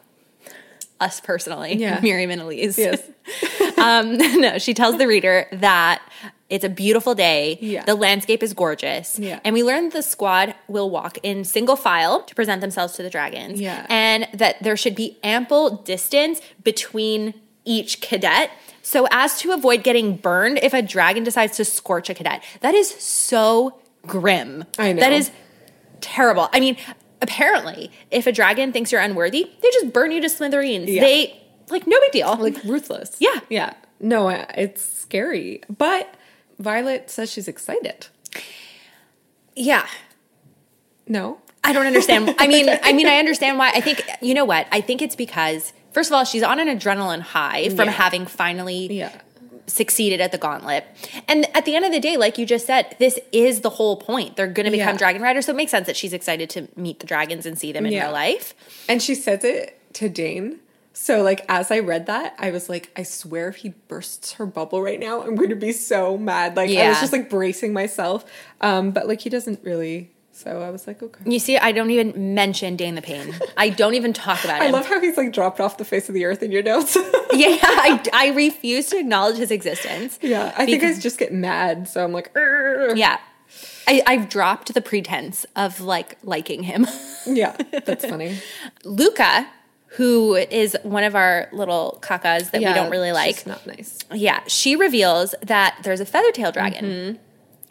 [1.00, 2.00] us personally, Yeah.
[2.00, 2.76] Myriam and Elyse.
[2.78, 3.02] Yes.
[3.78, 6.02] um, no, she tells the reader that
[6.48, 7.58] it's a beautiful day.
[7.60, 7.84] Yeah.
[7.84, 9.18] The landscape is gorgeous.
[9.18, 9.40] Yeah.
[9.44, 13.10] And we learned the squad will walk in single file to present themselves to the
[13.10, 13.60] dragons.
[13.60, 13.86] Yeah.
[13.88, 18.50] And that there should be ample distance between each cadet
[18.82, 22.42] so as to avoid getting burned if a dragon decides to scorch a cadet.
[22.60, 24.64] That is so grim.
[24.78, 25.00] I know.
[25.00, 25.30] That is
[26.00, 26.48] terrible.
[26.52, 26.76] I mean,
[27.22, 30.88] apparently, if a dragon thinks you're unworthy, they just burn you to smithereens.
[30.90, 31.02] Yeah.
[31.02, 32.36] They like no big deal.
[32.36, 33.16] Like ruthless.
[33.18, 33.40] Yeah.
[33.48, 33.74] Yeah.
[34.00, 35.62] No, it's scary.
[35.68, 36.12] But
[36.58, 38.06] Violet says she's excited.
[39.56, 39.86] yeah.
[41.06, 41.38] No?
[41.62, 42.34] I don't understand.
[42.38, 43.70] I mean, I mean, I understand why.
[43.74, 44.66] I think you know what?
[44.72, 47.90] I think it's because first of all, she's on an adrenaline high from Yeah.
[47.92, 49.12] having finally Yeah.
[49.66, 50.84] Succeeded at the gauntlet.
[51.28, 53.96] And at the end of the day, like you just said, this is the whole
[53.96, 54.36] point.
[54.36, 54.98] They're going to become Yeah.
[54.98, 57.72] dragon riders, so it makes sense that she's excited to meet the dragons and see
[57.72, 58.04] them in Yeah.
[58.04, 58.54] real life.
[58.88, 60.60] And she says it to Dain.
[60.92, 64.44] So, like, as I read that, I was like, I swear if he bursts her
[64.44, 66.56] bubble right now, I'm going to be so mad.
[66.56, 68.24] Like, I was just like bracing myself.
[68.60, 70.10] Um, but like, he doesn't really.
[70.40, 71.30] So I was like, okay.
[71.30, 73.34] You see, I don't even mention Dain the Pain.
[73.56, 74.64] I don't even talk about it.
[74.68, 76.96] I love how he's like dropped off the face of the earth in your notes.
[77.32, 80.18] yeah, I, I refuse to acknowledge his existence.
[80.22, 81.88] yeah, I think I just get mad.
[81.88, 83.18] So I'm like, "Arr." Yeah.
[83.86, 86.86] I, I've dropped the pretense of like liking him.
[87.26, 88.38] yeah, that's funny.
[88.84, 89.48] Luca,
[89.96, 93.98] who is one of our little kakas that yeah, we don't really like, not nice.
[94.14, 97.18] yeah, she reveals that there's a feathertail dragon Mm-hmm.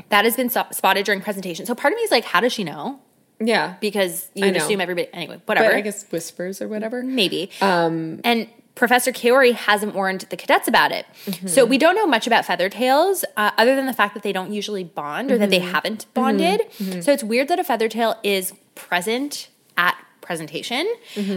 [0.09, 1.65] That has been spotted during presentation.
[1.65, 2.99] So part of me is like, how does she know?
[3.41, 5.07] Yeah, Because you'd assume everybody.
[5.13, 5.75] Anyway, but whatever.
[5.75, 7.01] I guess whispers or whatever.
[7.03, 7.49] maybe.
[7.61, 11.05] Um, and Professor Kaori hasn't warned the cadets about it.
[11.25, 11.47] Mm-hmm.
[11.47, 14.51] So we don't know much about Feathertails uh, other than the fact that they don't
[14.51, 15.71] usually bond or that they mm-hmm.
[15.71, 16.61] haven't bonded.
[16.61, 17.01] Mm-hmm.
[17.01, 20.87] So it's weird that a Feathertail is present at presentation.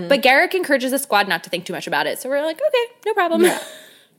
[0.08, 2.18] But Garrick encourages the squad not to think too much about it.
[2.18, 3.42] So we're like, okay, no problem.
[3.42, 3.58] Yeah.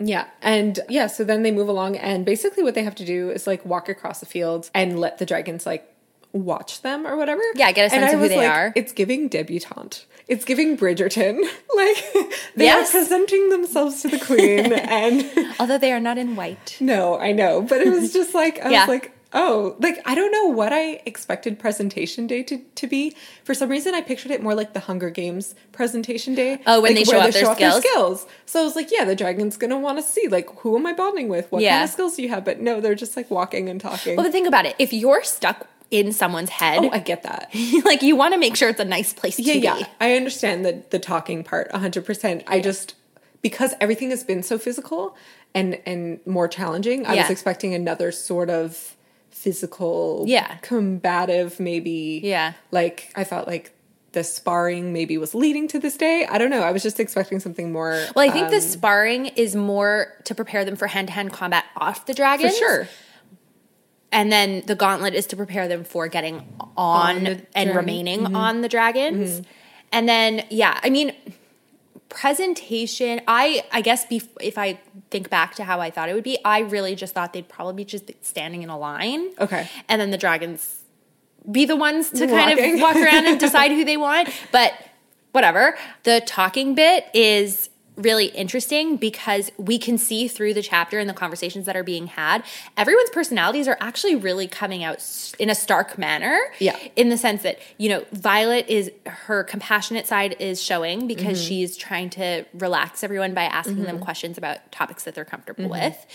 [0.06, 0.26] Yeah.
[0.42, 3.48] And yeah, so then they move along and basically what they have to do is
[3.48, 5.90] like walk across the field and let the dragons like
[6.32, 7.42] watch them or whatever.
[7.56, 8.74] Yeah, get a sense and I of who was they like, are.
[8.76, 10.06] It's giving debutante.
[10.28, 11.40] It's giving Bridgerton.
[11.76, 11.98] Like
[12.56, 12.90] they Yes.
[12.90, 15.26] are presenting themselves to the queen and
[15.60, 16.78] Although they are not in white.
[16.80, 18.82] no, I know, but it was just like I Yeah.
[18.82, 23.16] was like, oh, like I don't know what I expected presentation day to, to be.
[23.44, 26.60] For some reason, I pictured it more like the Hunger Games presentation day.
[26.66, 28.26] Oh, when like, they show where off their skills?
[28.46, 30.94] So I was like, yeah, the dragon's gonna want to see like who am I
[30.94, 31.52] bonding with?
[31.52, 32.46] What kind of skills do you have?
[32.46, 34.16] But no, they're just like walking and talking.
[34.16, 34.76] Well, but think about it.
[34.80, 37.50] If you're stuck in someone's head, oh, I get that.
[37.86, 39.76] like you want to make sure it's a nice place Yeah, to yeah.
[39.80, 39.86] be.
[40.02, 42.44] I understand the the talking part 100%.
[42.48, 42.96] I just
[43.42, 45.16] because everything has been so physical
[45.54, 47.22] and and more challenging, I Yeah.
[47.24, 48.96] was expecting another sort of
[49.44, 50.56] physical Yeah.
[50.62, 52.22] combative maybe.
[52.24, 52.54] Yeah.
[52.72, 53.72] Like I thought like
[54.14, 56.26] the sparring maybe was leading to this day.
[56.30, 56.62] I don't know.
[56.62, 60.36] I was just expecting something more Well, I think um, the sparring is more to
[60.36, 62.50] prepare them for hand to hand combat off the dragon.
[62.50, 62.88] for sure.
[64.12, 67.68] And then the gauntlet is to prepare them for getting on, On and dragon.
[67.68, 67.78] Mm-hmm.
[67.78, 69.42] remaining on the dragons.
[69.92, 71.14] And then, yeah, I mean,
[72.14, 73.22] presentation.
[73.28, 74.80] I I guess bef- if I
[75.10, 77.74] think back to how I thought it would be, I really just thought they'd probably
[77.76, 79.32] be just standing in a line.
[79.40, 79.70] Okay.
[79.90, 80.80] and then the dragons
[81.52, 84.30] be the ones to kind of walk around and decide who they want.
[84.52, 84.74] But
[85.34, 85.78] whatever.
[86.04, 91.14] The talking bit is really interesting because we can see through the chapter and the
[91.14, 92.44] conversations that are being had
[92.76, 94.98] everyone's personalities are actually really coming out
[95.38, 96.76] in a stark manner Yeah.
[96.96, 101.48] in the sense that you know violet is her compassionate side is showing because Mm-hmm.
[101.48, 105.86] she's trying to relax everyone by asking them questions about topics that they're comfortable Mm-hmm.
[105.86, 106.06] with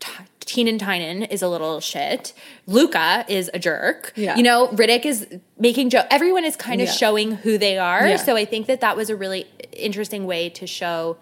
[0.00, 2.32] T- Teen and Tynan is a little shit.
[2.66, 4.12] Luca is a jerk.
[4.16, 4.36] Yeah.
[4.36, 5.26] You know, Ridoc is
[5.58, 6.06] making joke.
[6.10, 6.92] Everyone is kind of Yeah.
[6.94, 8.06] showing who they are.
[8.08, 8.16] Yeah.
[8.16, 11.18] So I think that that was a really interesting way to show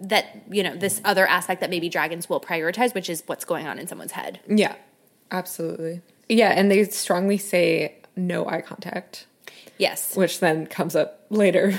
[0.00, 3.66] that, you know, this other aspect that maybe dragons will prioritize, which is what's going
[3.66, 4.40] on in someone's head.
[4.48, 4.74] Yeah.
[5.30, 6.02] Absolutely.
[6.28, 9.26] Yeah, and they strongly say no eye contact,
[9.76, 10.14] Yes.
[10.16, 11.76] which then comes up later.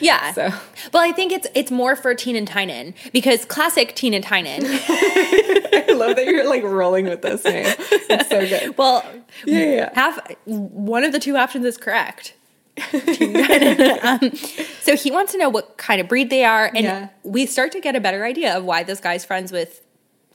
[0.00, 0.32] Yeah.
[0.32, 0.48] So
[0.92, 4.62] Well, I think it's it's more for Teen and Tynan because classic Teen and Tynan.
[4.66, 7.66] I love that you're like rolling with this name.
[7.78, 8.76] It's so good.
[8.78, 9.04] well,
[9.44, 12.34] Yeah, yeah, half one of the two options is correct.
[12.92, 14.32] um,
[14.80, 17.08] so he wants to know what kind of breed they are, and Yeah.
[17.22, 19.80] we start to get a better idea of why this guy's friends with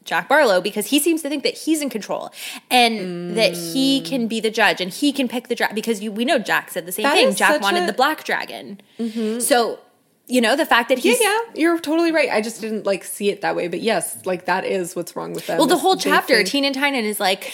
[0.03, 2.31] Jack Barlow because he seems to think that he's in control
[2.69, 4.05] and that he mm.
[4.05, 6.71] can be the judge and he can pick the dragon because you, we know Jack
[6.71, 7.35] said the same That thing.
[7.35, 9.39] Jack wanted a- the black dragon, mm-hmm.
[9.39, 9.79] so
[10.27, 12.29] you know the fact that Yeah, he's yeah, you're totally right.
[12.31, 15.33] I just didn't like see it that way, but yes, like that is what's wrong
[15.33, 15.57] with them.
[15.57, 17.53] Well, the whole chapter, think- Teen and Tynan is like.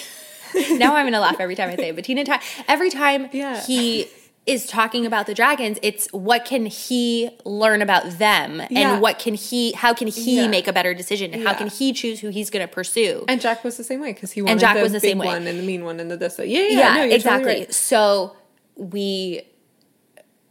[0.72, 2.41] now I'm gonna laugh every time I say it, but Teen and Tynan.
[2.69, 3.61] Every time Yeah.
[3.61, 4.07] he
[4.48, 8.94] is talking about the dragons, it's what can he learn about them, Yeah.
[8.94, 10.48] and what can he, how can he Yeah.
[10.48, 13.26] make a better decision, and how can he choose who he's gonna pursue.
[13.28, 15.18] and Jack was the same way because he wanted Jack the was the big same
[15.19, 15.28] way.
[15.28, 16.40] one and the mean one and the this.
[16.40, 17.53] Yeah, yeah, yeah, no, you're totally exactly.
[17.60, 17.74] right.
[17.74, 18.36] So
[18.76, 19.41] we,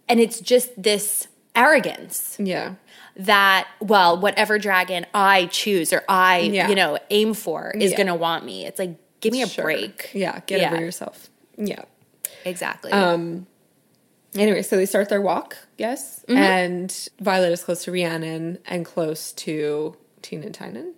[0.09, 2.74] and it's just this arrogance Yeah,
[3.16, 6.68] that well whatever dragon i choose or i Yeah.
[6.68, 7.97] you know aim for is Yeah.
[7.97, 8.90] gonna want me it's like
[9.20, 9.64] give me a Sure.
[9.64, 10.73] break Yeah, get Yeah.
[10.74, 11.31] over yourself.
[11.56, 11.85] Yeah.
[12.44, 13.47] exactly Um.
[14.35, 15.57] Anyway, so they start their walk.
[15.78, 16.36] Yes, Mm-hmm.
[16.39, 20.94] and Violet is close to Rhiannon and close to Teen and Tynan.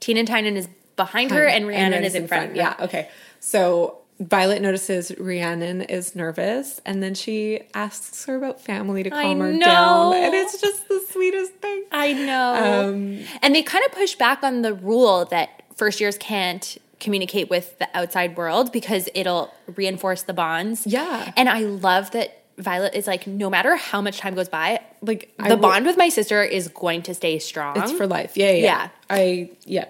[0.00, 2.74] tina and tynan is behind her and rhiannon is in front, Yeah.
[2.80, 3.08] Okay.
[3.40, 9.40] So Violet notices Rhiannon is nervous, and then she asks her about family to calm
[9.40, 11.84] her down, and it's just the sweetest thing.
[11.92, 12.54] i know
[12.88, 17.50] Um, and they kind of push back on the rule that first years can't communicate
[17.50, 21.30] with the outside world because it'll reinforce the bonds Yeah.
[21.36, 25.32] and i love that violet is like no matter how much time goes by Like
[25.38, 28.36] the will- bond with my sister is going to stay strong It's for life.
[28.36, 28.54] Yeah, yeah.
[28.54, 28.62] Yeah.
[28.62, 28.88] yeah.
[29.10, 29.84] I yeah.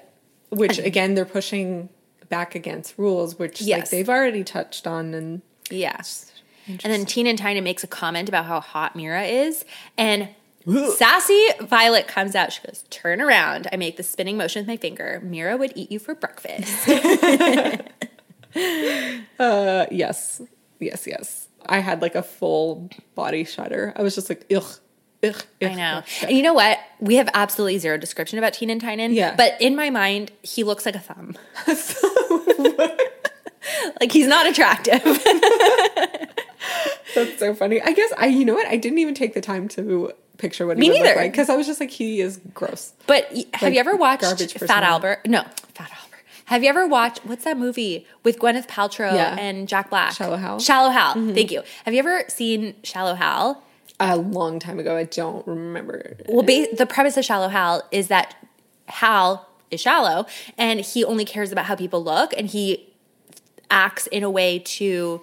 [0.51, 1.89] Which again, they're pushing
[2.29, 6.33] back against rules, which like they've already touched on, and yes.
[6.67, 9.65] And then Tina and Tina makes a comment about how hot Mira is.
[9.97, 10.29] And
[10.97, 12.53] sassy Violet comes out.
[12.53, 13.69] She goes, Turn around.
[13.73, 15.21] I make the spinning motion with my finger.
[15.23, 16.89] Mira would eat you for breakfast.
[19.39, 20.43] uh, yes,
[20.81, 21.46] yes, yes.
[21.69, 23.93] I had like a full body shudder.
[23.97, 24.65] I was just like, ugh,
[25.25, 25.43] ugh.
[25.63, 26.03] I know.
[26.23, 26.79] And you know what?
[27.01, 29.13] We have absolutely zero description about Tina and Tynan.
[29.13, 29.35] Yeah.
[29.37, 31.35] But in my mind, he looks like a thumb.
[34.01, 35.03] like he's not attractive.
[37.15, 37.81] That's so funny.
[37.81, 38.67] I guess I, you know what?
[38.67, 41.17] I didn't even take the time to picture what he Me look neither.
[41.17, 42.93] like because I was just like, he is gross.
[43.07, 43.25] But
[43.55, 44.25] have Like you ever watched
[44.59, 44.83] Fat.
[44.83, 45.27] Albert?
[45.27, 45.43] No,
[45.75, 46.03] Fat Albert.
[46.47, 49.37] Have you ever watched what's that movie with Gwyneth Paltrow Yeah.
[49.39, 50.13] and Jack Black?
[50.15, 50.59] Shallow Hal?
[50.61, 51.15] Shallow Hal.
[51.15, 51.35] Mm-hmm.
[51.35, 51.63] Thank you.
[51.85, 53.63] Have you ever seen Shallow Hal?
[53.99, 56.17] A long time ago, I don't remember.
[56.29, 58.37] Well, ba- the premise of Shallow Hal is that
[58.89, 62.93] Hal is shallow and he only cares about how people look and he
[63.69, 65.23] acts in a way to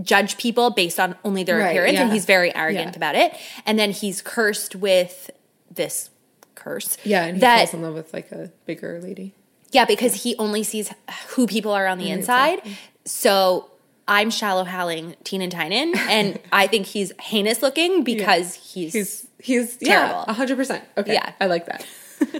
[0.00, 2.96] judge people based on only their Right, appearance and he's very arrogant Yeah.
[2.96, 3.34] about it.
[3.66, 5.30] And then he's cursed with
[5.70, 6.10] this
[6.54, 6.96] curse.
[7.02, 9.34] Yeah, and he that falls in love with like a bigger lady.
[9.72, 10.92] Yeah, because he only sees
[11.28, 12.62] who people are on the inside.
[12.62, 12.76] Mm.
[13.04, 13.70] So
[14.06, 19.26] I'm shallow howling Teen and Tynan, and I think he's heinous looking because he's, He's
[19.40, 20.24] he's Terrible.
[20.28, 20.84] yeah, hundred percent.
[20.96, 21.32] Okay, Yeah.
[21.40, 21.86] I like that.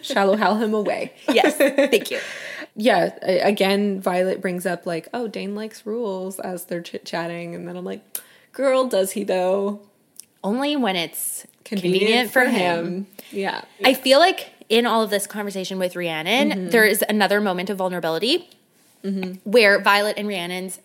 [0.02, 1.12] Shallow hal him away.
[1.32, 2.18] yes, thank you.
[2.74, 7.68] Yeah, again, Violet brings up like, oh, Dain likes rules as they're chit chatting, and
[7.68, 8.02] then I'm like,
[8.52, 9.82] girl, does he though?
[10.42, 13.08] Only when it's convenient, for him.
[13.30, 16.68] Yeah, I feel like in all of this conversation with Rhiannon, Mm-hmm.
[16.70, 18.48] there is another moment of vulnerability
[19.44, 20.78] where Violet and Rhiannon's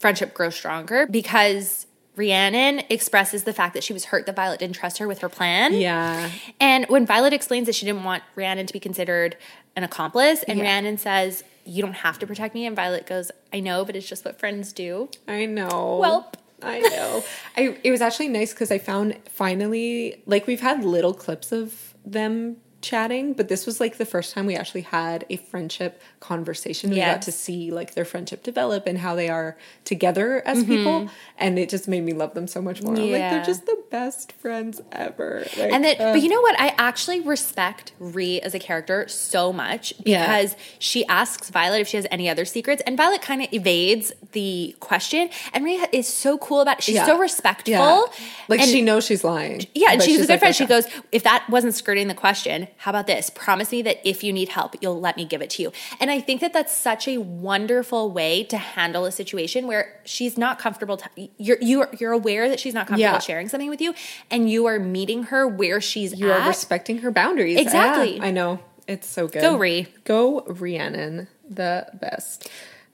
[0.00, 1.86] friendship grows stronger because
[2.16, 5.28] Rhiannon expresses the fact that she was hurt that Violet didn't trust her with her
[5.28, 5.72] plan.
[5.74, 6.30] yeah,
[6.60, 9.36] And when Violet explains that she didn't want Rhiannon to be considered
[9.76, 10.64] an accomplice, and Yeah.
[10.64, 14.08] Rhiannon says, You don't have to protect me, and Violet goes, I know, but it's
[14.08, 15.08] just what friends do.
[15.28, 16.00] I know.
[16.02, 16.34] Welp.
[16.60, 17.24] I know.
[17.56, 21.94] I it was actually nice because I found finally like we've had little clips of
[22.04, 26.90] them chatting, but this was like the first time we actually had a friendship conversation.
[26.90, 31.08] We got to see like their friendship develop and how they are together as people,
[31.38, 32.94] and it just made me love them so much more.
[32.94, 33.34] I'm like Mm-hmm.
[33.36, 35.46] They're just the best friends ever.
[35.56, 36.58] Like, And that, uh, but you know what?
[36.60, 40.22] I actually respect Rhi as a character so much Yeah.
[40.26, 44.12] because she asks Violet if she has any other secrets, and Violet kind of evades
[44.32, 45.30] the question.
[45.52, 46.84] And Rhi is so cool about it.
[46.84, 47.06] She's Yeah.
[47.06, 47.72] so respectful.
[47.72, 48.02] yeah,
[48.48, 49.66] like and- she knows she's lying.
[49.74, 50.56] Yeah, and but she's, a good like, friend.
[50.56, 53.30] She goes, if that wasn't skirting the question, how about this?
[53.30, 55.72] Promise me that if you need help, you'll let me give it to you.
[56.00, 60.36] And I think that that's such a wonderful way to handle a situation where she's
[60.36, 60.96] not comfortable.
[60.98, 63.18] T- you're you're you're aware that she's not comfortable Yeah.
[63.18, 63.94] sharing something with you,
[64.30, 66.40] and you are meeting her where she's You at.
[66.42, 67.58] are respecting her boundaries.
[67.58, 68.16] Exactly.
[68.16, 68.58] Yeah, I know.
[68.88, 69.42] It's so good.
[69.42, 69.86] Go, Rhi.
[70.04, 71.28] Go Rhiannon.
[71.48, 72.48] The best.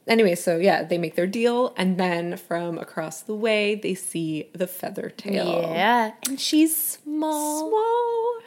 [0.07, 4.49] Anyway, so yeah, they make their deal, and then from across the way, they see
[4.55, 5.71] the feather tail.
[5.75, 8.39] yeah, and she's small, Small.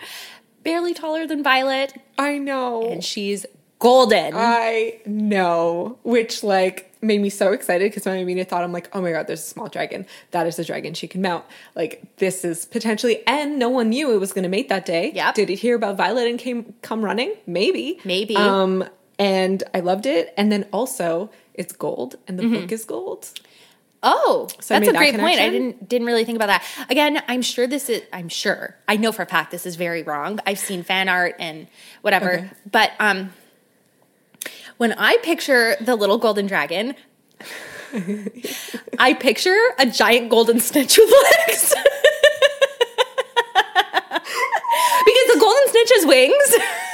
[0.64, 2.90] Barely taller than Violet, I know.
[2.90, 3.46] and she's
[3.80, 4.34] golden.
[4.36, 5.98] I know.
[6.04, 9.26] Which like made me so excited because my immediate thought, I'm like, oh my god,
[9.28, 10.06] there's a small dragon.
[10.32, 11.46] That is a dragon she can mount.
[11.76, 15.12] Like this is potentially, and no one knew it was going to mate that day.
[15.16, 15.32] Yeah.
[15.32, 17.34] Did it hear about Violet and came come running?
[17.48, 18.00] Maybe.
[18.06, 18.36] Maybe.
[18.36, 18.86] Um,
[19.18, 20.34] and I loved it.
[20.38, 23.30] And then also, it's gold, and the book is gold.
[24.04, 25.40] Oh, So that's a that great point.
[25.40, 26.64] I didn't didn't really think about that.
[26.90, 28.02] Again, I'm sure this is.
[28.12, 28.76] I'm sure.
[28.88, 30.40] I know for a fact this is very wrong.
[30.46, 31.68] I've seen fan art and
[32.02, 32.32] whatever.
[32.32, 32.50] Okay.
[32.72, 33.32] But um,
[34.78, 36.96] when I picture the little golden dragon,
[38.98, 41.14] I picture a giant golden snitch with
[41.48, 41.70] legs.
[44.10, 46.56] because the golden snitch has wings.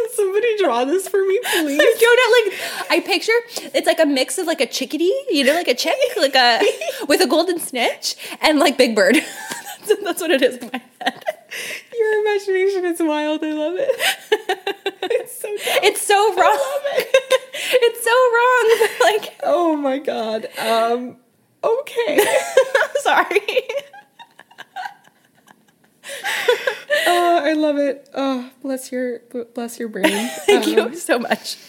[0.00, 1.78] Can somebody draw this for me, I please?
[2.00, 3.32] don't know, like I picture
[3.74, 6.60] it's like a mix of like a chickadee, you know, like a chick, like a
[7.08, 9.16] with a golden snitch and like Big Bird.
[9.86, 11.24] that's, that's what it is in my head.
[11.98, 13.44] Your imagination is wild.
[13.44, 13.90] I love it.
[15.02, 15.48] it's so.
[15.48, 15.80] Dumb.
[15.82, 16.58] It's so wrong.
[17.72, 19.20] it's so wrong.
[19.20, 20.46] Like, Oh my god.
[20.58, 21.16] Um.
[21.62, 22.20] Okay.
[23.02, 23.40] sorry.
[27.06, 28.08] Oh, I love it.
[28.14, 29.20] Oh, bless your
[29.54, 30.04] bless your brain.
[30.46, 31.56] Thank Um, you so much.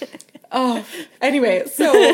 [0.53, 0.85] Oh,
[1.21, 2.13] anyway, so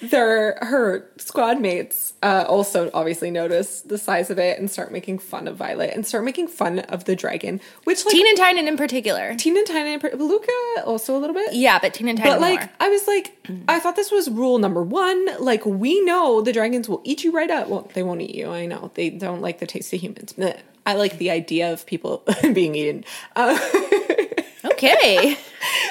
[0.00, 5.18] their her squad mates uh, also obviously notice the size of it and start making
[5.18, 8.66] fun of Violet and start making fun of the dragon, which like Teen and Tynan
[8.68, 9.34] in particular.
[9.36, 10.50] Teen and Tiny, Luca
[10.86, 11.52] also a little bit.
[11.52, 12.70] Yeah, but Teen and Tynan But like, more.
[12.80, 13.36] I was like,
[13.68, 15.26] I thought this was rule number one.
[15.44, 17.68] Like, we know the dragons will eat you right up.
[17.68, 18.48] Well, they won't eat you.
[18.50, 20.32] I know they don't like the taste of humans.
[20.32, 20.58] Bleh.
[20.84, 23.04] I like the idea of people being eaten.
[23.36, 23.58] Uh,
[24.64, 25.36] Okay.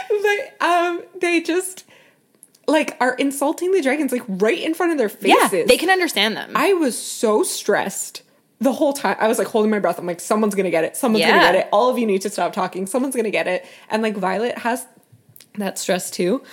[0.09, 1.85] but um, they just
[2.67, 5.51] like are insulting the dragons like right in front of their faces.
[5.53, 6.51] yeah, they can understand them.
[6.55, 8.23] I was so stressed
[8.59, 9.17] the whole time.
[9.19, 9.99] I was like holding my breath.
[9.99, 10.95] I'm like, someone's gonna get it.
[10.95, 11.67] Someone's gonna get it.
[11.73, 12.85] All of you need to stop talking.
[12.87, 13.65] Someone's gonna get it.
[13.89, 14.85] And like Violet has
[15.57, 16.43] that stress too.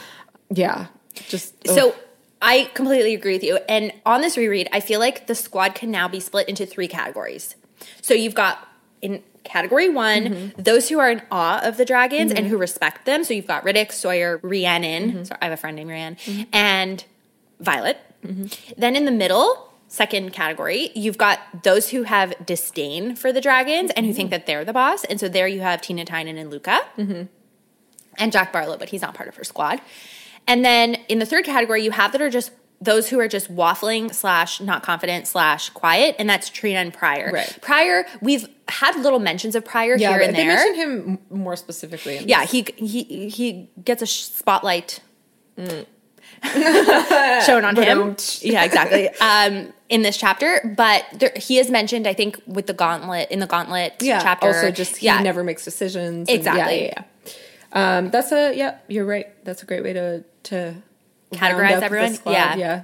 [0.51, 0.87] Yeah,
[1.29, 1.95] just So.
[2.41, 3.57] I completely agree with you.
[3.69, 6.87] And on this reread, I feel like the squad can now be split into three
[6.87, 7.57] categories.
[8.03, 8.67] So you've got
[9.03, 10.63] in category one, Mm-hmm.
[10.63, 12.49] those who are in awe of the dragons and mm-hmm.
[12.51, 13.25] who respect them.
[13.25, 15.11] So you've got Ridoc, Sawyer, Rhiannon.
[15.11, 15.25] Mm-hmm.
[15.25, 16.43] Sorry, I have a friend named Rhiannon, mm-hmm.
[16.53, 17.05] and
[17.61, 17.99] Violet.
[18.27, 18.73] Mm-hmm.
[18.79, 23.91] Then in the middle, second category, you've got those who have disdain for the dragons
[23.97, 25.05] and who think that they're the boss.
[25.05, 26.81] And so there you have Tina Tynan and Luca.
[26.97, 29.81] And Jack Barlow, but he's not part of her squad.
[30.47, 32.51] And then in the third category, you have that are just
[32.81, 37.31] those who are just waffling slash not confident slash quiet, and that's Trina and Pryor.
[37.33, 37.59] Right.
[37.61, 40.55] Pryor, we've had little mentions of Pryor here but and they there.
[40.57, 42.19] mentioned him more specifically.
[42.27, 42.51] Yeah, this.
[42.53, 45.01] he he he gets a spotlight
[45.59, 45.87] Mm.
[47.45, 48.17] shown on him.
[48.41, 49.09] Yeah, exactly.
[49.21, 53.41] Um, in this chapter, but there, he is mentioned, I think, with the gauntlet in
[53.41, 54.21] the gauntlet yeah.
[54.21, 54.47] chapter.
[54.49, 56.29] Also, just he yeah, never makes decisions.
[56.29, 56.85] and- Exactly.
[56.85, 57.03] yeah, yeah,
[57.75, 57.99] yeah.
[57.99, 58.79] Um, that's a yeah.
[58.87, 59.27] You're right.
[59.45, 60.75] That's a great way to to
[61.33, 62.15] Categorize everyone?
[62.15, 62.57] squad, Yeah.
[62.57, 62.83] yeah.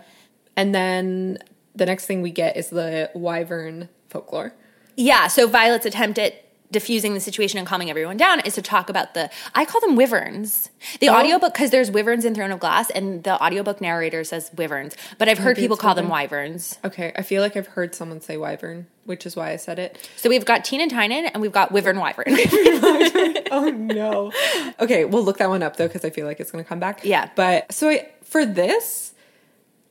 [0.57, 1.39] And then
[1.75, 4.55] the next thing we get is the wyvern folklore.
[4.97, 5.27] yeah.
[5.29, 6.44] So Violet's attempt at
[6.75, 9.97] diffusing the situation and calming everyone down is to talk about the I call them
[9.97, 10.69] wyverns.
[11.01, 11.15] The Oh.
[11.15, 15.29] audiobook because there's wyverns in Throne of Glass and the audiobook narrator says wyverns, but
[15.31, 16.53] I've heard Maybe people call them wyvern.
[16.53, 16.79] wyverns.
[16.85, 19.97] Okay, I feel like I've heard someone say wyvern, which is why I said it.
[20.17, 22.25] So we've got Tina Tynan and we've got Wyvern Wyvern.
[23.51, 24.33] oh no.
[24.81, 26.81] Okay, we'll look that one up though because I feel like it's going to come
[26.81, 27.05] back.
[27.05, 27.31] Yeah.
[27.37, 29.15] But so I, for this,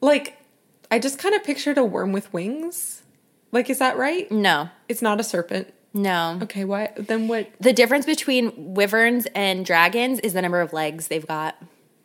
[0.01, 0.37] like,
[0.91, 3.03] I just kind of pictured a worm with wings.
[3.51, 4.29] Like, is that right?
[4.31, 5.73] no, It's not a serpent.
[5.93, 6.39] No.
[6.43, 7.27] Okay, why then?
[7.27, 7.49] What?
[7.59, 11.55] The difference between wyverns and dragons is the number of legs they've got.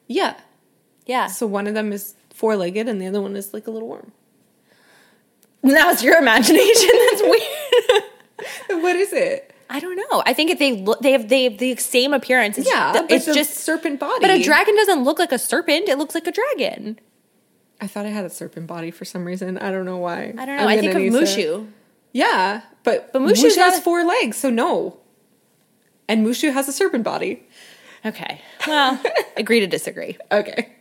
[0.06, 0.36] Yeah.
[1.06, 1.26] Yeah.
[1.26, 3.88] So one of them is four legged and the other one is like a little
[3.88, 4.12] worm.
[5.62, 6.90] that was your imagination.
[7.10, 8.02] That's weird.
[8.68, 9.52] What is it?
[9.68, 10.22] I don't know.
[10.24, 12.56] I think if they look, they have they have the same appearance.
[12.56, 14.20] It's, Yeah, it's just serpent body.
[14.20, 15.88] But a dragon doesn't look like a serpent.
[15.88, 17.00] It looks like a dragon.
[17.80, 19.58] I thought I had a serpent body for some reason.
[19.58, 20.34] I don't know why.
[20.38, 20.62] I don't know.
[20.62, 21.66] I'm I think of Mushu.
[22.12, 24.98] Yeah, but But Mushu Mushu's has a- four legs, so no.
[26.08, 27.42] And Mushu has a serpent body.
[28.04, 28.40] Okay.
[28.66, 28.98] Well,
[29.36, 30.16] agree to disagree.
[30.32, 30.72] Okay.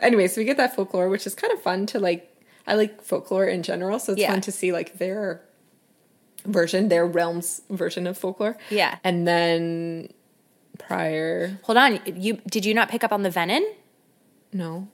[0.00, 2.28] Anyway, so we get that folklore, which is kind of fun to like.
[2.66, 4.30] I like folklore in general, so it's Yeah.
[4.30, 5.40] fun to see like their
[6.46, 8.56] version, their realm's version of folklore.
[8.70, 8.98] Yeah.
[9.04, 10.12] And then
[10.78, 12.00] Pryor, Hold on.
[12.06, 13.62] You did you not pick up on the venin?
[14.52, 14.88] no.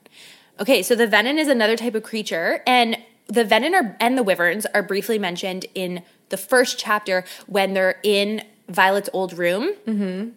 [0.60, 2.96] Okay, so the venin is another type of creature, and
[3.28, 8.00] the venin are, and the wyverns are briefly mentioned in the first chapter when they're
[8.02, 10.30] in Violet's old room, mm-hmm.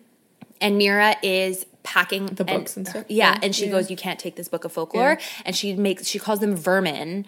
[0.61, 3.05] and Mira is packing The books and stuff?
[3.09, 3.71] Yeah, Yeah, and she yeah.
[3.71, 7.25] goes, "You can't take this book of folklore," and she makes she calls them vermin,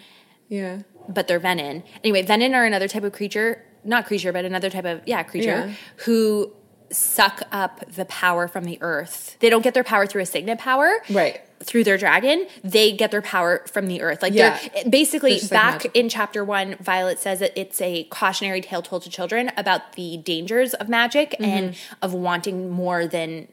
[0.48, 0.78] Yeah.
[1.08, 1.82] but they're venin.
[2.02, 5.66] Anyway, venin are another type of creature, not creature, but another type of yeah creature
[5.68, 5.72] Yeah.
[6.04, 6.52] who
[6.90, 9.36] suck up the power from the earth.
[9.40, 11.40] They don't get their power through a signet power, Right.
[11.64, 14.20] Through their dragon, they get their power from the earth.
[14.22, 14.58] Like Yeah.
[14.74, 16.76] they're basically They're like back in chapter one.
[16.80, 21.30] Violet says that it's a cautionary tale told to children about the dangers of magic
[21.32, 21.44] Mm-hmm.
[21.44, 23.48] and of wanting more than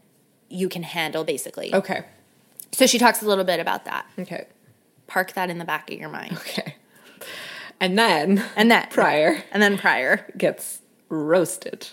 [0.50, 1.24] you can handle.
[1.24, 2.04] Basically, Okay.
[2.74, 4.06] so she talks a little bit about that.
[4.20, 4.46] Okay.
[5.08, 6.76] Park that in the back of your mind, Okay.
[7.80, 10.26] And then and then Pryor and then Pryor.
[10.38, 11.88] gets roasted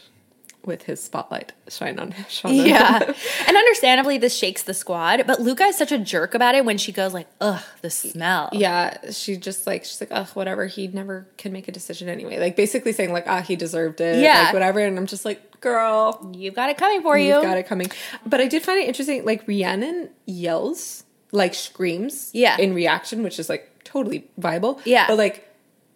[0.68, 2.14] with his spotlight shine on
[2.44, 3.00] on Yeah.
[3.00, 3.14] him.
[3.48, 6.78] and understandably this shakes the squad, but Luca is such a jerk about it when
[6.78, 10.66] she goes like, "Ugh, the smell." Yeah, she just like she's like, ugh, whatever.
[10.66, 12.38] He never can make a decision anyway.
[12.38, 14.22] Like basically saying like, ah, he deserved it.
[14.22, 14.42] Yeah.
[14.44, 14.78] like whatever.
[14.78, 17.34] And I'm just like, girl, You've got it coming for you.
[17.34, 17.88] you've got it coming.
[18.24, 19.24] But I did find it interesting.
[19.24, 22.56] Like Rhiannon yells, like screams, Yeah.
[22.58, 24.80] in reaction, which is like totally viable.
[24.84, 25.06] Yeah.
[25.08, 25.44] but like,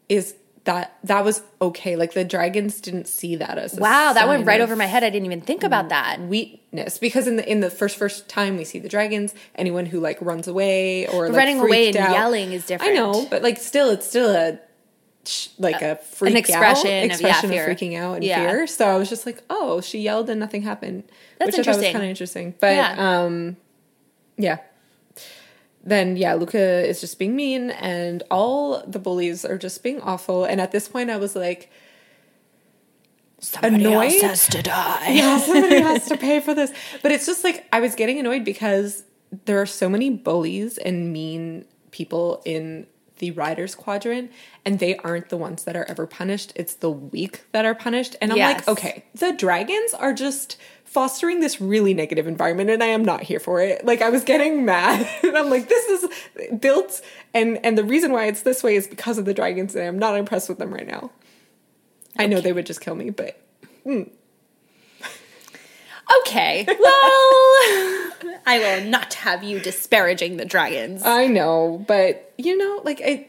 [0.08, 0.34] is
[0.64, 1.96] that that was okay?
[1.96, 5.02] Like the dragons didn't see that as a Wow, that went right over my head.
[5.02, 6.20] I didn't even think about that.
[6.20, 9.98] weakness because in the in the first first time we see the dragons, anyone who
[10.00, 12.92] like runs away or like, running away and out- yelling is different.
[12.92, 14.58] I know, but like still, it's still a
[15.58, 18.48] like a freak expression out, of, yeah, expression of freaking out and Yeah.
[18.48, 18.66] fear.
[18.66, 21.04] So I was just like, oh, she yelled and nothing happened,
[21.38, 21.92] That's which I thought was interesting.
[21.92, 22.54] kind of interesting.
[22.60, 23.22] But Yeah.
[23.22, 23.56] um,
[24.36, 24.58] yeah.
[25.84, 30.44] Then yeah, Luca is just being mean, and all the bullies are just being awful.
[30.44, 31.70] And at this point, I was like,
[33.40, 34.12] Somebody Annoyed?
[34.12, 35.08] else has to die.
[35.10, 36.72] yeah, somebody has to pay for this.
[37.02, 39.02] But it's just like I was getting annoyed because
[39.46, 42.86] there are so many bullies and mean people in
[43.18, 44.30] the riders quadrant,
[44.64, 46.52] and they aren't the ones that are ever punished.
[46.54, 48.14] It's the weak that are punished.
[48.20, 48.58] And I'm Yes.
[48.60, 50.56] like, okay, the dragons are just
[50.92, 53.84] fostering this really negative environment and I am not here for it.
[53.84, 56.10] Like I was getting mad and I'm like this is
[56.60, 57.00] built
[57.32, 59.98] and and the reason why it's this way is because of the dragons and I'm
[59.98, 61.10] not impressed with them right now.
[62.18, 63.40] I know they would just kill me, but
[63.86, 64.10] mm.
[66.20, 66.66] Okay.
[66.68, 66.78] Well,
[68.44, 71.02] I will not have you disparaging the dragons.
[71.04, 73.28] I know, but you know, like I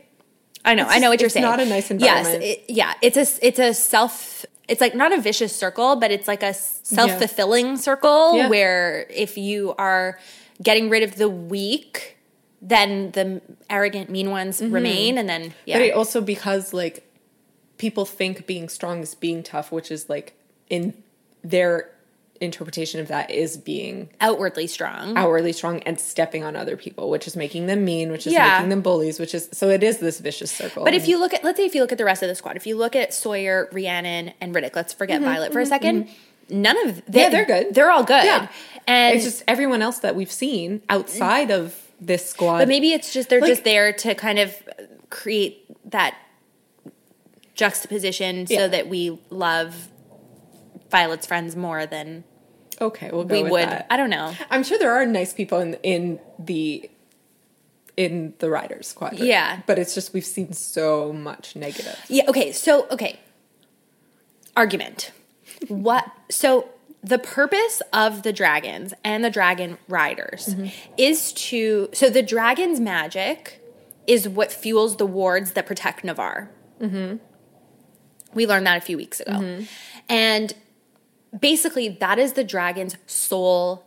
[0.65, 0.85] I know.
[0.87, 1.45] I know what you're saying.
[1.45, 2.25] it's not a nice Yes.
[2.27, 2.43] environment.
[2.43, 2.93] It, yeah.
[3.01, 4.45] It's a it's a self.
[4.67, 8.49] It's like not a vicious circle, but it's like a self fulfilling circle Yeah.
[8.49, 10.19] where if you are
[10.61, 12.17] getting rid of the weak,
[12.61, 14.73] then the arrogant, mean ones mm-hmm.
[14.73, 17.03] remain, and then yeah, But also because like
[17.77, 20.33] people think being strong is being tough, which is like
[20.69, 20.93] in
[21.43, 21.89] their
[22.43, 25.17] interpretation of that is being outwardly strong.
[25.17, 28.53] outwardly strong and stepping on other people, which is making them mean, which is Yeah.
[28.57, 30.83] making them bullies, which is so it is this vicious circle.
[30.83, 32.35] But if you look at, let's say, if you look at the rest of the
[32.35, 36.07] squad, if you look at Sawyer, Rhiannon, and Ridoc, let's forget Violet for a 2nd
[36.49, 37.73] None of they, Mm-hmm, Yeah, they're good.
[37.73, 38.25] They're all good.
[38.25, 38.47] Yeah.
[38.85, 42.57] and it's just everyone else that we've seen outside of this squad.
[42.59, 44.53] but maybe it's just they're Like- just there to kind of
[45.09, 46.15] create that
[47.55, 48.57] juxtaposition Yeah.
[48.59, 49.89] so that we love
[50.89, 52.23] Violet's friends more than
[52.81, 53.67] okay, we'll go we with would.
[53.67, 53.87] that.
[53.89, 54.33] I don't know.
[54.49, 56.89] I'm sure there are nice people in in the
[57.97, 59.19] in the riders squad.
[59.19, 59.61] Yeah.
[59.67, 61.99] but it's just we've seen so much negative.
[62.07, 62.23] Yeah.
[62.27, 62.51] Okay.
[62.51, 63.19] So okay.
[64.55, 65.11] Argument.
[65.67, 66.05] What?
[66.29, 66.69] So
[67.03, 70.55] the purpose of the dragons and the dragon riders
[70.97, 71.89] is to.
[71.93, 73.59] So the dragon's magic
[74.07, 76.49] is what fuels the wards that protect Navarre.
[76.81, 77.17] Mm-hmm.
[78.33, 79.63] We learned that a few weeks ago,
[80.09, 80.53] and
[81.39, 83.85] basically that is the dragon's sole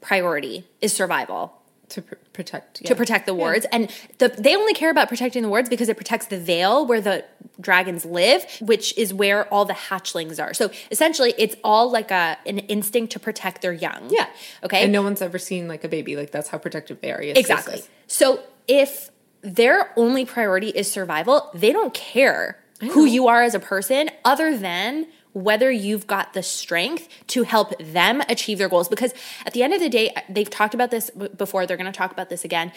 [0.00, 1.54] priority is survival
[1.90, 3.66] To pr- protect, to protect the wards.
[3.70, 7.00] And the, they only care about protecting the wards because it protects the veil where
[7.00, 7.24] the
[7.60, 10.54] dragons live, which is where all the hatchlings are.
[10.54, 14.08] So essentially, it's all like a an instinct to protect their young.
[14.10, 14.26] yeah,
[14.64, 14.82] Okay.
[14.82, 16.16] And no one's ever seen like a baby.
[16.16, 17.22] Like that's how protective they are.
[17.22, 17.74] Yes, yes, exactly.
[17.76, 17.88] yes.
[18.08, 19.10] So if
[19.42, 22.58] their only priority is survival, they don't care
[22.92, 27.72] who you are as a person other than whether you've got the strength to help
[27.78, 28.88] them achieve their goals.
[28.88, 29.14] Because
[29.46, 32.12] at the end of the day they've talked about this before they're going to talk
[32.12, 32.72] about this again.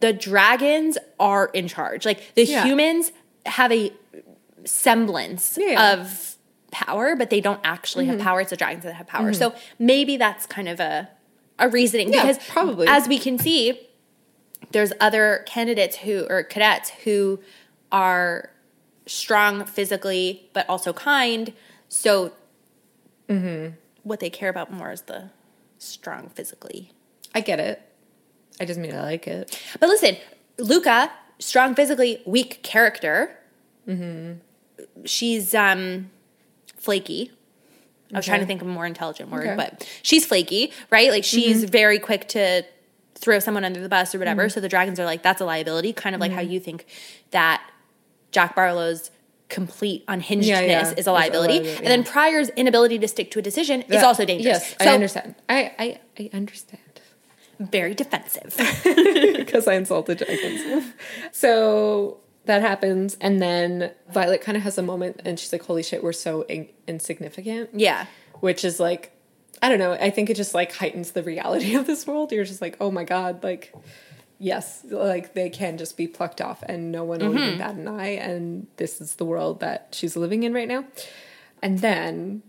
[0.00, 2.04] The dragons are in charge.
[2.04, 2.64] Like the Yeah.
[2.64, 3.12] humans
[3.46, 3.92] have a
[4.64, 5.94] semblance Yeah.
[5.94, 6.36] of
[6.70, 8.24] power but they don't actually have mm-hmm.
[8.24, 8.40] power.
[8.40, 9.30] It's the dragons that have power.
[9.30, 9.38] Mm-hmm.
[9.38, 11.08] So maybe that's kind of a
[11.58, 12.12] a reasoning.
[12.12, 12.88] Yeah, because probably.
[12.88, 13.88] as we can see
[14.72, 17.40] there's other candidates who or cadets who
[17.92, 18.50] are
[19.06, 21.52] strong physically but also kind.
[21.88, 22.32] So
[24.02, 25.30] what they care about more is the
[25.78, 26.92] strong physically.
[27.34, 27.82] I get it.
[28.60, 29.60] I just mean I like it.
[29.80, 30.16] but listen
[30.58, 33.36] Luka strong physically weak character.
[35.04, 36.10] She's um
[36.76, 37.32] flaky.
[38.12, 39.56] I was trying to think of a more intelligent word Okay.
[39.56, 41.10] but she's flaky right?
[41.10, 41.70] Like she's mm-hmm.
[41.70, 42.64] very quick to
[43.16, 44.42] throw someone under the bus or whatever.
[44.44, 44.54] Mm-hmm.
[44.54, 46.52] So the dragons are like that's a liability kind of like how mm-hmm.
[46.52, 46.86] you think
[47.30, 47.62] that
[48.34, 49.10] jack barlowe's
[49.48, 50.94] complete unhingedness Yeah, yeah.
[51.00, 52.12] is a liability liability, and then yeah.
[52.12, 55.34] pryor's inability to stick to a decision is also dangerous Yes, I understand.
[55.48, 55.86] I, I
[56.18, 56.80] I understand.
[57.60, 58.52] very defensive
[59.42, 60.92] because I insulted dragons.
[61.32, 65.82] so that happens, and then Violet kind of has a moment, and she's like, "Holy
[65.82, 68.06] shit, we're so in- insignificant." yeah
[68.40, 69.12] Which is like,
[69.62, 69.92] I don't know.
[69.92, 72.32] I think it just like heightens the reality of this world.
[72.32, 73.72] You're just like, oh my god, like,
[74.44, 77.88] yes, like they can just be plucked off, and no one will even bat an
[77.88, 78.10] eye.
[78.10, 80.84] And this is the world that she's living in right now.
[81.62, 82.42] And then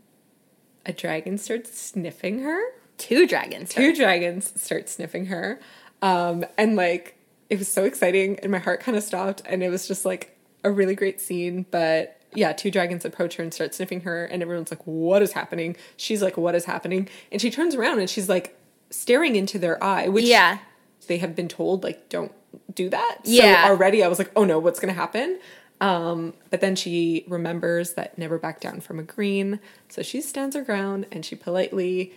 [0.86, 2.62] a dragon starts sniffing her.
[2.98, 5.60] Two dragons two dragons start sniffing her.
[6.02, 7.18] Um and like
[7.50, 10.38] it was so exciting and my heart kind of stopped and it was just like
[10.64, 11.66] a really great scene.
[11.72, 15.32] But yeah two dragons approach her and start sniffing her and everyone's like what is
[15.34, 15.76] happening?
[15.98, 17.10] She's like what is happening?
[17.32, 18.58] And she turns around and she's like
[18.90, 20.60] staring into their eye which yeah
[21.06, 22.32] they have been told like don't
[22.74, 23.64] do that Yeah.
[23.66, 25.40] so already i was like oh no what's gonna happen
[25.82, 29.60] um but then she remembers that never back down from a green
[29.90, 32.14] so she stands her ground and she politely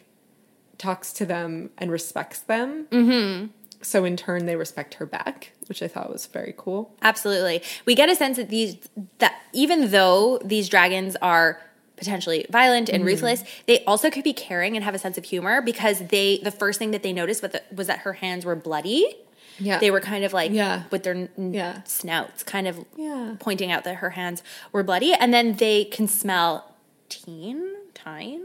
[0.79, 3.47] talks to them and respects them mm-hmm.
[3.83, 7.63] so in turn they respect her back which i thought was very cool Absolutely.
[7.85, 8.77] We get a sense that these
[9.19, 11.61] that even though these dragons are
[11.99, 12.95] potentially violent Mm-hmm.
[12.97, 16.39] and ruthless, they also could be caring and have a sense of humor because they
[16.43, 19.15] the first thing that they noticed was that, was that her hands were bloody.
[19.61, 19.79] Yeah.
[19.81, 20.85] They were kind of like Yeah.
[20.91, 21.83] with their n- Yeah.
[21.85, 23.35] snouts kind of Yeah.
[23.41, 24.43] pointing out that her hands
[24.73, 26.75] were bloody and then they can smell
[27.09, 28.43] teen, Teine.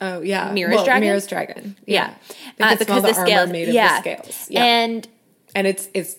[0.00, 1.06] oh yeah Mira's well, dragon?
[1.08, 2.14] mira's dragon Yeah.
[2.56, 4.46] They Uh, could smell the armor made of the scales.
[4.48, 4.64] Yeah.
[4.64, 5.06] And
[5.54, 6.16] and it's it's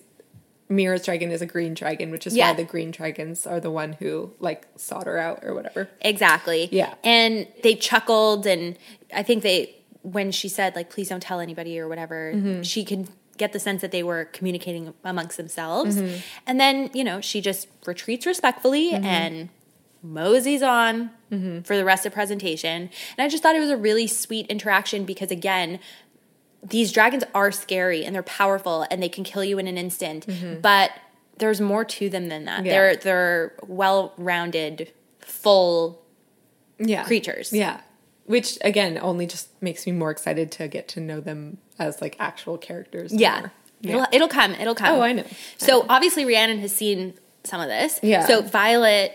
[0.72, 2.52] Mira's dragon is a green dragon, which is Yeah.
[2.52, 5.90] why the green dragons are the one who like sought her out or whatever.
[6.02, 6.70] Exactly.
[6.72, 6.94] Yeah.
[7.04, 8.78] And they chuckled, and
[9.14, 12.62] I think they, when she said, like, please don't tell anybody or whatever, Mm-hmm.
[12.64, 13.08] she could
[13.38, 15.98] get the sense that they were communicating amongst themselves.
[15.98, 16.18] Mm-hmm.
[16.48, 19.06] And then, you know, she just retreats respectfully Mm-hmm.
[19.06, 19.50] and
[20.04, 21.12] moseys on
[21.64, 22.90] for the rest of the presentation.
[23.18, 25.80] And I just thought it was a really sweet interaction because, again,
[26.64, 30.28] these dragons are scary and they're powerful and they can kill you in an instant,
[30.62, 30.92] but
[31.38, 32.58] there's more to them than that.
[32.58, 32.66] Mm-hmm.
[32.68, 32.72] Yeah.
[32.72, 36.02] They're they're well-rounded, full
[36.78, 37.04] Yeah.
[37.04, 37.52] creatures.
[37.52, 37.82] Yeah.
[38.26, 42.16] Which again only just makes me more excited to get to know them as like
[42.20, 43.12] actual characters.
[43.14, 43.40] Yeah.
[43.40, 43.52] more.
[43.84, 44.54] It'll, it'll come.
[44.54, 44.94] It'll come.
[44.96, 45.24] Oh, I know.
[45.58, 48.00] So obviously Rhiannon has seen some of this.
[48.04, 48.28] Yeah.
[48.28, 49.14] So Violet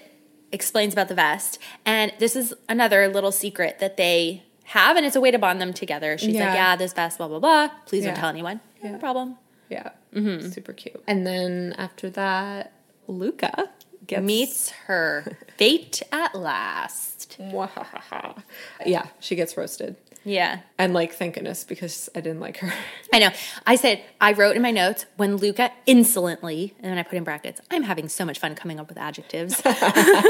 [0.50, 5.16] explains about the vest, and this is another little secret that they have, and it's
[5.16, 6.18] a way to bond them together.
[6.18, 6.46] She's Yeah.
[6.46, 7.68] like, "Yeah, this vest, blah blah blah.
[7.86, 8.10] Please Yeah.
[8.12, 8.60] don't tell anyone.
[8.82, 9.38] No problem."
[9.68, 9.90] Yeah.
[10.14, 10.48] Mm-hmm.
[10.50, 11.02] Super cute.
[11.06, 12.72] And then after that,
[13.08, 13.70] Luka
[14.06, 17.36] gets Meets her fate at last.
[17.40, 18.42] Mwahaha.
[18.84, 19.96] Yeah, she gets roasted.
[20.26, 20.58] Yeah.
[20.76, 22.72] And like, thank goodness, because I didn't like her.
[23.14, 23.30] I know.
[23.64, 27.22] I said, I wrote in my notes when Luka insolently, and then I put in
[27.22, 29.62] brackets, I'm having so much fun coming up with adjectives,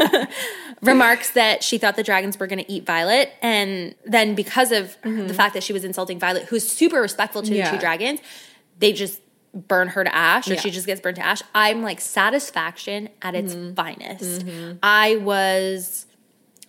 [0.82, 3.32] remarks that she thought the dragons were going to eat Violet.
[3.40, 5.32] And then because of the mm-hmm.
[5.32, 8.20] fact that she was insulting Violet, who's super respectful to the two dragons,
[8.78, 9.22] they just
[9.54, 10.60] burn her to ash or Yeah.
[10.60, 11.40] she just gets burned to ash.
[11.54, 13.72] I'm like satisfaction at its mm-hmm.
[13.72, 14.44] finest.
[14.44, 14.78] Mm-hmm.
[14.82, 16.04] I was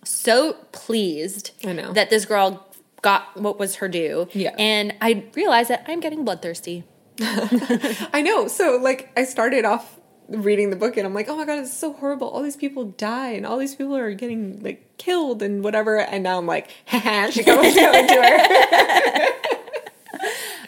[0.04, 1.92] so pleased I know.
[1.92, 2.67] that this girl
[3.02, 4.28] got what was her due.
[4.32, 4.54] Yeah.
[4.58, 6.84] And I realized that I'm getting bloodthirsty.
[7.20, 8.48] I know.
[8.48, 9.98] So like, I started off
[10.28, 12.28] reading the book and I'm like, oh my god, it's so horrible.
[12.28, 15.98] All these people die and all these people are getting like killed and whatever.
[15.98, 19.28] And now I'm like, haha, she comes down to her.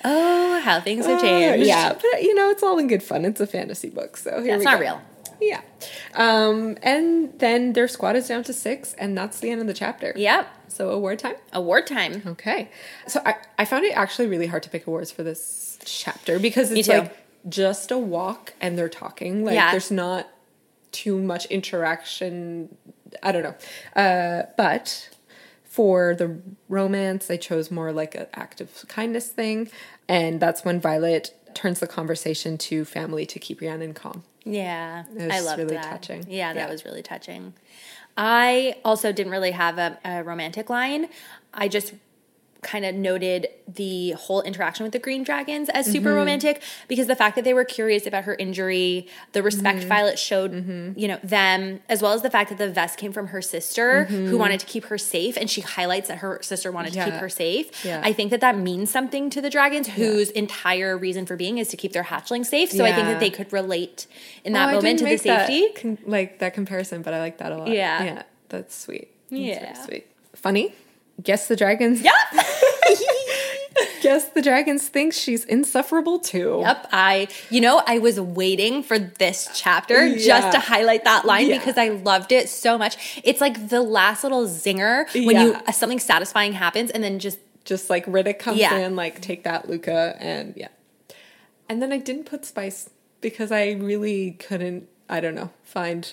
[0.02, 1.66] Oh, how things have uh, changed.
[1.66, 3.26] yeah, but you know, it's all in good fun.
[3.26, 4.80] It's a fantasy book, so here That's we not go.
[4.80, 5.02] real.
[5.40, 5.62] Yeah.
[6.14, 9.74] Um, and then their squad is down to six, and that's the end of the
[9.74, 10.12] chapter.
[10.16, 10.48] Yep.
[10.68, 11.36] So award time.
[11.52, 12.22] Award time.
[12.26, 12.70] Okay.
[13.06, 16.70] So I, I found it actually really hard to pick awards for this chapter because
[16.70, 17.16] it's like
[17.48, 19.44] just a walk and they're talking.
[19.44, 19.70] Like Yeah.
[19.72, 20.28] there's not
[20.92, 22.76] too much interaction.
[23.22, 24.00] I don't know.
[24.00, 25.08] Uh, but
[25.64, 29.70] for the romance, I chose more like an act of kindness thing.
[30.08, 34.24] And that's when Violet turns the conversation to family to keep Rhiannon calm.
[34.44, 35.04] Yeah.
[35.18, 35.84] I love really that.
[35.84, 36.24] touching.
[36.28, 36.70] Yeah, that Yeah.
[36.70, 37.54] was really touching.
[38.16, 41.08] I also didn't really have a, a romantic line.
[41.54, 41.94] I just
[42.62, 46.16] kind of noted the whole interaction with the green dragons as super Mm-hmm.
[46.18, 49.88] romantic because the fact that they were curious about her injury, the respect Mm-hmm.
[49.88, 50.52] Violet showed,
[50.96, 54.04] you know, them, as well as the fact that the vest came from her sister
[54.04, 57.08] who wanted to keep her safe, and she highlights that her sister wanted to keep
[57.14, 57.18] Mm-hmm.
[57.20, 57.84] Her safe.
[57.84, 58.00] Yeah.
[58.04, 61.68] I think that that means something to the dragons, whose entire reason for being is
[61.68, 62.70] to keep their hatchling safe.
[62.72, 64.06] So I think that they could relate
[64.44, 65.72] in that Oh, moment to the make that safety.
[65.80, 67.68] con- like that comparison, but I like that a lot.
[67.68, 68.04] Yeah.
[68.04, 68.22] Yeah.
[68.50, 69.08] That's sweet.
[69.30, 69.84] That's Yeah.
[69.86, 70.06] sweet.
[70.34, 70.74] Funny.
[71.22, 72.00] Guess the dragons.
[72.02, 72.14] Yep.
[74.02, 76.60] Guess the dragons think she's insufferable too.
[76.62, 76.88] Yep.
[76.92, 80.16] I, you know, I was waiting for this chapter Yeah.
[80.40, 81.58] just to highlight that line Yeah.
[81.58, 83.20] because I loved it so much.
[83.24, 85.62] It's like the last little zinger when you Yeah.
[85.66, 89.68] uh, something satisfying happens and then just Just like Ridoc comes in, like take that,
[89.68, 90.68] Luka, and yeah.
[91.68, 92.88] And then I didn't put spice
[93.20, 94.88] because I really couldn't.
[95.10, 95.50] I don't know.
[95.62, 96.10] Find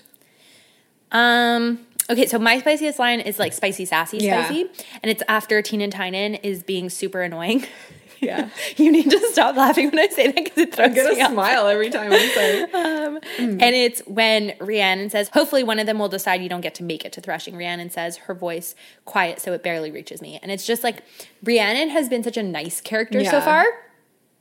[1.12, 4.46] um okay, so my spiciest line is like spicy sassy Yeah.
[4.46, 4.62] spicy
[5.04, 7.66] and it's after Tina Tynan is being super annoying.
[8.20, 8.50] yeah.
[8.78, 11.22] you need to stop laughing when I say that because it throws I'm gonna me
[11.22, 11.32] off.
[11.32, 12.62] smile every time I say.
[12.64, 12.70] it.
[12.74, 16.74] Um, And it's when Rhiannon says, hopefully one of them will decide you don't get
[16.76, 17.56] to make it to threshing.
[17.56, 18.74] Rhiannon says, her voice
[19.06, 20.40] quiet so it barely reaches me.
[20.42, 21.04] And it's just like,
[21.44, 23.66] Rhiannon has been such a nice character so far.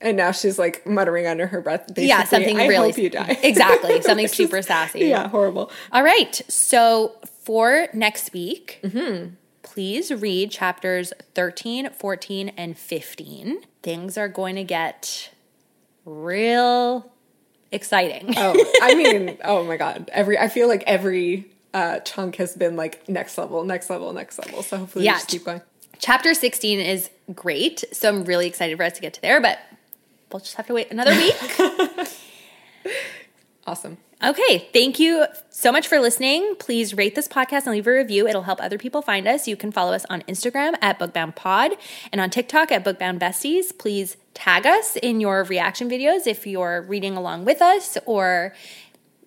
[0.00, 1.86] And now she's like muttering under her breath.
[1.88, 2.90] Basically, yeah, something I really.
[2.90, 3.38] hope you die.
[3.42, 4.00] exactly.
[4.02, 5.00] Something super sassy.
[5.06, 5.70] Yeah, horrible.
[5.92, 6.40] All right.
[6.48, 7.12] So
[7.46, 9.34] for next week, Mm-hmm.
[9.62, 13.58] please read chapters 13, 14, and 15.
[13.82, 15.30] Things are going to get
[16.04, 17.12] real
[17.72, 18.34] exciting.
[18.36, 20.10] Oh, I mean, oh my god.
[20.12, 24.38] Every I feel like every uh chunk has been like next level, next level, next
[24.38, 24.62] level.
[24.62, 25.12] So hopefully Yeah.
[25.14, 25.62] we just keep going.
[25.98, 27.84] Chapter 16 is great.
[27.92, 29.58] So I'm really excited for us to get to there, but
[30.32, 31.36] we'll just have to wait another week.
[33.66, 33.96] Awesome.
[34.26, 34.68] Okay.
[34.72, 36.54] Thank you so much for listening.
[36.58, 38.26] Please rate this podcast and leave a review.
[38.26, 39.46] It'll help other people find us.
[39.48, 41.76] You can follow us on Instagram at BookboundPod
[42.12, 43.76] and on TikTok at Bookbound Besties.
[43.76, 48.52] Please tag us in your reaction videos if you're reading along with us or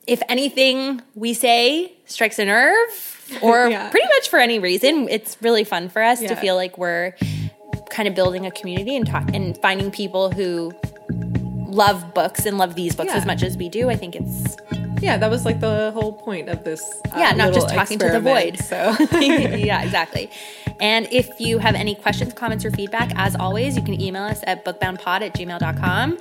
[0.05, 3.89] if anything we say strikes a nerve or Yeah.
[3.89, 5.07] pretty much for any reason.
[5.09, 7.13] It's really fun for us to feel like we're
[7.89, 10.73] kind of building a community and talk and finding people who
[11.67, 13.17] love books and love these books Yeah.
[13.17, 13.89] as much as we do.
[13.89, 14.57] I think it's
[15.01, 16.83] Yeah, that was like the whole point of this.
[17.11, 18.57] uh, yeah, not just talking to the void.
[18.59, 20.29] So yeah, exactly.
[20.79, 24.41] And if you have any questions, comments, or feedback, as always, you can email us
[24.47, 26.17] at bookboundpod at gmail.com.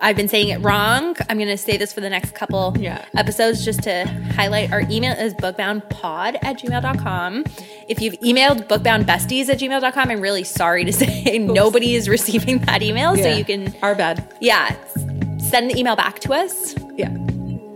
[0.00, 1.16] I've been saying it wrong.
[1.28, 3.04] I'm going to say this for the next couple Yeah.
[3.16, 7.44] episodes just to highlight our email is bookboundpod at gmail.com.
[7.88, 12.82] If you've emailed bookboundbesties at gmail.com, I'm really sorry to say nobody is receiving that
[12.82, 13.16] email.
[13.16, 14.32] So you can, our bad.
[14.40, 14.76] yeah,
[15.38, 16.74] send the email back to us.
[16.96, 17.16] Yeah.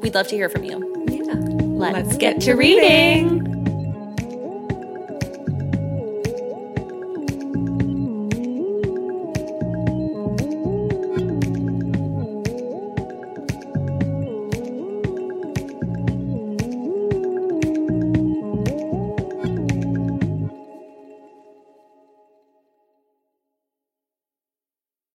[0.01, 1.07] We'd love to hear from you.
[1.09, 1.35] Yeah.
[1.35, 3.58] Let's, get, to reading.